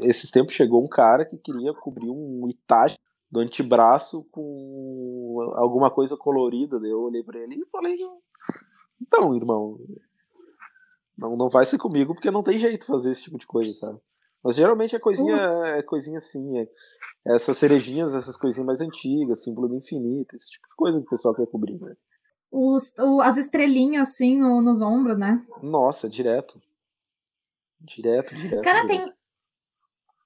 esses 0.01 0.31
tempos 0.31 0.53
chegou 0.53 0.83
um 0.83 0.87
cara 0.87 1.25
que 1.25 1.37
queria 1.37 1.73
cobrir 1.73 2.09
um 2.09 2.47
Itachi 2.49 2.97
do 3.31 3.39
antebraço 3.39 4.23
com 4.31 5.53
alguma 5.55 5.91
coisa 5.91 6.17
colorida. 6.17 6.79
Daí 6.79 6.89
eu 6.89 7.01
olhei 7.01 7.23
para 7.23 7.39
ele 7.39 7.55
e 7.55 7.65
falei: 7.71 7.97
Então, 9.01 9.35
irmão, 9.35 9.79
não, 11.17 11.35
não 11.35 11.49
vai 11.49 11.65
ser 11.65 11.77
comigo 11.77 12.13
porque 12.13 12.31
não 12.31 12.43
tem 12.43 12.57
jeito 12.57 12.85
fazer 12.85 13.11
esse 13.11 13.23
tipo 13.23 13.37
de 13.37 13.45
coisa, 13.45 13.71
sabe? 13.71 13.99
Mas 14.43 14.55
geralmente 14.55 14.95
é 14.95 14.99
coisinha, 14.99 15.35
é 15.77 15.81
coisinha 15.81 16.17
assim, 16.17 16.59
é, 16.59 16.67
essas 17.27 17.57
cerejinhas, 17.57 18.13
essas 18.13 18.35
coisinhas 18.35 18.67
mais 18.67 18.81
antigas, 18.81 19.41
símbolo 19.41 19.69
do 19.69 19.77
infinito, 19.77 20.35
esse 20.35 20.49
tipo 20.49 20.67
de 20.67 20.75
coisa 20.75 20.99
que 20.99 21.05
o 21.05 21.09
pessoal 21.09 21.33
quer 21.33 21.47
cobrir, 21.47 21.79
né? 21.79 21.95
Os, 22.55 22.93
o, 22.99 23.19
as 23.19 23.35
estrelinhas 23.37 24.09
assim 24.09 24.37
no, 24.37 24.61
nos 24.61 24.79
ombros, 24.79 25.17
né? 25.17 25.43
Nossa, 25.59 26.07
direto. 26.07 26.61
Direto, 27.81 28.35
direto. 28.35 28.61
Cara, 28.61 28.83
direto. 28.83 29.05
tem. 29.05 29.13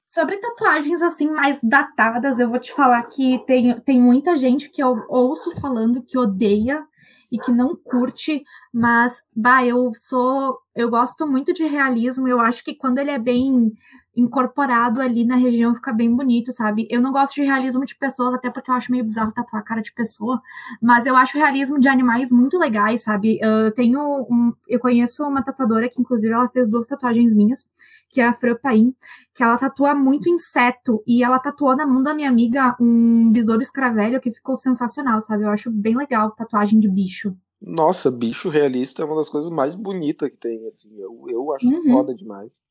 Sobre 0.06 0.36
tatuagens 0.38 1.02
assim 1.02 1.30
mais 1.30 1.64
datadas, 1.64 2.38
eu 2.38 2.50
vou 2.50 2.60
te 2.60 2.74
falar 2.74 3.02
que 3.04 3.40
tem, 3.46 3.80
tem 3.80 4.02
muita 4.02 4.36
gente 4.36 4.70
que 4.70 4.84
eu 4.84 5.06
ouço 5.08 5.56
falando 5.62 6.02
que 6.02 6.18
odeia 6.18 6.86
e 7.32 7.38
que 7.38 7.52
não 7.52 7.76
curte, 7.76 8.44
mas 8.74 9.22
bah, 9.36 9.66
eu 9.66 9.92
sou, 9.96 10.58
eu 10.76 10.90
gosto 10.90 11.28
muito 11.28 11.54
de 11.54 11.66
realismo, 11.66 12.28
eu 12.28 12.40
acho 12.40 12.64
que 12.64 12.74
quando 12.74 13.00
ele 13.00 13.12
é 13.12 13.20
bem 13.20 13.74
incorporado 14.16 15.00
ali 15.00 15.24
na 15.24 15.36
região 15.36 15.76
fica 15.76 15.94
bem 15.94 16.14
bonito, 16.16 16.52
sabe? 16.52 16.88
Eu 16.90 17.00
não 17.00 17.12
gosto 17.12 17.36
de 17.36 17.44
realismo 17.44 17.86
de 17.86 17.96
pessoas, 17.96 18.34
até 18.34 18.50
porque 18.50 18.72
eu 18.72 18.76
acho 18.76 18.92
meio 18.92 19.04
bizarro 19.04 19.32
tatuar 19.32 19.62
a 19.62 19.66
cara 19.66 19.82
de 19.82 19.94
pessoa, 19.94 20.42
mas 20.82 21.06
eu 21.06 21.16
acho 21.16 21.38
realismo 21.38 21.80
de 21.80 21.88
animais 21.88 22.32
muito 22.32 22.58
legais, 22.58 23.04
sabe? 23.04 23.38
Eu 23.42 23.72
tenho 23.74 24.00
um, 24.30 24.54
eu 24.68 24.80
conheço 24.80 25.24
uma 25.24 25.44
tatuadora 25.44 25.88
que 25.90 26.02
inclusive 26.02 26.34
ela 26.34 26.48
fez 26.48 26.70
duas 26.70 26.88
tatuagens 26.88 27.34
minhas, 27.34 27.68
que 28.10 28.22
é 28.22 28.28
a 28.28 28.34
Fran 28.34 28.56
Paim, 28.62 28.96
que 29.36 29.44
ela 29.44 29.58
tatua 29.58 29.94
muito 29.94 30.30
inseto, 30.30 31.04
e 31.06 31.24
ela 31.24 31.40
tatuou 31.40 31.76
na 31.76 31.86
mão 31.86 32.02
da 32.02 32.14
minha 32.14 32.30
amiga 32.30 32.76
um 32.80 33.32
besouro 33.32 33.62
escravelho 33.62 34.22
que 34.22 34.32
ficou 34.32 34.56
sensacional, 34.56 35.22
sabe? 35.22 35.44
Eu 35.44 35.50
acho 35.50 35.70
bem 35.70 35.96
legal 35.96 36.32
tatuagem 36.32 36.80
de 36.80 36.90
bicho. 36.90 37.36
Nossa, 37.62 38.12
bicho 38.12 38.50
realista 38.50 39.02
é 39.02 39.06
uma 39.06 39.16
das 39.16 39.30
coisas 39.30 39.50
mais 39.50 39.76
bonitas 39.76 40.30
que 40.30 40.38
tem, 40.38 40.68
assim. 40.68 40.96
Eu, 40.98 41.26
eu 41.28 41.54
acho 41.54 41.68
uhum. 41.68 41.84
foda 41.92 42.14
demais. 42.14 42.62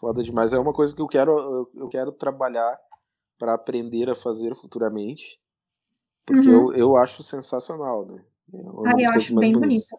Foda 0.00 0.22
demais. 0.22 0.52
É 0.52 0.58
uma 0.58 0.72
coisa 0.72 0.94
que 0.94 1.02
eu 1.02 1.08
quero, 1.08 1.68
eu, 1.74 1.88
quero 1.88 2.12
trabalhar 2.12 2.78
para 3.38 3.54
aprender 3.54 4.08
a 4.08 4.14
fazer 4.14 4.54
futuramente. 4.54 5.40
Porque 6.24 6.48
uhum. 6.48 6.72
eu, 6.72 6.74
eu 6.74 6.96
acho 6.96 7.22
sensacional, 7.22 8.06
né? 8.06 8.24
É 8.54 8.58
ah, 8.58 8.94
eu 8.98 9.10
acho 9.12 9.34
bem 9.34 9.52
bonito. 9.52 9.98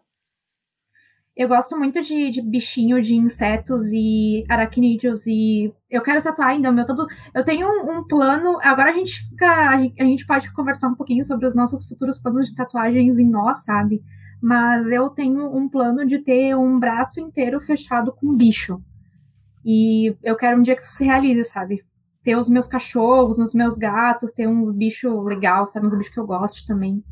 Eu 1.40 1.48
gosto 1.48 1.74
muito 1.74 2.02
de, 2.02 2.28
de, 2.28 2.42
bichinho, 2.42 3.00
de 3.00 3.16
insetos 3.16 3.86
e 3.94 4.44
aracnídeos 4.46 5.26
e 5.26 5.72
eu 5.90 6.02
quero 6.02 6.20
tatuar 6.20 6.48
ainda 6.48 6.68
o 6.68 6.72
meu 6.72 6.84
todo. 6.84 7.06
Eu 7.32 7.42
tenho 7.42 7.66
um, 7.66 7.96
um, 7.96 8.06
plano. 8.06 8.58
Agora 8.62 8.90
a 8.90 8.92
gente 8.92 9.26
fica. 9.26 9.70
A 9.70 10.04
gente 10.04 10.26
pode 10.26 10.52
conversar 10.52 10.88
um 10.88 10.94
pouquinho 10.94 11.24
sobre 11.24 11.46
os 11.46 11.54
nossos 11.54 11.82
futuros 11.88 12.18
planos 12.18 12.48
de 12.48 12.54
tatuagens 12.54 13.18
em 13.18 13.26
nós, 13.26 13.64
sabe? 13.64 14.02
Mas 14.38 14.88
eu 14.92 15.08
tenho 15.08 15.56
um 15.56 15.66
plano 15.66 16.04
de 16.04 16.18
ter 16.18 16.54
um 16.54 16.78
braço 16.78 17.18
inteiro 17.18 17.58
fechado 17.58 18.12
com 18.12 18.36
bicho. 18.36 18.78
E 19.64 20.14
eu 20.22 20.36
quero 20.36 20.58
um 20.58 20.62
dia 20.62 20.76
que 20.76 20.82
isso 20.82 20.94
se 20.94 21.04
realize, 21.04 21.44
sabe? 21.44 21.82
Ter 22.22 22.36
os 22.36 22.50
meus 22.50 22.66
cachorros, 22.66 23.38
os 23.38 23.54
meus 23.54 23.78
gatos, 23.78 24.30
ter 24.32 24.46
um 24.46 24.70
bicho 24.74 25.22
legal, 25.22 25.66
sabe? 25.66 25.86
Uns 25.86 25.96
bichos 25.96 26.12
que 26.12 26.20
eu 26.20 26.26
gosto 26.26 26.66
também. 26.66 27.02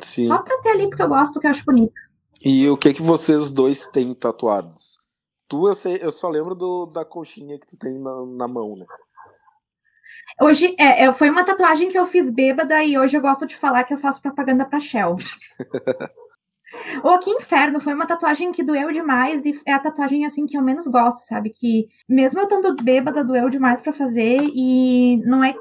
Sim. 0.00 0.24
Só 0.24 0.38
pra 0.38 0.56
ter 0.62 0.70
ali 0.70 0.88
porque 0.88 1.02
eu 1.02 1.08
gosto, 1.08 1.38
que 1.38 1.46
eu 1.46 1.50
acho 1.50 1.66
bonito. 1.66 1.92
E 2.44 2.68
o 2.68 2.76
que 2.76 2.92
que 2.92 3.02
vocês 3.02 3.50
dois 3.50 3.86
têm 3.86 4.12
tatuados? 4.14 4.98
Tu, 5.48 5.66
eu, 5.66 5.74
sei, 5.74 5.98
eu 6.02 6.12
só 6.12 6.28
lembro 6.28 6.54
do, 6.54 6.84
da 6.84 7.02
conchinha 7.02 7.58
que 7.58 7.66
tu 7.66 7.78
tem 7.78 7.98
na, 7.98 8.26
na 8.26 8.46
mão, 8.46 8.76
né? 8.76 8.84
Hoje, 10.40 10.74
é, 10.78 11.04
é, 11.04 11.12
foi 11.12 11.30
uma 11.30 11.44
tatuagem 11.44 11.88
que 11.88 11.98
eu 11.98 12.06
fiz 12.06 12.28
bêbada 12.28 12.82
e 12.82 12.98
hoje 12.98 13.16
eu 13.16 13.20
gosto 13.22 13.46
de 13.46 13.56
falar 13.56 13.84
que 13.84 13.94
eu 13.94 13.98
faço 13.98 14.20
propaganda 14.20 14.64
pra 14.64 14.78
Shell. 14.78 15.16
Ou 17.02 17.18
que 17.18 17.30
inferno, 17.30 17.80
foi 17.80 17.94
uma 17.94 18.06
tatuagem 18.06 18.52
que 18.52 18.62
doeu 18.62 18.92
demais 18.92 19.44
e 19.46 19.58
é 19.66 19.72
a 19.72 19.78
tatuagem 19.78 20.24
assim 20.24 20.46
que 20.46 20.56
eu 20.56 20.62
menos 20.62 20.86
gosto, 20.86 21.18
sabe? 21.18 21.50
Que 21.50 21.88
mesmo 22.08 22.40
eu 22.40 22.44
estando 22.44 22.76
bêbada, 22.82 23.24
doeu 23.24 23.48
demais 23.48 23.82
para 23.82 23.92
fazer 23.92 24.38
e 24.40 25.22
não 25.24 25.42
é. 25.42 25.52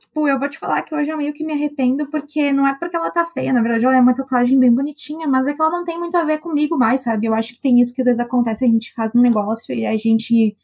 Tipo, 0.00 0.28
eu 0.28 0.38
vou 0.38 0.48
te 0.48 0.58
falar 0.58 0.82
que 0.82 0.94
hoje 0.94 1.10
eu 1.10 1.16
meio 1.16 1.32
que 1.32 1.44
me 1.44 1.52
arrependo 1.52 2.06
porque 2.06 2.52
não 2.52 2.66
é 2.66 2.74
porque 2.74 2.96
ela 2.96 3.10
tá 3.10 3.24
feia, 3.26 3.52
na 3.52 3.62
verdade 3.62 3.84
ela 3.84 3.96
é 3.96 4.00
uma 4.00 4.14
tatuagem 4.14 4.58
bem 4.58 4.72
bonitinha, 4.72 5.26
mas 5.26 5.46
é 5.46 5.54
que 5.54 5.60
ela 5.60 5.70
não 5.70 5.84
tem 5.84 5.98
muito 5.98 6.16
a 6.16 6.24
ver 6.24 6.38
comigo 6.38 6.76
mais, 6.76 7.02
sabe? 7.02 7.26
Eu 7.26 7.34
acho 7.34 7.54
que 7.54 7.60
tem 7.60 7.80
isso 7.80 7.94
que 7.94 8.02
às 8.02 8.06
vezes 8.06 8.20
acontece, 8.20 8.64
a 8.64 8.68
gente 8.68 8.92
faz 8.94 9.14
um 9.14 9.20
negócio 9.20 9.74
e 9.74 9.86
a 9.86 9.96
gente 9.96 10.56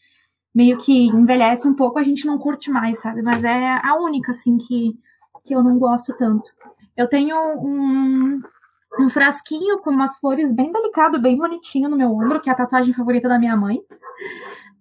meio 0.54 0.78
que 0.78 1.06
envelhece 1.06 1.68
um 1.68 1.74
pouco, 1.74 1.98
a 1.98 2.02
gente 2.02 2.26
não 2.26 2.38
curte 2.38 2.70
mais, 2.70 3.00
sabe? 3.00 3.22
Mas 3.22 3.44
é 3.44 3.80
a 3.82 3.94
única, 3.96 4.32
assim, 4.32 4.58
que, 4.58 4.98
que 5.44 5.54
eu 5.54 5.62
não 5.62 5.78
gosto 5.78 6.16
tanto. 6.16 6.50
Eu 6.96 7.08
tenho 7.08 7.36
um, 7.36 8.40
um 8.98 9.08
frasquinho 9.08 9.78
com 9.80 9.90
umas 9.90 10.16
flores 10.18 10.52
bem 10.52 10.72
delicado, 10.72 11.20
bem 11.20 11.36
bonitinho 11.36 11.88
no 11.88 11.96
meu 11.96 12.10
ombro, 12.10 12.40
que 12.40 12.48
é 12.48 12.52
a 12.52 12.56
tatuagem 12.56 12.94
favorita 12.94 13.28
da 13.28 13.38
minha 13.38 13.56
mãe. 13.56 13.80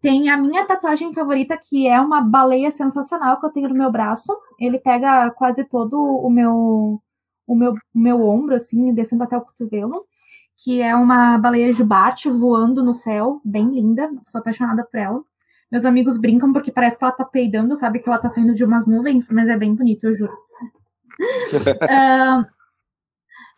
Tem 0.02 0.30
a 0.30 0.38
minha 0.38 0.66
tatuagem 0.66 1.14
favorita, 1.14 1.58
que 1.58 1.88
é 1.88 2.00
uma 2.00 2.22
baleia 2.22 2.72
sensacional 2.72 3.40
que 3.40 3.46
eu 3.46 3.50
tenho 3.50 3.70
no 3.70 3.76
meu 3.76 3.92
braço. 3.92 4.36
Ele 4.60 4.80
pega 4.80 5.32
quase 5.32 5.64
todo 5.64 5.98
o 6.00 6.30
meu 6.30 7.02
o 7.48 7.56
meu, 7.56 7.74
o 7.74 8.00
meu 8.00 8.22
ombro, 8.22 8.56
assim, 8.56 8.94
descendo 8.94 9.24
até 9.24 9.38
o 9.38 9.42
cotovelo. 9.42 10.06
Que 10.58 10.82
é 10.82 10.96
uma 10.96 11.38
baleia 11.38 11.72
jubarte 11.72 12.30
voando 12.30 12.84
no 12.84 12.94
céu, 12.94 13.42
bem 13.44 13.70
linda. 13.70 14.10
Sou 14.26 14.40
apaixonada 14.40 14.84
por 14.84 15.00
ela. 15.00 15.24
Meus 15.72 15.86
amigos 15.86 16.18
brincam 16.18 16.52
porque 16.52 16.72
parece 16.72 16.98
que 16.98 17.04
ela 17.04 17.14
tá 17.14 17.26
peidando, 17.26 17.76
sabe? 17.76 18.00
Que 18.00 18.10
ela 18.10 18.18
tá 18.18 18.30
saindo 18.30 18.56
de 18.56 18.64
umas 18.64 18.88
nuvens, 18.88 19.30
mas 19.32 19.48
é 19.48 19.58
bem 19.58 19.76
bonito, 19.76 20.06
eu 20.06 20.16
juro. 20.16 20.34
uh, 21.20 22.57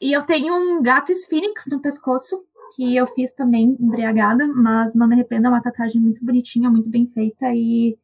E 0.01 0.13
eu 0.15 0.23
tenho 0.25 0.53
um 0.53 0.81
gato 0.81 1.11
Sphinx 1.11 1.65
no 1.67 1.81
pescoço, 1.81 2.45
que 2.75 2.95
eu 2.95 3.05
fiz 3.07 3.33
também 3.33 3.75
embriagada, 3.79 4.47
mas 4.47 4.95
não 4.95 5.07
me 5.07 5.15
arrependo, 5.15 5.47
é 5.47 5.49
uma 5.49 5.61
tatuagem 5.61 5.99
muito 5.99 6.23
bonitinha, 6.23 6.69
muito 6.69 6.87
bem 6.87 7.07
feita 7.07 7.53
e 7.53 7.97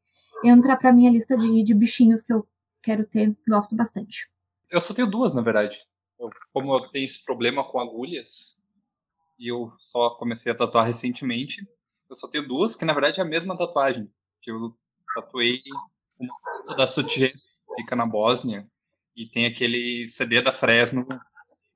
entra 0.43 0.75
pra 0.75 0.91
minha 0.91 1.09
lista 1.09 1.37
de, 1.37 1.63
de 1.63 1.73
bichinhos 1.73 2.21
que 2.21 2.33
eu 2.33 2.45
quero 2.83 3.05
ter, 3.05 3.35
gosto 3.47 3.75
bastante. 3.75 4.29
Eu 4.69 4.81
só 4.81 4.93
tenho 4.93 5.09
duas, 5.09 5.33
na 5.33 5.41
verdade. 5.41 5.79
Eu, 6.19 6.29
como 6.53 6.75
eu 6.75 6.89
tenho 6.89 7.05
esse 7.05 7.23
problema 7.23 7.63
com 7.63 7.79
agulhas, 7.79 8.59
e 9.39 9.47
eu 9.47 9.71
só 9.79 10.11
comecei 10.11 10.51
a 10.51 10.55
tatuar 10.55 10.85
recentemente, 10.85 11.65
eu 12.09 12.15
só 12.15 12.27
tenho 12.27 12.47
duas, 12.47 12.75
que 12.75 12.85
na 12.85 12.93
verdade 12.93 13.19
é 13.19 13.23
a 13.23 13.27
mesma 13.27 13.57
tatuagem, 13.57 14.09
que 14.41 14.51
eu 14.51 14.75
tatuei 15.13 15.57
uma 16.19 16.75
da 16.75 16.87
Sutiens, 16.87 17.47
que 17.47 17.75
fica 17.81 17.95
na 17.95 18.05
Bósnia, 18.05 18.67
e 19.15 19.25
tem 19.25 19.45
aquele 19.45 20.07
CD 20.09 20.41
da 20.41 20.51
Fresno 20.51 21.07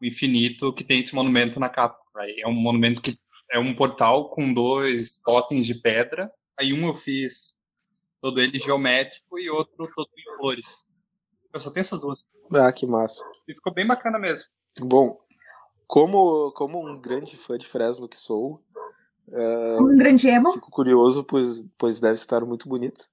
infinito 0.02 0.74
que 0.74 0.84
tem 0.84 1.00
esse 1.00 1.14
monumento 1.16 1.60
na 1.60 1.70
capa. 1.70 2.00
Aí 2.16 2.42
é 2.42 2.48
um 2.48 2.54
monumento 2.54 3.02
que 3.02 3.18
é 3.52 3.60
um 3.60 3.74
portal 3.74 4.30
com 4.30 4.54
dois 4.54 5.22
totens 5.24 5.66
de 5.66 5.76
pedra. 5.76 6.32
Aí 6.60 6.74
um 6.74 6.88
eu 6.88 6.94
fiz 6.94 7.58
todo 8.22 8.42
ele 8.42 8.60
geométrico 8.60 9.40
e 9.40 9.50
outro 9.50 9.90
todo 9.94 10.10
em 10.18 10.38
flores. 10.38 10.86
Eu 11.54 11.60
só 11.60 11.72
tenho 11.72 11.82
essas 11.82 12.02
duas. 12.02 12.20
Ah, 12.54 12.72
que 12.72 12.86
massa. 12.86 13.24
E 13.48 13.54
ficou 13.54 13.74
bem 13.74 13.86
bacana 13.86 14.20
mesmo. 14.20 14.46
Bom, 14.82 15.20
como, 15.88 16.52
como 16.52 16.80
um 16.80 17.00
grande 17.00 17.38
fã 17.38 17.58
de 17.58 17.68
Fresno 17.68 18.08
que 18.08 18.18
sou, 18.18 18.64
uh, 19.28 19.84
um 19.84 19.98
grande 19.98 20.28
emo. 20.28 20.54
Fico 20.54 20.72
curioso, 20.72 21.24
pois, 21.24 21.66
pois 21.78 22.00
deve 22.00 22.16
estar 22.16 22.46
muito 22.46 22.68
bonito. 22.68 23.06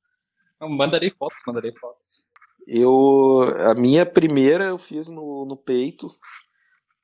Eu 0.61 0.69
mandarei 0.69 1.11
fotos, 1.11 1.43
mandarei 1.47 1.73
fotos. 1.73 2.27
Eu, 2.67 3.43
a 3.71 3.75
minha 3.75 4.05
primeira 4.05 4.65
eu 4.65 4.79
fiz 4.79 5.07
no, 5.07 5.45
no 5.45 5.57
peito, 5.57 6.11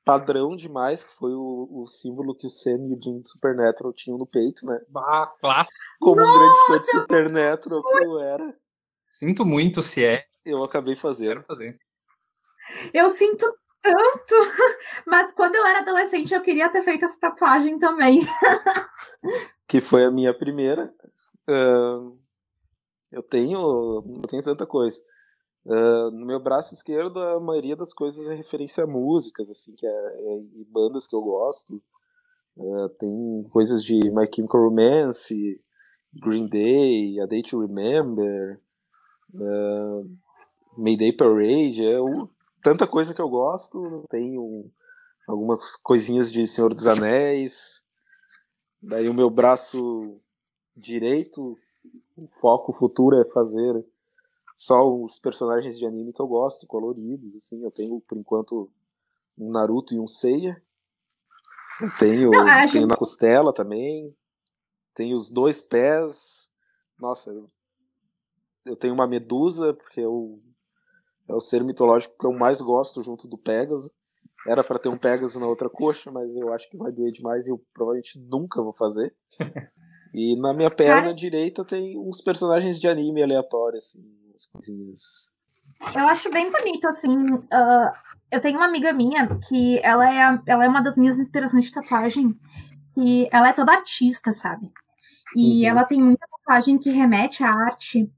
padrão 0.03 0.55
demais, 0.55 1.03
que 1.03 1.13
foi 1.15 1.33
o, 1.33 1.67
o 1.71 1.87
símbolo 1.87 2.35
que 2.35 2.47
o 2.47 2.49
Sam 2.49 2.87
e 2.89 2.93
o 2.93 3.01
Jim 3.01 3.19
do 3.19 3.27
Supernatural 3.27 3.93
tinham 3.93 4.17
no 4.17 4.27
peito, 4.27 4.65
né? 4.65 4.79
Ah, 4.95 5.31
clássico. 5.39 5.85
Como 5.99 6.21
Nossa, 6.21 6.31
um 6.31 6.39
grande 6.39 6.67
fã 6.67 6.79
de 6.79 6.91
Supernatural 6.91 7.81
que 7.81 8.05
eu 8.05 8.19
era. 8.19 8.57
Sinto 9.09 9.45
muito 9.45 9.81
se 9.81 10.03
é. 10.03 10.23
Eu 10.45 10.63
acabei 10.63 10.95
fazendo. 10.95 11.29
Quero 11.29 11.43
fazer. 11.45 11.77
Eu 12.93 13.09
sinto 13.09 13.45
tanto, 13.81 14.35
mas 15.05 15.33
quando 15.33 15.55
eu 15.55 15.65
era 15.65 15.79
adolescente 15.79 16.33
eu 16.33 16.41
queria 16.41 16.69
ter 16.69 16.81
feito 16.83 17.05
essa 17.05 17.19
tatuagem 17.19 17.77
também. 17.79 18.21
que 19.67 19.81
foi 19.81 20.05
a 20.05 20.11
minha 20.11 20.33
primeira. 20.33 20.93
Uh, 21.49 22.17
eu 23.11 23.21
tenho, 23.21 23.59
eu 24.23 24.29
tenho 24.29 24.43
tanta 24.43 24.65
coisa. 24.65 24.99
Uh, 25.65 26.11
no 26.11 26.25
meu 26.25 26.41
braço 26.41 26.73
esquerdo, 26.73 27.19
a 27.19 27.39
maioria 27.39 27.75
das 27.75 27.93
coisas 27.93 28.27
é 28.27 28.35
referência 28.35 28.83
a 28.83 28.87
músicas, 28.87 29.49
assim, 29.49 29.73
que 29.73 29.87
é, 29.87 29.89
é 29.89 30.39
e 30.55 30.65
bandas 30.69 31.07
que 31.07 31.15
eu 31.15 31.21
gosto. 31.21 31.81
Uh, 32.57 32.89
tem 32.99 33.43
coisas 33.49 33.83
de 33.83 33.95
My 34.11 34.27
Chemical 34.33 34.61
Romance, 34.61 35.61
Green 36.13 36.47
Day, 36.47 37.19
A 37.21 37.25
Day 37.25 37.41
to 37.41 37.61
Remember, 37.61 38.61
uh, 39.33 40.09
Mayday 40.77 41.13
Parade, 41.13 41.85
é 41.85 41.97
tanta 42.61 42.85
coisa 42.85 43.13
que 43.13 43.21
eu 43.21 43.29
gosto. 43.29 44.05
Tenho 44.09 44.69
algumas 45.27 45.75
coisinhas 45.77 46.31
de 46.31 46.47
Senhor 46.47 46.73
dos 46.73 46.85
Anéis. 46.85 47.81
Daí 48.81 49.07
o 49.07 49.13
meu 49.13 49.29
braço 49.29 50.19
direito, 50.75 51.57
o 52.17 52.27
foco 52.41 52.73
futuro 52.73 53.19
é 53.19 53.25
fazer 53.25 53.85
só 54.63 54.89
os 54.89 55.19
personagens 55.19 55.77
de 55.77 55.85
anime 55.85 56.13
que 56.13 56.21
eu 56.21 56.27
gosto, 56.27 56.65
coloridos, 56.65 57.35
assim. 57.35 57.61
Eu 57.61 57.69
tenho, 57.69 57.99
por 57.99 58.17
enquanto, 58.17 58.71
um 59.37 59.51
Naruto 59.51 59.93
e 59.93 59.99
um 59.99 60.07
Seiya. 60.07 60.55
Eu 61.81 61.89
tenho, 61.99 62.31
Não, 62.31 62.47
acho... 62.47 62.71
tenho 62.71 62.87
na 62.87 62.95
costela 62.95 63.51
também. 63.51 64.15
Tenho 64.95 65.17
os 65.17 65.29
dois 65.29 65.59
pés. 65.59 66.47
Nossa, 66.97 67.29
eu, 67.29 67.45
eu 68.65 68.77
tenho 68.77 68.93
uma 68.93 69.05
medusa, 69.05 69.73
porque 69.73 69.99
eu, 69.99 70.39
é 71.27 71.33
o 71.33 71.41
ser 71.41 71.61
mitológico 71.61 72.15
que 72.17 72.25
eu 72.25 72.31
mais 72.31 72.61
gosto 72.61 73.03
junto 73.03 73.27
do 73.27 73.37
Pegasus. 73.37 73.91
Era 74.47 74.63
para 74.63 74.79
ter 74.79 74.87
um 74.87 74.97
Pegasus 74.97 75.35
na 75.35 75.47
outra 75.47 75.69
coxa, 75.69 76.09
mas 76.09 76.33
eu 76.37 76.53
acho 76.53 76.69
que 76.69 76.77
vai 76.77 76.89
doer 76.89 77.11
demais 77.11 77.45
e 77.45 77.49
eu 77.49 77.61
provavelmente 77.73 78.17
nunca 78.17 78.61
vou 78.61 78.73
fazer. 78.73 79.13
E 80.15 80.35
na 80.35 80.53
minha 80.53 80.69
perna 80.69 81.11
direita 81.11 81.65
tem 81.65 81.97
uns 81.97 82.21
personagens 82.21 82.79
de 82.79 82.87
anime 82.87 83.23
aleatórios, 83.23 83.85
assim 83.85 84.22
coisinhas. 84.47 85.31
Eu 85.95 86.07
acho 86.07 86.29
bem 86.31 86.49
bonito, 86.49 86.87
assim. 86.87 87.15
Uh, 87.33 87.91
eu 88.31 88.41
tenho 88.41 88.57
uma 88.57 88.65
amiga 88.65 88.93
minha 88.93 89.27
que 89.47 89.79
ela 89.83 90.09
é, 90.09 90.23
a, 90.23 90.41
ela 90.45 90.65
é 90.65 90.67
uma 90.67 90.81
das 90.81 90.97
minhas 90.97 91.19
inspirações 91.19 91.65
de 91.65 91.71
tatuagem. 91.71 92.37
E 92.97 93.27
ela 93.31 93.49
é 93.49 93.53
toda 93.53 93.73
artista, 93.73 94.31
sabe? 94.31 94.71
E 95.35 95.63
uhum. 95.63 95.69
ela 95.69 95.83
tem 95.83 96.01
muita 96.01 96.27
tatuagem 96.27 96.77
que 96.77 96.89
remete 96.89 97.43
à 97.43 97.49
arte. 97.49 98.11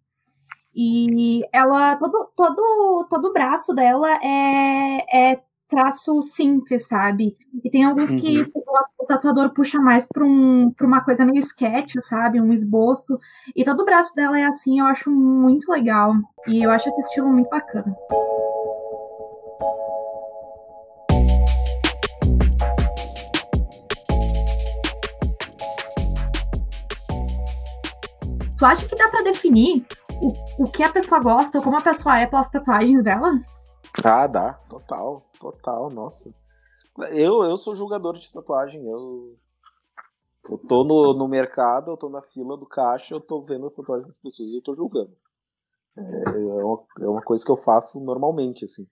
E 0.76 1.42
ela, 1.54 1.96
todo, 1.96 2.32
todo, 2.36 3.08
todo 3.10 3.30
o 3.30 3.34
braço 3.34 3.74
dela 3.74 4.10
é, 4.22 5.32
é 5.32 5.42
traço 5.68 6.22
simples, 6.22 6.88
sabe? 6.88 7.36
E 7.64 7.70
tem 7.70 7.84
alguns 7.84 8.12
uhum. 8.12 8.18
que 8.18 8.52
o 9.00 9.06
tatuador 9.06 9.54
puxa 9.54 9.80
mais 9.80 10.08
para 10.08 10.24
um, 10.24 10.72
uma 10.82 11.02
coisa 11.02 11.26
meio 11.26 11.40
sketch, 11.40 11.94
sabe? 12.02 12.42
Um 12.42 12.52
esboço. 12.52 13.20
E 13.56 13.64
todo 13.64 13.82
o 13.82 13.86
braço 13.86 14.14
dela 14.16 14.40
é 14.40 14.46
assim, 14.46 14.80
eu 14.80 14.86
acho 14.86 15.12
muito 15.12 15.72
legal. 15.72 16.14
E 16.48 16.64
eu 16.64 16.72
acho 16.72 16.88
esse 16.90 17.00
estilo 17.00 17.30
muito 17.30 17.50
bacana. 17.50 17.96
Tu 28.58 28.66
acha 28.66 28.88
que 28.88 28.96
dá 28.96 29.10
para 29.10 29.24
definir 29.24 29.86
o, 30.22 30.64
o 30.64 30.72
que 30.72 30.82
a 30.82 30.90
pessoa 30.90 31.20
gosta 31.20 31.58
ou 31.58 31.64
como 31.64 31.78
a 31.78 31.82
pessoa 31.82 32.20
é 32.20 32.26
pelas 32.26 32.50
tatuagens 32.50 33.04
dela? 33.04 33.40
Ah, 34.04 34.28
dá. 34.28 34.54
Total, 34.70 35.26
total, 35.40 35.90
nossa. 35.90 36.34
Eu, 37.12 37.44
eu 37.44 37.58
sou 37.58 37.76
julgador 37.76 38.18
de 38.18 38.32
tatuagem. 38.32 38.86
Eu, 38.86 39.36
eu 40.50 40.58
tô 40.58 40.84
no, 40.84 41.14
no 41.14 41.28
mercado, 41.28 41.92
eu 41.92 41.98
tô 41.98 42.10
na 42.10 42.22
fila 42.22 42.58
do 42.58 42.66
caixa, 42.66 43.14
eu 43.14 43.22
tô 43.22 43.42
vendo 43.42 43.68
as 43.68 43.76
tatuagens 43.76 44.08
das 44.08 44.18
pessoas 44.18 44.50
e 44.50 44.58
eu 44.58 44.62
tô 44.62 44.76
julgando. 44.76 45.16
É, 45.98 46.02
é, 46.02 46.64
uma, 46.64 46.84
é 47.02 47.08
uma 47.08 47.22
coisa 47.22 47.44
que 47.44 47.52
eu 47.52 47.58
faço 47.58 48.00
normalmente, 48.00 48.66
assim. 48.66 48.88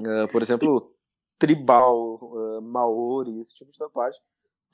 Uh, 0.00 0.30
por 0.30 0.42
exemplo, 0.42 0.94
tribal, 1.38 2.16
uh, 2.16 2.60
maori, 2.60 3.40
esse 3.40 3.54
tipo 3.54 3.72
de 3.72 3.78
tatuagem 3.78 4.20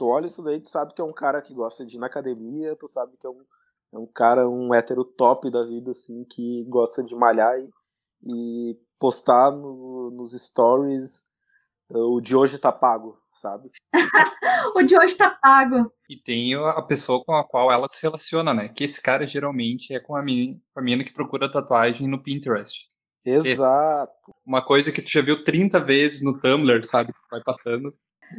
tu 0.02 0.08
olha 0.08 0.26
isso 0.26 0.42
daí, 0.42 0.60
tu 0.60 0.68
sabe 0.68 0.94
que 0.94 1.00
é 1.00 1.04
um 1.04 1.12
cara 1.12 1.40
que 1.40 1.54
gosta 1.54 1.86
de 1.86 1.96
ir 1.96 2.00
na 2.00 2.06
academia, 2.06 2.74
tu 2.74 2.88
sabe 2.88 3.16
que 3.16 3.24
é 3.26 3.30
um, 3.30 3.40
é 3.92 3.98
um 3.98 4.06
cara, 4.06 4.48
um 4.48 4.74
hétero 4.74 5.04
top 5.04 5.48
da 5.48 5.64
vida, 5.64 5.92
assim, 5.92 6.24
que 6.24 6.64
gosta 6.64 7.04
de 7.04 7.14
malhar 7.14 7.56
e, 7.60 7.70
e 8.24 8.76
postar 8.98 9.50
no, 9.50 10.10
nos 10.10 10.32
stories 10.32 11.22
o 11.94 12.20
de 12.20 12.34
hoje 12.34 12.58
tá 12.58 12.72
pago, 12.72 13.18
sabe? 13.40 13.70
o 14.74 14.82
de 14.82 14.96
hoje 14.96 15.14
tá 15.14 15.30
pago. 15.30 15.92
E 16.08 16.16
tem 16.16 16.54
a 16.54 16.82
pessoa 16.82 17.22
com 17.24 17.34
a 17.34 17.44
qual 17.44 17.70
ela 17.70 17.88
se 17.88 18.02
relaciona, 18.02 18.54
né? 18.54 18.68
Que 18.68 18.84
esse 18.84 19.00
cara 19.00 19.26
geralmente 19.26 19.94
é 19.94 20.00
com 20.00 20.16
a 20.16 20.22
menina, 20.22 20.58
com 20.72 20.80
a 20.80 20.82
menina 20.82 21.04
que 21.04 21.12
procura 21.12 21.50
tatuagem 21.50 22.08
no 22.08 22.22
Pinterest. 22.22 22.90
Exato. 23.24 24.12
Esse, 24.12 24.38
uma 24.44 24.62
coisa 24.64 24.90
que 24.90 25.02
tu 25.02 25.10
já 25.10 25.22
viu 25.22 25.44
30 25.44 25.78
vezes 25.80 26.24
no 26.24 26.40
Tumblr, 26.40 26.86
sabe? 26.88 27.12
Vai 27.30 27.42
passando. 27.42 27.94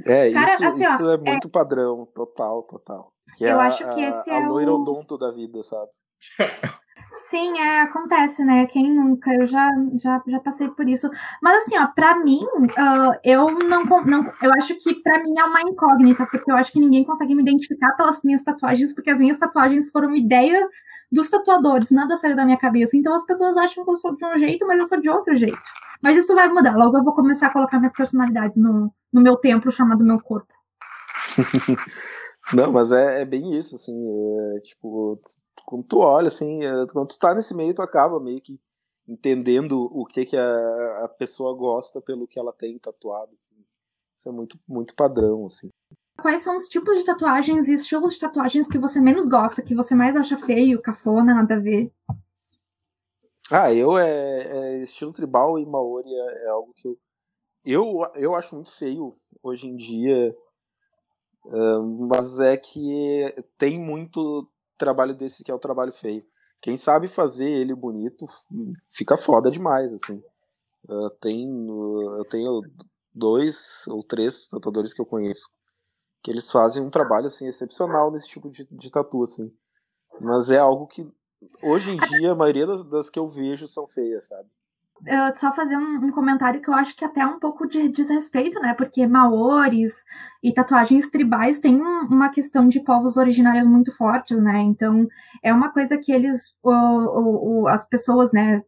É, 0.05 0.31
Cara, 0.31 0.53
isso, 0.53 0.65
assim, 0.65 0.83
isso 0.83 1.05
ó, 1.05 1.11
é 1.11 1.17
muito 1.17 1.47
é... 1.47 1.51
padrão, 1.51 2.07
total, 2.13 2.63
total. 2.63 3.13
Que 3.37 3.45
eu 3.45 3.59
é 3.59 3.67
acho 3.67 3.87
que 3.93 4.01
esse 4.01 4.29
a, 4.29 4.33
é 4.33 4.43
a 4.43 4.47
loirodonto 4.47 5.15
o... 5.15 5.17
da 5.17 5.31
vida, 5.31 5.61
sabe? 5.63 5.91
Sim, 7.13 7.59
é, 7.59 7.81
acontece, 7.81 8.43
né? 8.43 8.65
Quem 8.65 8.91
nunca? 8.91 9.31
Eu 9.33 9.45
já, 9.45 9.69
já, 10.01 10.21
já 10.25 10.39
passei 10.39 10.67
por 10.69 10.87
isso. 10.89 11.09
Mas 11.41 11.59
assim, 11.59 11.77
ó, 11.77 11.87
pra 11.87 12.17
mim, 12.17 12.43
uh, 12.43 13.19
eu 13.23 13.45
não, 13.45 13.85
não. 14.05 14.31
Eu 14.41 14.51
acho 14.53 14.75
que 14.75 14.95
pra 14.95 15.23
mim 15.23 15.33
é 15.37 15.43
uma 15.43 15.61
incógnita, 15.61 16.25
porque 16.25 16.51
eu 16.51 16.55
acho 16.55 16.71
que 16.71 16.79
ninguém 16.79 17.03
consegue 17.03 17.35
me 17.35 17.43
identificar 17.43 17.91
pelas 17.95 18.23
minhas 18.23 18.43
tatuagens, 18.43 18.93
porque 18.93 19.11
as 19.11 19.19
minhas 19.19 19.37
tatuagens 19.37 19.91
foram 19.91 20.07
uma 20.07 20.17
ideia 20.17 20.67
dos 21.11 21.29
tatuadores, 21.29 21.91
nada 21.91 22.17
saiu 22.17 22.35
da 22.35 22.45
minha 22.45 22.57
cabeça. 22.57 22.97
Então 22.97 23.13
as 23.13 23.23
pessoas 23.23 23.55
acham 23.57 23.83
que 23.83 23.91
eu 23.91 23.95
sou 23.95 24.15
de 24.15 24.25
um 24.25 24.37
jeito, 24.39 24.65
mas 24.65 24.79
eu 24.79 24.85
sou 24.85 24.99
de 24.99 25.09
outro 25.09 25.35
jeito. 25.35 25.59
Mas 26.01 26.17
isso 26.17 26.33
vai 26.33 26.49
mudar. 26.49 26.75
Logo 26.75 26.97
eu 26.97 27.03
vou 27.03 27.13
começar 27.13 27.47
a 27.47 27.53
colocar 27.53 27.77
minhas 27.77 27.93
personalidades 27.93 28.57
no, 28.57 28.91
no 29.11 29.21
meu 29.21 29.37
templo 29.37 29.71
chamado 29.71 30.03
meu 30.03 30.19
corpo. 30.19 30.51
Não, 32.53 32.71
mas 32.71 32.91
é, 32.91 33.21
é, 33.21 33.25
bem 33.25 33.57
isso, 33.57 33.75
assim, 33.75 33.93
é, 33.95 34.59
tipo, 34.61 35.17
quando 35.65 35.83
tu 35.83 35.99
olha, 35.99 36.27
assim, 36.27 36.63
é, 36.63 36.85
quando 36.91 37.09
tu 37.09 37.19
tá 37.19 37.33
nesse 37.33 37.55
meio, 37.55 37.73
tu 37.73 37.81
acaba 37.81 38.19
meio 38.19 38.41
que 38.41 38.59
entendendo 39.07 39.89
o 39.91 40.05
que 40.05 40.25
que 40.25 40.37
a, 40.37 41.03
a 41.03 41.07
pessoa 41.07 41.55
gosta 41.55 42.01
pelo 42.01 42.27
que 42.27 42.39
ela 42.39 42.53
tem 42.53 42.77
tatuado. 42.79 43.31
Isso 44.17 44.29
é 44.29 44.31
muito, 44.31 44.57
muito 44.67 44.95
padrão, 44.95 45.45
assim. 45.45 45.69
Quais 46.21 46.43
são 46.43 46.55
os 46.55 46.69
tipos 46.69 46.97
de 46.97 47.05
tatuagens 47.05 47.67
e 47.67 47.73
estilos 47.73 48.13
de 48.13 48.19
tatuagens 48.19 48.67
que 48.67 48.77
você 48.77 49.01
menos 49.01 49.27
gosta, 49.27 49.61
que 49.61 49.75
você 49.75 49.95
mais 49.95 50.15
acha 50.15 50.37
feio, 50.37 50.81
cafona, 50.81 51.33
nada 51.33 51.55
a 51.55 51.59
ver? 51.59 51.91
Ah, 53.51 53.73
eu 53.73 53.97
é, 53.97 54.77
é 54.79 54.83
estilo 54.83 55.11
tribal 55.11 55.59
e 55.59 55.65
maori 55.65 56.07
é, 56.07 56.45
é, 56.45 56.47
algo 56.49 56.73
que 56.75 56.87
eu, 56.87 56.97
eu 57.65 58.11
eu 58.15 58.35
acho 58.35 58.55
muito 58.55 58.71
feio 58.77 59.17
hoje 59.41 59.67
em 59.67 59.75
dia, 59.75 60.35
uh, 61.45 61.83
mas 62.07 62.39
é 62.39 62.55
que 62.55 63.35
tem 63.57 63.77
muito 63.77 64.49
trabalho 64.83 65.15
desse 65.15 65.43
que 65.43 65.51
é 65.51 65.53
o 65.53 65.59
trabalho 65.59 65.93
feio. 65.93 66.25
Quem 66.61 66.77
sabe 66.77 67.07
fazer 67.07 67.49
ele 67.49 67.75
bonito 67.75 68.25
fica 68.89 69.17
foda 69.17 69.51
demais, 69.51 69.93
assim. 69.93 70.21
Uh, 70.89 71.09
tem, 71.21 71.47
eu 71.47 72.25
tenho 72.29 72.61
dois 73.13 73.85
ou 73.87 74.03
três 74.03 74.47
tatuadores 74.47 74.93
que 74.93 75.01
eu 75.01 75.05
conheço 75.05 75.49
que 76.23 76.31
eles 76.31 76.49
fazem 76.49 76.81
um 76.81 76.89
trabalho 76.89 77.27
assim 77.27 77.47
excepcional 77.47 78.09
nesse 78.09 78.29
tipo 78.29 78.49
de, 78.49 78.65
de 78.71 78.89
tatu 78.89 79.23
assim. 79.23 79.53
Mas 80.21 80.49
é 80.49 80.57
algo 80.57 80.87
que 80.87 81.05
hoje 81.61 81.91
em 81.91 81.97
dia 81.97 82.31
a 82.31 82.35
maioria 82.35 82.65
das, 82.65 82.81
das 82.85 83.09
que 83.09 83.19
eu 83.19 83.29
vejo 83.29 83.67
são 83.67 83.85
feias, 83.87 84.25
sabe? 84.25 84.49
Só 85.33 85.53
fazer 85.53 85.75
um, 85.75 86.05
um, 86.05 86.11
comentário 86.11 86.61
que 86.61 86.69
eu 86.69 86.73
acho 86.73 86.95
que 86.95 87.03
até 87.03 87.21
é 87.21 87.25
um 87.25 87.39
pouco 87.39 87.67
de 87.67 87.89
desrespeito, 87.89 88.59
né? 88.59 88.73
Porque 88.73 89.05
maores 89.05 90.03
e 90.41 90.53
tatuagens 90.53 91.09
tribais 91.09 91.59
têm 91.59 91.81
um, 91.81 92.05
uma 92.05 92.29
questão 92.29 92.67
de 92.67 92.79
povos 92.79 93.17
originários 93.17 93.67
muito 93.67 93.91
fortes, 93.91 94.41
né? 94.41 94.61
Então 94.61 95.07
é 95.41 95.53
uma 95.53 95.69
coisa 95.69 95.97
que 95.97 96.11
eles, 96.11 96.55
o, 96.63 97.63
o, 97.63 97.67
as 97.67 97.85
pessoas, 97.85 98.31
né, 98.31 98.63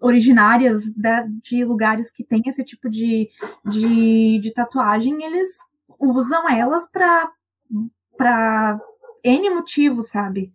originárias 0.00 0.92
de, 0.92 1.28
de, 1.42 1.64
lugares 1.64 2.10
que 2.10 2.22
têm 2.22 2.42
esse 2.46 2.62
tipo 2.64 2.88
de, 2.90 3.30
de, 3.64 4.38
de 4.38 4.52
tatuagem, 4.52 5.24
eles 5.24 5.58
usam 5.98 6.48
elas 6.48 6.88
para 8.16 8.78
N 9.24 9.50
motivos, 9.50 10.10
sabe? 10.10 10.52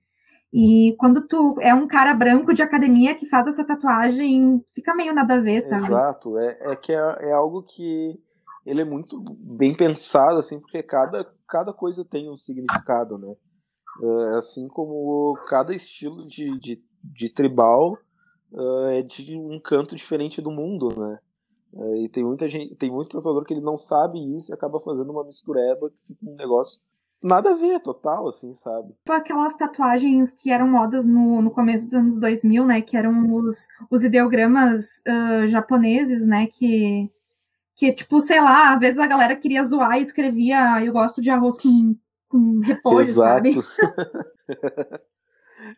E 0.52 0.96
quando 0.98 1.28
tu 1.28 1.56
é 1.62 1.74
um 1.74 1.88
cara 1.88 2.14
branco 2.14 2.54
de 2.54 2.64
academia 2.64 3.14
que 3.14 3.28
faz 3.28 3.48
essa 3.48 3.64
tatuagem, 3.64 4.64
fica 4.74 4.96
meio 4.96 5.14
nada 5.14 5.36
a 5.36 5.40
ver, 5.40 5.62
sabe? 5.62 5.86
Exato, 5.86 6.38
é, 6.40 6.58
é 6.62 6.76
que 6.76 6.92
é, 6.92 7.30
é 7.30 7.32
algo 7.32 7.62
que 7.64 8.20
ele 8.66 8.82
é 8.82 8.86
muito 8.86 9.20
bem 9.40 9.76
pensado, 9.76 10.38
assim, 10.38 10.60
porque 10.60 10.82
cada, 10.82 11.26
cada 11.48 11.72
coisa 11.72 12.04
tem 12.04 12.30
um 12.30 12.38
significado, 12.38 13.18
né? 13.18 13.36
É, 14.02 14.38
assim 14.38 14.68
como 14.68 15.38
cada 15.48 15.74
estilo 15.74 16.28
de, 16.28 16.58
de, 16.60 16.84
de 17.04 17.30
tribal 17.34 17.98
é 18.94 19.04
de 19.04 19.38
um 19.38 19.60
canto 19.60 19.96
diferente 19.96 20.42
do 20.42 20.50
mundo, 20.50 20.90
né? 21.00 21.20
É, 21.76 21.98
e 22.04 22.10
tem 22.10 22.24
muita 22.24 22.50
gente, 22.50 22.76
tem 22.76 22.90
muito 22.90 23.16
tatuador 23.16 23.46
que 23.46 23.54
ele 23.54 23.62
não 23.62 23.78
sabe 23.78 24.18
isso 24.36 24.52
e 24.52 24.54
acaba 24.54 24.80
fazendo 24.80 25.12
uma 25.12 25.24
mistureba 25.24 25.90
que 25.90 26.14
fica 26.14 26.26
um 26.26 26.36
negócio 26.36 26.80
nada 27.22 27.52
a 27.52 27.56
ver, 27.56 27.80
total, 27.80 28.28
assim, 28.28 28.54
sabe? 28.54 28.94
Tipo 28.94 29.12
aquelas 29.12 29.56
tatuagens 29.56 30.34
que 30.34 30.52
eram 30.52 30.68
modas 30.68 31.06
no, 31.06 31.42
no 31.42 31.52
começo 31.52 31.86
dos 31.86 31.94
anos 31.94 32.18
2000, 32.18 32.66
né? 32.66 32.82
Que 32.82 32.98
eram 32.98 33.34
os, 33.36 33.68
os 33.90 34.04
ideogramas 34.04 35.02
uh, 35.08 35.48
japoneses, 35.48 36.26
né? 36.26 36.48
Que, 36.48 37.10
que, 37.76 37.92
tipo, 37.92 38.20
sei 38.22 38.42
lá, 38.42 38.74
às 38.74 38.80
vezes 38.80 39.00
a 39.00 39.08
galera 39.08 39.36
queria 39.36 39.64
zoar 39.64 40.00
e 40.00 40.02
escrevia 40.02 40.84
eu 40.84 40.94
gosto 40.94 41.22
de 41.22 41.30
arroz 41.30 41.58
com, 41.58 41.96
com 42.28 42.60
repolho, 42.60 43.08
Exato. 43.08 43.18
sabe? 43.18 43.56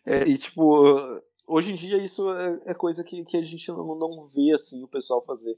é, 0.06 0.28
e, 0.28 0.38
tipo, 0.38 1.22
hoje 1.48 1.72
em 1.72 1.76
dia 1.76 1.98
isso 1.98 2.32
é, 2.34 2.62
é 2.68 2.74
coisa 2.74 3.04
que, 3.04 3.26
que 3.26 3.38
a 3.38 3.42
gente 3.42 3.68
não, 3.70 3.96
não 3.96 4.28
vê, 4.28 4.54
assim, 4.54 4.84
o 4.84 4.88
pessoal 4.88 5.24
fazer 5.26 5.58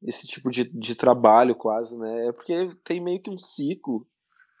esse 0.00 0.28
tipo 0.28 0.48
de, 0.48 0.62
de 0.64 0.94
trabalho 0.94 1.56
quase, 1.56 1.98
né? 1.98 2.28
É 2.28 2.32
porque 2.32 2.70
tem 2.84 3.00
meio 3.00 3.20
que 3.20 3.30
um 3.30 3.38
ciclo 3.38 4.06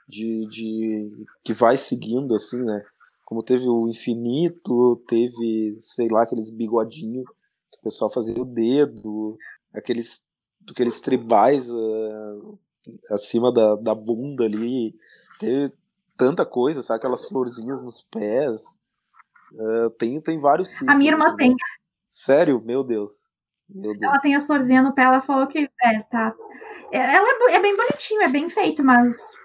de, 0.08 0.46
de 0.46 1.26
que 1.44 1.52
vai 1.52 1.76
seguindo 1.76 2.34
assim, 2.34 2.62
né? 2.64 2.84
Como 3.24 3.42
teve 3.42 3.68
o 3.68 3.88
infinito, 3.88 5.02
teve, 5.06 5.76
sei 5.80 6.08
lá, 6.08 6.22
aqueles 6.22 6.50
bigodinhos 6.50 7.26
que 7.70 7.78
o 7.78 7.82
pessoal 7.82 8.10
fazia 8.10 8.40
o 8.40 8.44
dedo, 8.44 9.36
aqueles 9.74 10.24
aqueles 10.70 11.00
tribais 11.00 11.70
uh, 11.70 12.58
acima 13.10 13.52
da, 13.52 13.76
da 13.76 13.94
bunda 13.94 14.44
ali, 14.44 14.94
teve 15.38 15.72
tanta 16.16 16.44
coisa, 16.44 16.82
sabe? 16.82 16.98
Aquelas 16.98 17.26
florzinhas 17.26 17.82
nos 17.82 18.02
pés. 18.02 18.62
Uh, 19.52 19.90
tem, 19.90 20.20
tem 20.20 20.38
vários 20.38 20.68
ciclos. 20.68 20.88
A 20.88 20.94
minha 20.94 21.12
irmã 21.12 21.28
assim, 21.28 21.36
tem. 21.36 21.56
Sério? 22.12 22.60
Meu 22.64 22.82
Deus. 22.82 23.12
Ela 24.00 24.18
tem 24.18 24.34
a 24.34 24.40
florzinha 24.40 24.82
no 24.82 24.94
pé, 24.94 25.02
ela 25.02 25.20
falou 25.20 25.46
que. 25.46 25.70
É, 25.82 26.00
tá. 26.10 26.34
É, 26.90 26.98
ela 26.98 27.28
é, 27.50 27.54
é 27.54 27.60
bem 27.60 27.76
bonitinho, 27.76 28.22
é 28.22 28.28
bem 28.28 28.48
feito, 28.48 28.82
mas. 28.82 29.36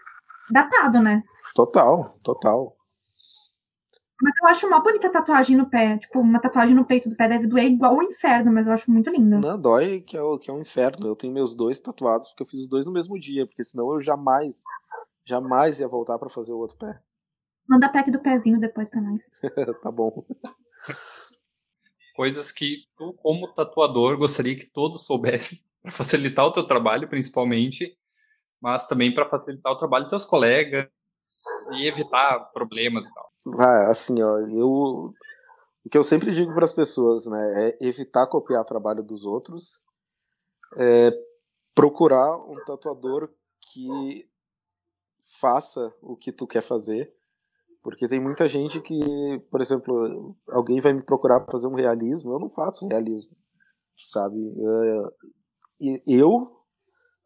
Datado, 0.50 1.02
né? 1.02 1.24
Total, 1.54 2.18
total. 2.24 2.76
Mas 4.22 4.34
eu 4.42 4.48
acho 4.48 4.68
uma 4.68 4.80
bonita 4.80 5.12
tatuagem 5.12 5.58
no 5.58 5.70
pé. 5.70 5.98
Tipo, 5.98 6.20
uma 6.20 6.40
tatuagem 6.40 6.76
no 6.76 6.86
peito 6.86 7.10
do 7.10 7.16
pé 7.16 7.28
deve 7.28 7.48
doer 7.48 7.66
igual 7.66 7.98
o 7.98 8.04
inferno, 8.04 8.52
mas 8.52 8.68
eu 8.68 8.74
acho 8.74 8.90
muito 8.90 9.10
lindo. 9.10 9.40
Não, 9.40 9.60
dói 9.60 10.02
que 10.02 10.16
é, 10.16 10.22
o, 10.22 10.38
que 10.38 10.50
é 10.50 10.54
um 10.54 10.62
inferno. 10.62 11.08
Eu 11.08 11.16
tenho 11.16 11.34
meus 11.34 11.56
dois 11.56 11.80
tatuados 11.80 12.30
porque 12.30 12.44
eu 12.44 12.48
fiz 12.48 12.62
os 12.62 12.70
dois 12.70 12.86
no 12.86 12.94
mesmo 12.94 13.20
dia, 13.20 13.46
porque 13.46 13.64
senão 13.64 13.94
eu 13.94 14.02
jamais, 14.02 14.62
jamais 15.26 15.80
ia 15.80 15.88
voltar 15.88 16.18
para 16.18 16.30
fazer 16.30 16.54
o 16.54 16.58
outro 16.58 16.78
pé. 16.78 17.00
Manda 17.68 17.90
pack 17.90 18.12
do 18.12 18.20
pezinho 18.20 18.60
depois 18.60 18.90
pra 18.90 19.02
nós. 19.02 19.30
tá 19.82 19.92
bom 19.92 20.26
coisas 22.14 22.52
que 22.52 22.86
tu, 22.96 23.14
como 23.14 23.52
tatuador, 23.54 24.18
gostaria 24.18 24.56
que 24.56 24.66
todos 24.66 25.06
soubessem 25.06 25.60
facilitar 25.90 26.46
o 26.46 26.52
teu 26.52 26.64
trabalho, 26.64 27.10
principalmente, 27.10 27.98
mas 28.64 28.88
também 28.88 29.14
para 29.14 29.30
facilitar 29.30 29.74
o 29.74 29.78
trabalho 29.78 30.06
dos 30.06 30.12
teus 30.12 30.26
colegas 30.26 30.88
e 31.74 31.86
evitar 31.86 32.40
problemas 32.54 33.06
e 33.06 33.14
tal. 33.14 33.30
Ah, 33.60 33.92
assim, 33.92 34.22
ó, 34.24 34.38
eu 34.40 35.14
o 35.86 35.90
que 35.92 35.98
eu 35.98 36.04
sempre 36.04 36.32
digo 36.32 36.54
para 36.54 36.64
as 36.64 36.72
pessoas, 36.72 37.26
né, 37.26 37.68
é 37.68 37.86
evitar 37.86 38.26
copiar 38.28 38.62
o 38.62 38.66
trabalho 38.66 39.04
dos 39.04 39.26
outros, 39.26 39.84
é 40.78 41.12
procurar 41.76 42.38
um 42.38 42.56
tatuador 42.66 43.30
que 43.74 44.26
faça 45.42 45.94
o 46.02 46.16
que 46.16 46.32
tu 46.32 46.48
quer 46.48 46.64
fazer, 46.64 47.14
porque 47.82 48.08
tem 48.08 48.22
muita 48.22 48.48
gente 48.48 48.80
que, 48.80 48.98
por 49.52 49.60
exemplo, 49.60 50.38
alguém 50.48 50.80
vai 50.80 50.94
me 50.94 51.04
procurar 51.04 51.42
para 51.42 51.52
fazer 51.52 51.68
um 51.68 51.76
realismo, 51.76 52.32
eu 52.32 52.40
não 52.40 52.50
faço 52.50 52.88
realismo, 52.88 53.36
sabe? 54.10 54.40
É, 54.40 55.98
eu 56.08 56.63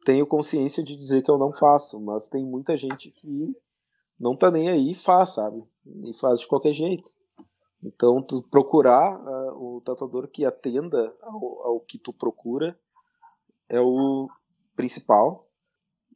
tenho 0.07 0.25
consciência 0.25 0.81
de 0.81 0.95
dizer 0.95 1.21
que 1.21 1.29
eu 1.29 1.37
não 1.37 1.51
faço, 1.51 1.99
mas 1.99 2.29
tem 2.29 2.45
muita 2.45 2.77
gente 2.77 3.11
que 3.11 3.53
não 4.17 4.37
tá 4.37 4.49
nem 4.49 4.69
aí 4.69 4.91
e 4.91 4.95
faz, 4.95 5.33
sabe? 5.33 5.61
E 5.85 6.17
faz 6.17 6.39
de 6.39 6.47
qualquer 6.47 6.71
jeito. 6.71 7.09
Então, 7.83 8.21
tu 8.21 8.41
procurar 8.41 9.19
uh, 9.19 9.75
o 9.75 9.81
tatuador 9.81 10.29
que 10.29 10.45
atenda 10.45 11.13
ao, 11.21 11.61
ao, 11.61 11.79
que 11.81 11.99
tu 11.99 12.13
procura 12.13 12.79
é 13.67 13.81
o 13.81 14.29
principal. 14.77 15.45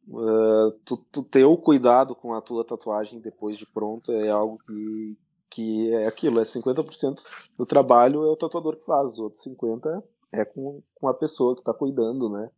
Uh, 0.08 0.72
tu, 0.86 0.96
tu, 1.12 1.22
ter 1.24 1.44
o 1.44 1.58
cuidado 1.58 2.16
com 2.16 2.34
a 2.34 2.42
tua 2.42 2.64
tatuagem 2.64 3.20
depois 3.20 3.58
de 3.58 3.66
pronta 3.66 4.14
é 4.14 4.30
algo 4.30 4.58
que, 4.66 5.18
que 5.50 5.94
é 5.94 6.08
aquilo, 6.08 6.39
é 6.39 6.44
50% 6.44 7.22
do 7.58 7.66
trabalho 7.66 8.24
é 8.24 8.30
o 8.30 8.38
tatuador 8.38 8.78
que 8.78 8.86
faz, 8.86 9.14
os 9.14 9.20
outros 9.20 9.44
50% 9.44 10.02
é 10.32 10.46
com, 10.46 10.82
com 10.96 11.10
a 11.10 11.14
pessoa 11.14 11.56
que 11.56 11.62
está 11.62 11.74
cuidando, 11.74 12.30
né? 12.30 12.50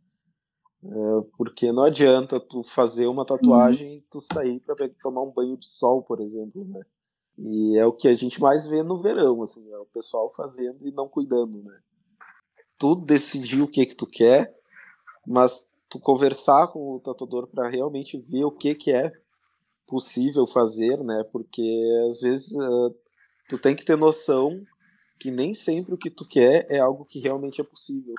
Uh, 0.83 1.23
porque 1.37 1.71
não 1.71 1.83
adianta 1.83 2.41
tu 2.41 2.61
fazer 2.61 3.07
uma 3.07 3.25
tatuagem 3.25 3.87
uhum. 3.87 3.95
e 3.95 4.01
tu 4.11 4.21
sair 4.33 4.59
para 4.59 4.89
tomar 5.01 5.21
um 5.21 5.31
banho 5.31 5.55
de 5.55 5.65
sol, 5.65 6.03
por 6.03 6.19
exemplo, 6.19 6.65
né? 6.65 6.81
E 7.37 7.77
é 7.77 7.85
o 7.85 7.93
que 7.93 8.07
a 8.07 8.15
gente 8.15 8.39
mais 8.41 8.67
vê 8.67 8.83
no 8.83 9.01
verão, 9.01 9.41
assim, 9.41 9.71
é 9.71 9.77
o 9.77 9.85
pessoal 9.85 10.31
fazendo 10.35 10.85
e 10.85 10.91
não 10.91 11.07
cuidando, 11.07 11.63
né? 11.63 11.79
Tu 12.77 12.95
decidir 12.95 13.61
o 13.61 13.67
que 13.67 13.85
que 13.85 13.95
tu 13.95 14.05
quer, 14.05 14.53
mas 15.25 15.71
tu 15.89 15.99
conversar 15.99 16.67
com 16.67 16.95
o 16.95 16.99
tatuador 16.99 17.47
para 17.47 17.69
realmente 17.69 18.17
ver 18.17 18.43
o 18.43 18.51
que 18.51 18.75
que 18.75 18.91
é 18.91 19.11
possível 19.87 20.45
fazer, 20.45 21.01
né? 21.01 21.23
Porque 21.31 21.63
às 22.09 22.19
vezes 22.19 22.51
uh, 22.51 22.93
tu 23.47 23.57
tem 23.57 23.75
que 23.75 23.85
ter 23.85 23.95
noção 23.95 24.61
que 25.19 25.31
nem 25.31 25.53
sempre 25.53 25.93
o 25.93 25.97
que 25.97 26.09
tu 26.09 26.27
quer 26.27 26.67
é 26.69 26.79
algo 26.79 27.05
que 27.05 27.19
realmente 27.19 27.61
é 27.61 27.63
possível. 27.63 28.13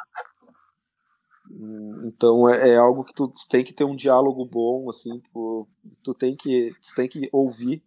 Então 2.04 2.48
é, 2.48 2.70
é 2.70 2.76
algo 2.76 3.04
que 3.04 3.12
tu, 3.12 3.28
tu, 3.28 3.46
tem 3.48 3.62
que 3.62 3.74
ter 3.74 3.84
um 3.84 3.96
diálogo 3.96 4.44
bom, 4.46 4.88
assim, 4.88 5.20
tu, 5.32 5.68
tu 6.02 6.14
tem 6.14 6.34
que 6.34 6.70
tu 6.70 6.94
tem 6.94 7.08
que 7.08 7.28
ouvir 7.32 7.82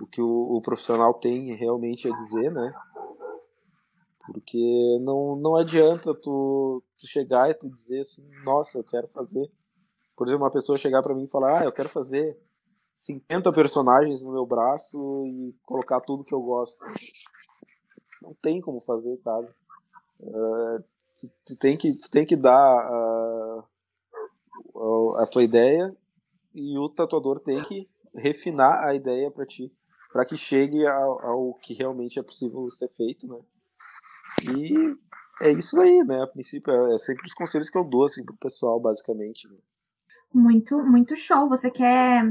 o 0.00 0.06
que 0.06 0.20
o, 0.20 0.56
o, 0.56 0.60
profissional 0.60 1.14
tem 1.14 1.54
realmente 1.54 2.10
a 2.10 2.16
dizer, 2.16 2.52
né? 2.52 2.72
Porque 4.26 4.98
não, 5.00 5.36
não 5.36 5.56
adianta 5.56 6.14
tu, 6.14 6.82
tu 6.98 7.06
chegar 7.06 7.50
e 7.50 7.54
tu 7.54 7.68
dizer 7.70 8.00
assim, 8.00 8.28
nossa, 8.44 8.78
eu 8.78 8.84
quero 8.84 9.08
fazer. 9.08 9.50
Por 10.16 10.26
exemplo, 10.26 10.44
uma 10.44 10.50
pessoa 10.50 10.78
chegar 10.78 11.02
para 11.02 11.14
mim 11.14 11.24
e 11.24 11.30
falar, 11.30 11.60
ah, 11.60 11.64
eu 11.64 11.72
quero 11.72 11.88
fazer 11.88 12.38
50 12.96 13.52
personagens 13.52 14.22
no 14.22 14.32
meu 14.32 14.44
braço 14.46 15.24
e 15.26 15.54
colocar 15.64 16.00
tudo 16.00 16.24
que 16.24 16.34
eu 16.34 16.40
gosto. 16.40 16.84
Não 18.22 18.34
tem 18.42 18.60
como 18.60 18.80
fazer, 18.80 19.16
sabe? 19.18 19.48
Uh, 20.20 20.84
tu, 21.18 21.30
tu, 21.46 21.58
tem 21.58 21.76
que, 21.76 21.92
tu 21.94 22.10
tem 22.10 22.26
que 22.26 22.36
dar 22.36 23.64
uh, 24.74 25.16
a 25.18 25.26
tua 25.26 25.42
ideia 25.42 25.94
e 26.54 26.78
o 26.78 26.88
tatuador 26.88 27.40
tem 27.40 27.62
que 27.64 27.88
refinar 28.14 28.84
a 28.84 28.94
ideia 28.94 29.30
para 29.30 29.46
ti 29.46 29.72
para 30.16 30.24
que 30.24 30.36
chegue 30.36 30.86
ao, 30.86 31.26
ao, 31.26 31.54
que 31.54 31.74
realmente 31.74 32.18
é 32.18 32.22
possível 32.22 32.70
ser 32.70 32.88
feito, 32.96 33.28
né? 33.28 33.38
E 34.50 34.96
é 35.42 35.52
isso 35.52 35.78
aí, 35.78 36.02
né? 36.04 36.22
A 36.22 36.26
princípio, 36.26 36.72
é, 36.72 36.94
é 36.94 36.98
sempre 36.98 37.26
os 37.26 37.34
conselhos 37.34 37.68
que 37.68 37.76
eu 37.76 37.84
dou, 37.84 38.04
assim, 38.04 38.24
pro 38.24 38.34
pessoal, 38.36 38.80
basicamente. 38.80 39.46
Né? 39.46 39.56
Muito, 40.32 40.78
muito 40.78 41.14
show. 41.16 41.50
Você 41.50 41.70
quer, 41.70 42.24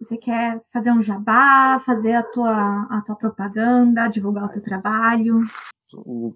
você 0.00 0.16
quer 0.16 0.62
fazer 0.72 0.92
um 0.92 1.02
jabá, 1.02 1.80
fazer 1.84 2.12
a 2.12 2.22
tua, 2.22 2.82
a 2.88 3.02
tua 3.04 3.16
propaganda, 3.16 4.06
divulgar 4.06 4.44
o 4.44 4.52
teu 4.52 4.62
trabalho? 4.62 5.40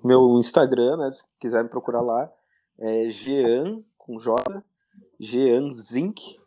Meu 0.04 0.38
Instagram, 0.38 0.96
né? 0.98 1.10
Se 1.10 1.24
quiser 1.38 1.62
me 1.62 1.68
procurar 1.68 2.00
lá, 2.00 2.32
é 2.78 3.10
Jean, 3.10 3.82
com 3.98 4.18
J, 4.18 4.62
Jean 5.20 5.70
Zink, 5.72 6.40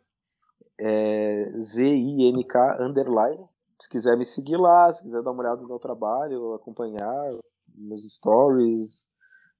é 0.78 1.50
Z-I-N-K, 1.62 2.82
underline, 2.82 3.44
se 3.80 3.88
quiser 3.88 4.16
me 4.16 4.24
seguir 4.24 4.56
lá, 4.56 4.92
se 4.92 5.02
quiser 5.02 5.22
dar 5.22 5.30
uma 5.30 5.42
olhada 5.42 5.60
no 5.60 5.68
meu 5.68 5.78
trabalho, 5.78 6.54
acompanhar 6.54 7.32
meus 7.74 8.04
stories, 8.14 9.08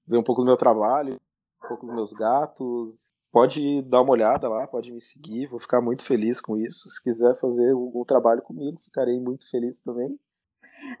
ver 0.07 0.17
um 0.17 0.23
pouco 0.23 0.41
do 0.41 0.47
meu 0.47 0.57
trabalho, 0.57 1.19
um 1.63 1.67
pouco 1.67 1.85
dos 1.85 1.95
meus 1.95 2.13
gatos, 2.13 3.13
pode 3.31 3.81
dar 3.83 4.01
uma 4.01 4.11
olhada 4.11 4.49
lá, 4.49 4.65
pode 4.67 4.91
me 4.91 5.01
seguir, 5.01 5.47
vou 5.47 5.59
ficar 5.59 5.81
muito 5.81 6.03
feliz 6.03 6.41
com 6.41 6.57
isso. 6.57 6.89
Se 6.89 7.01
quiser 7.03 7.37
fazer 7.39 7.71
algum 7.71 8.03
trabalho 8.03 8.41
comigo, 8.41 8.79
ficarei 8.81 9.19
muito 9.19 9.49
feliz 9.49 9.81
também. 9.81 10.19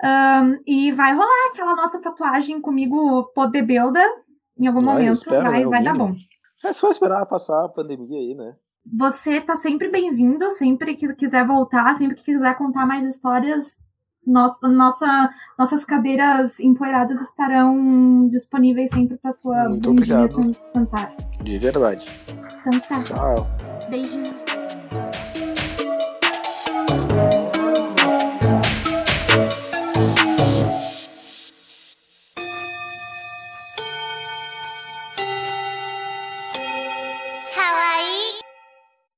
Um, 0.03 0.61
e 0.65 0.91
vai 0.91 1.13
rolar 1.13 1.49
aquela 1.51 1.75
nossa 1.75 1.99
tatuagem 1.99 2.61
comigo 2.61 3.31
bodybuilder 3.35 4.07
em 4.59 4.67
algum 4.67 4.81
vai, 4.81 4.93
momento, 4.95 5.17
espero, 5.17 5.43
vai, 5.43 5.63
né, 5.63 5.69
vai 5.69 5.83
dar 5.83 5.95
bom. 5.95 6.15
É 6.65 6.73
só 6.73 6.89
esperar 6.89 7.25
passar 7.25 7.65
a 7.65 7.69
pandemia 7.69 8.19
aí, 8.19 8.33
né? 8.35 8.55
Você 8.97 9.41
tá 9.41 9.55
sempre 9.55 9.89
bem-vindo, 9.89 10.49
sempre 10.51 10.95
que 10.95 11.13
quiser 11.13 11.45
voltar, 11.45 11.93
sempre 11.95 12.15
que 12.15 12.23
quiser 12.23 12.57
contar 12.57 12.85
mais 12.85 13.07
histórias, 13.07 13.79
nossa, 14.25 14.67
nossa, 14.67 15.29
nossas 15.57 15.85
cadeiras 15.85 16.59
empoeiradas 16.59 17.21
estarão 17.21 18.27
disponíveis 18.29 18.89
sempre 18.91 19.17
para 19.17 19.31
sua 19.31 19.69
Muito 19.69 19.89
obrigado. 19.89 20.53
sentar. 20.65 21.15
De 21.41 21.57
verdade. 21.57 22.05
Então 22.59 22.79
tá. 22.81 23.03
Tchau. 23.03 23.47
Beijinho. 23.89 24.46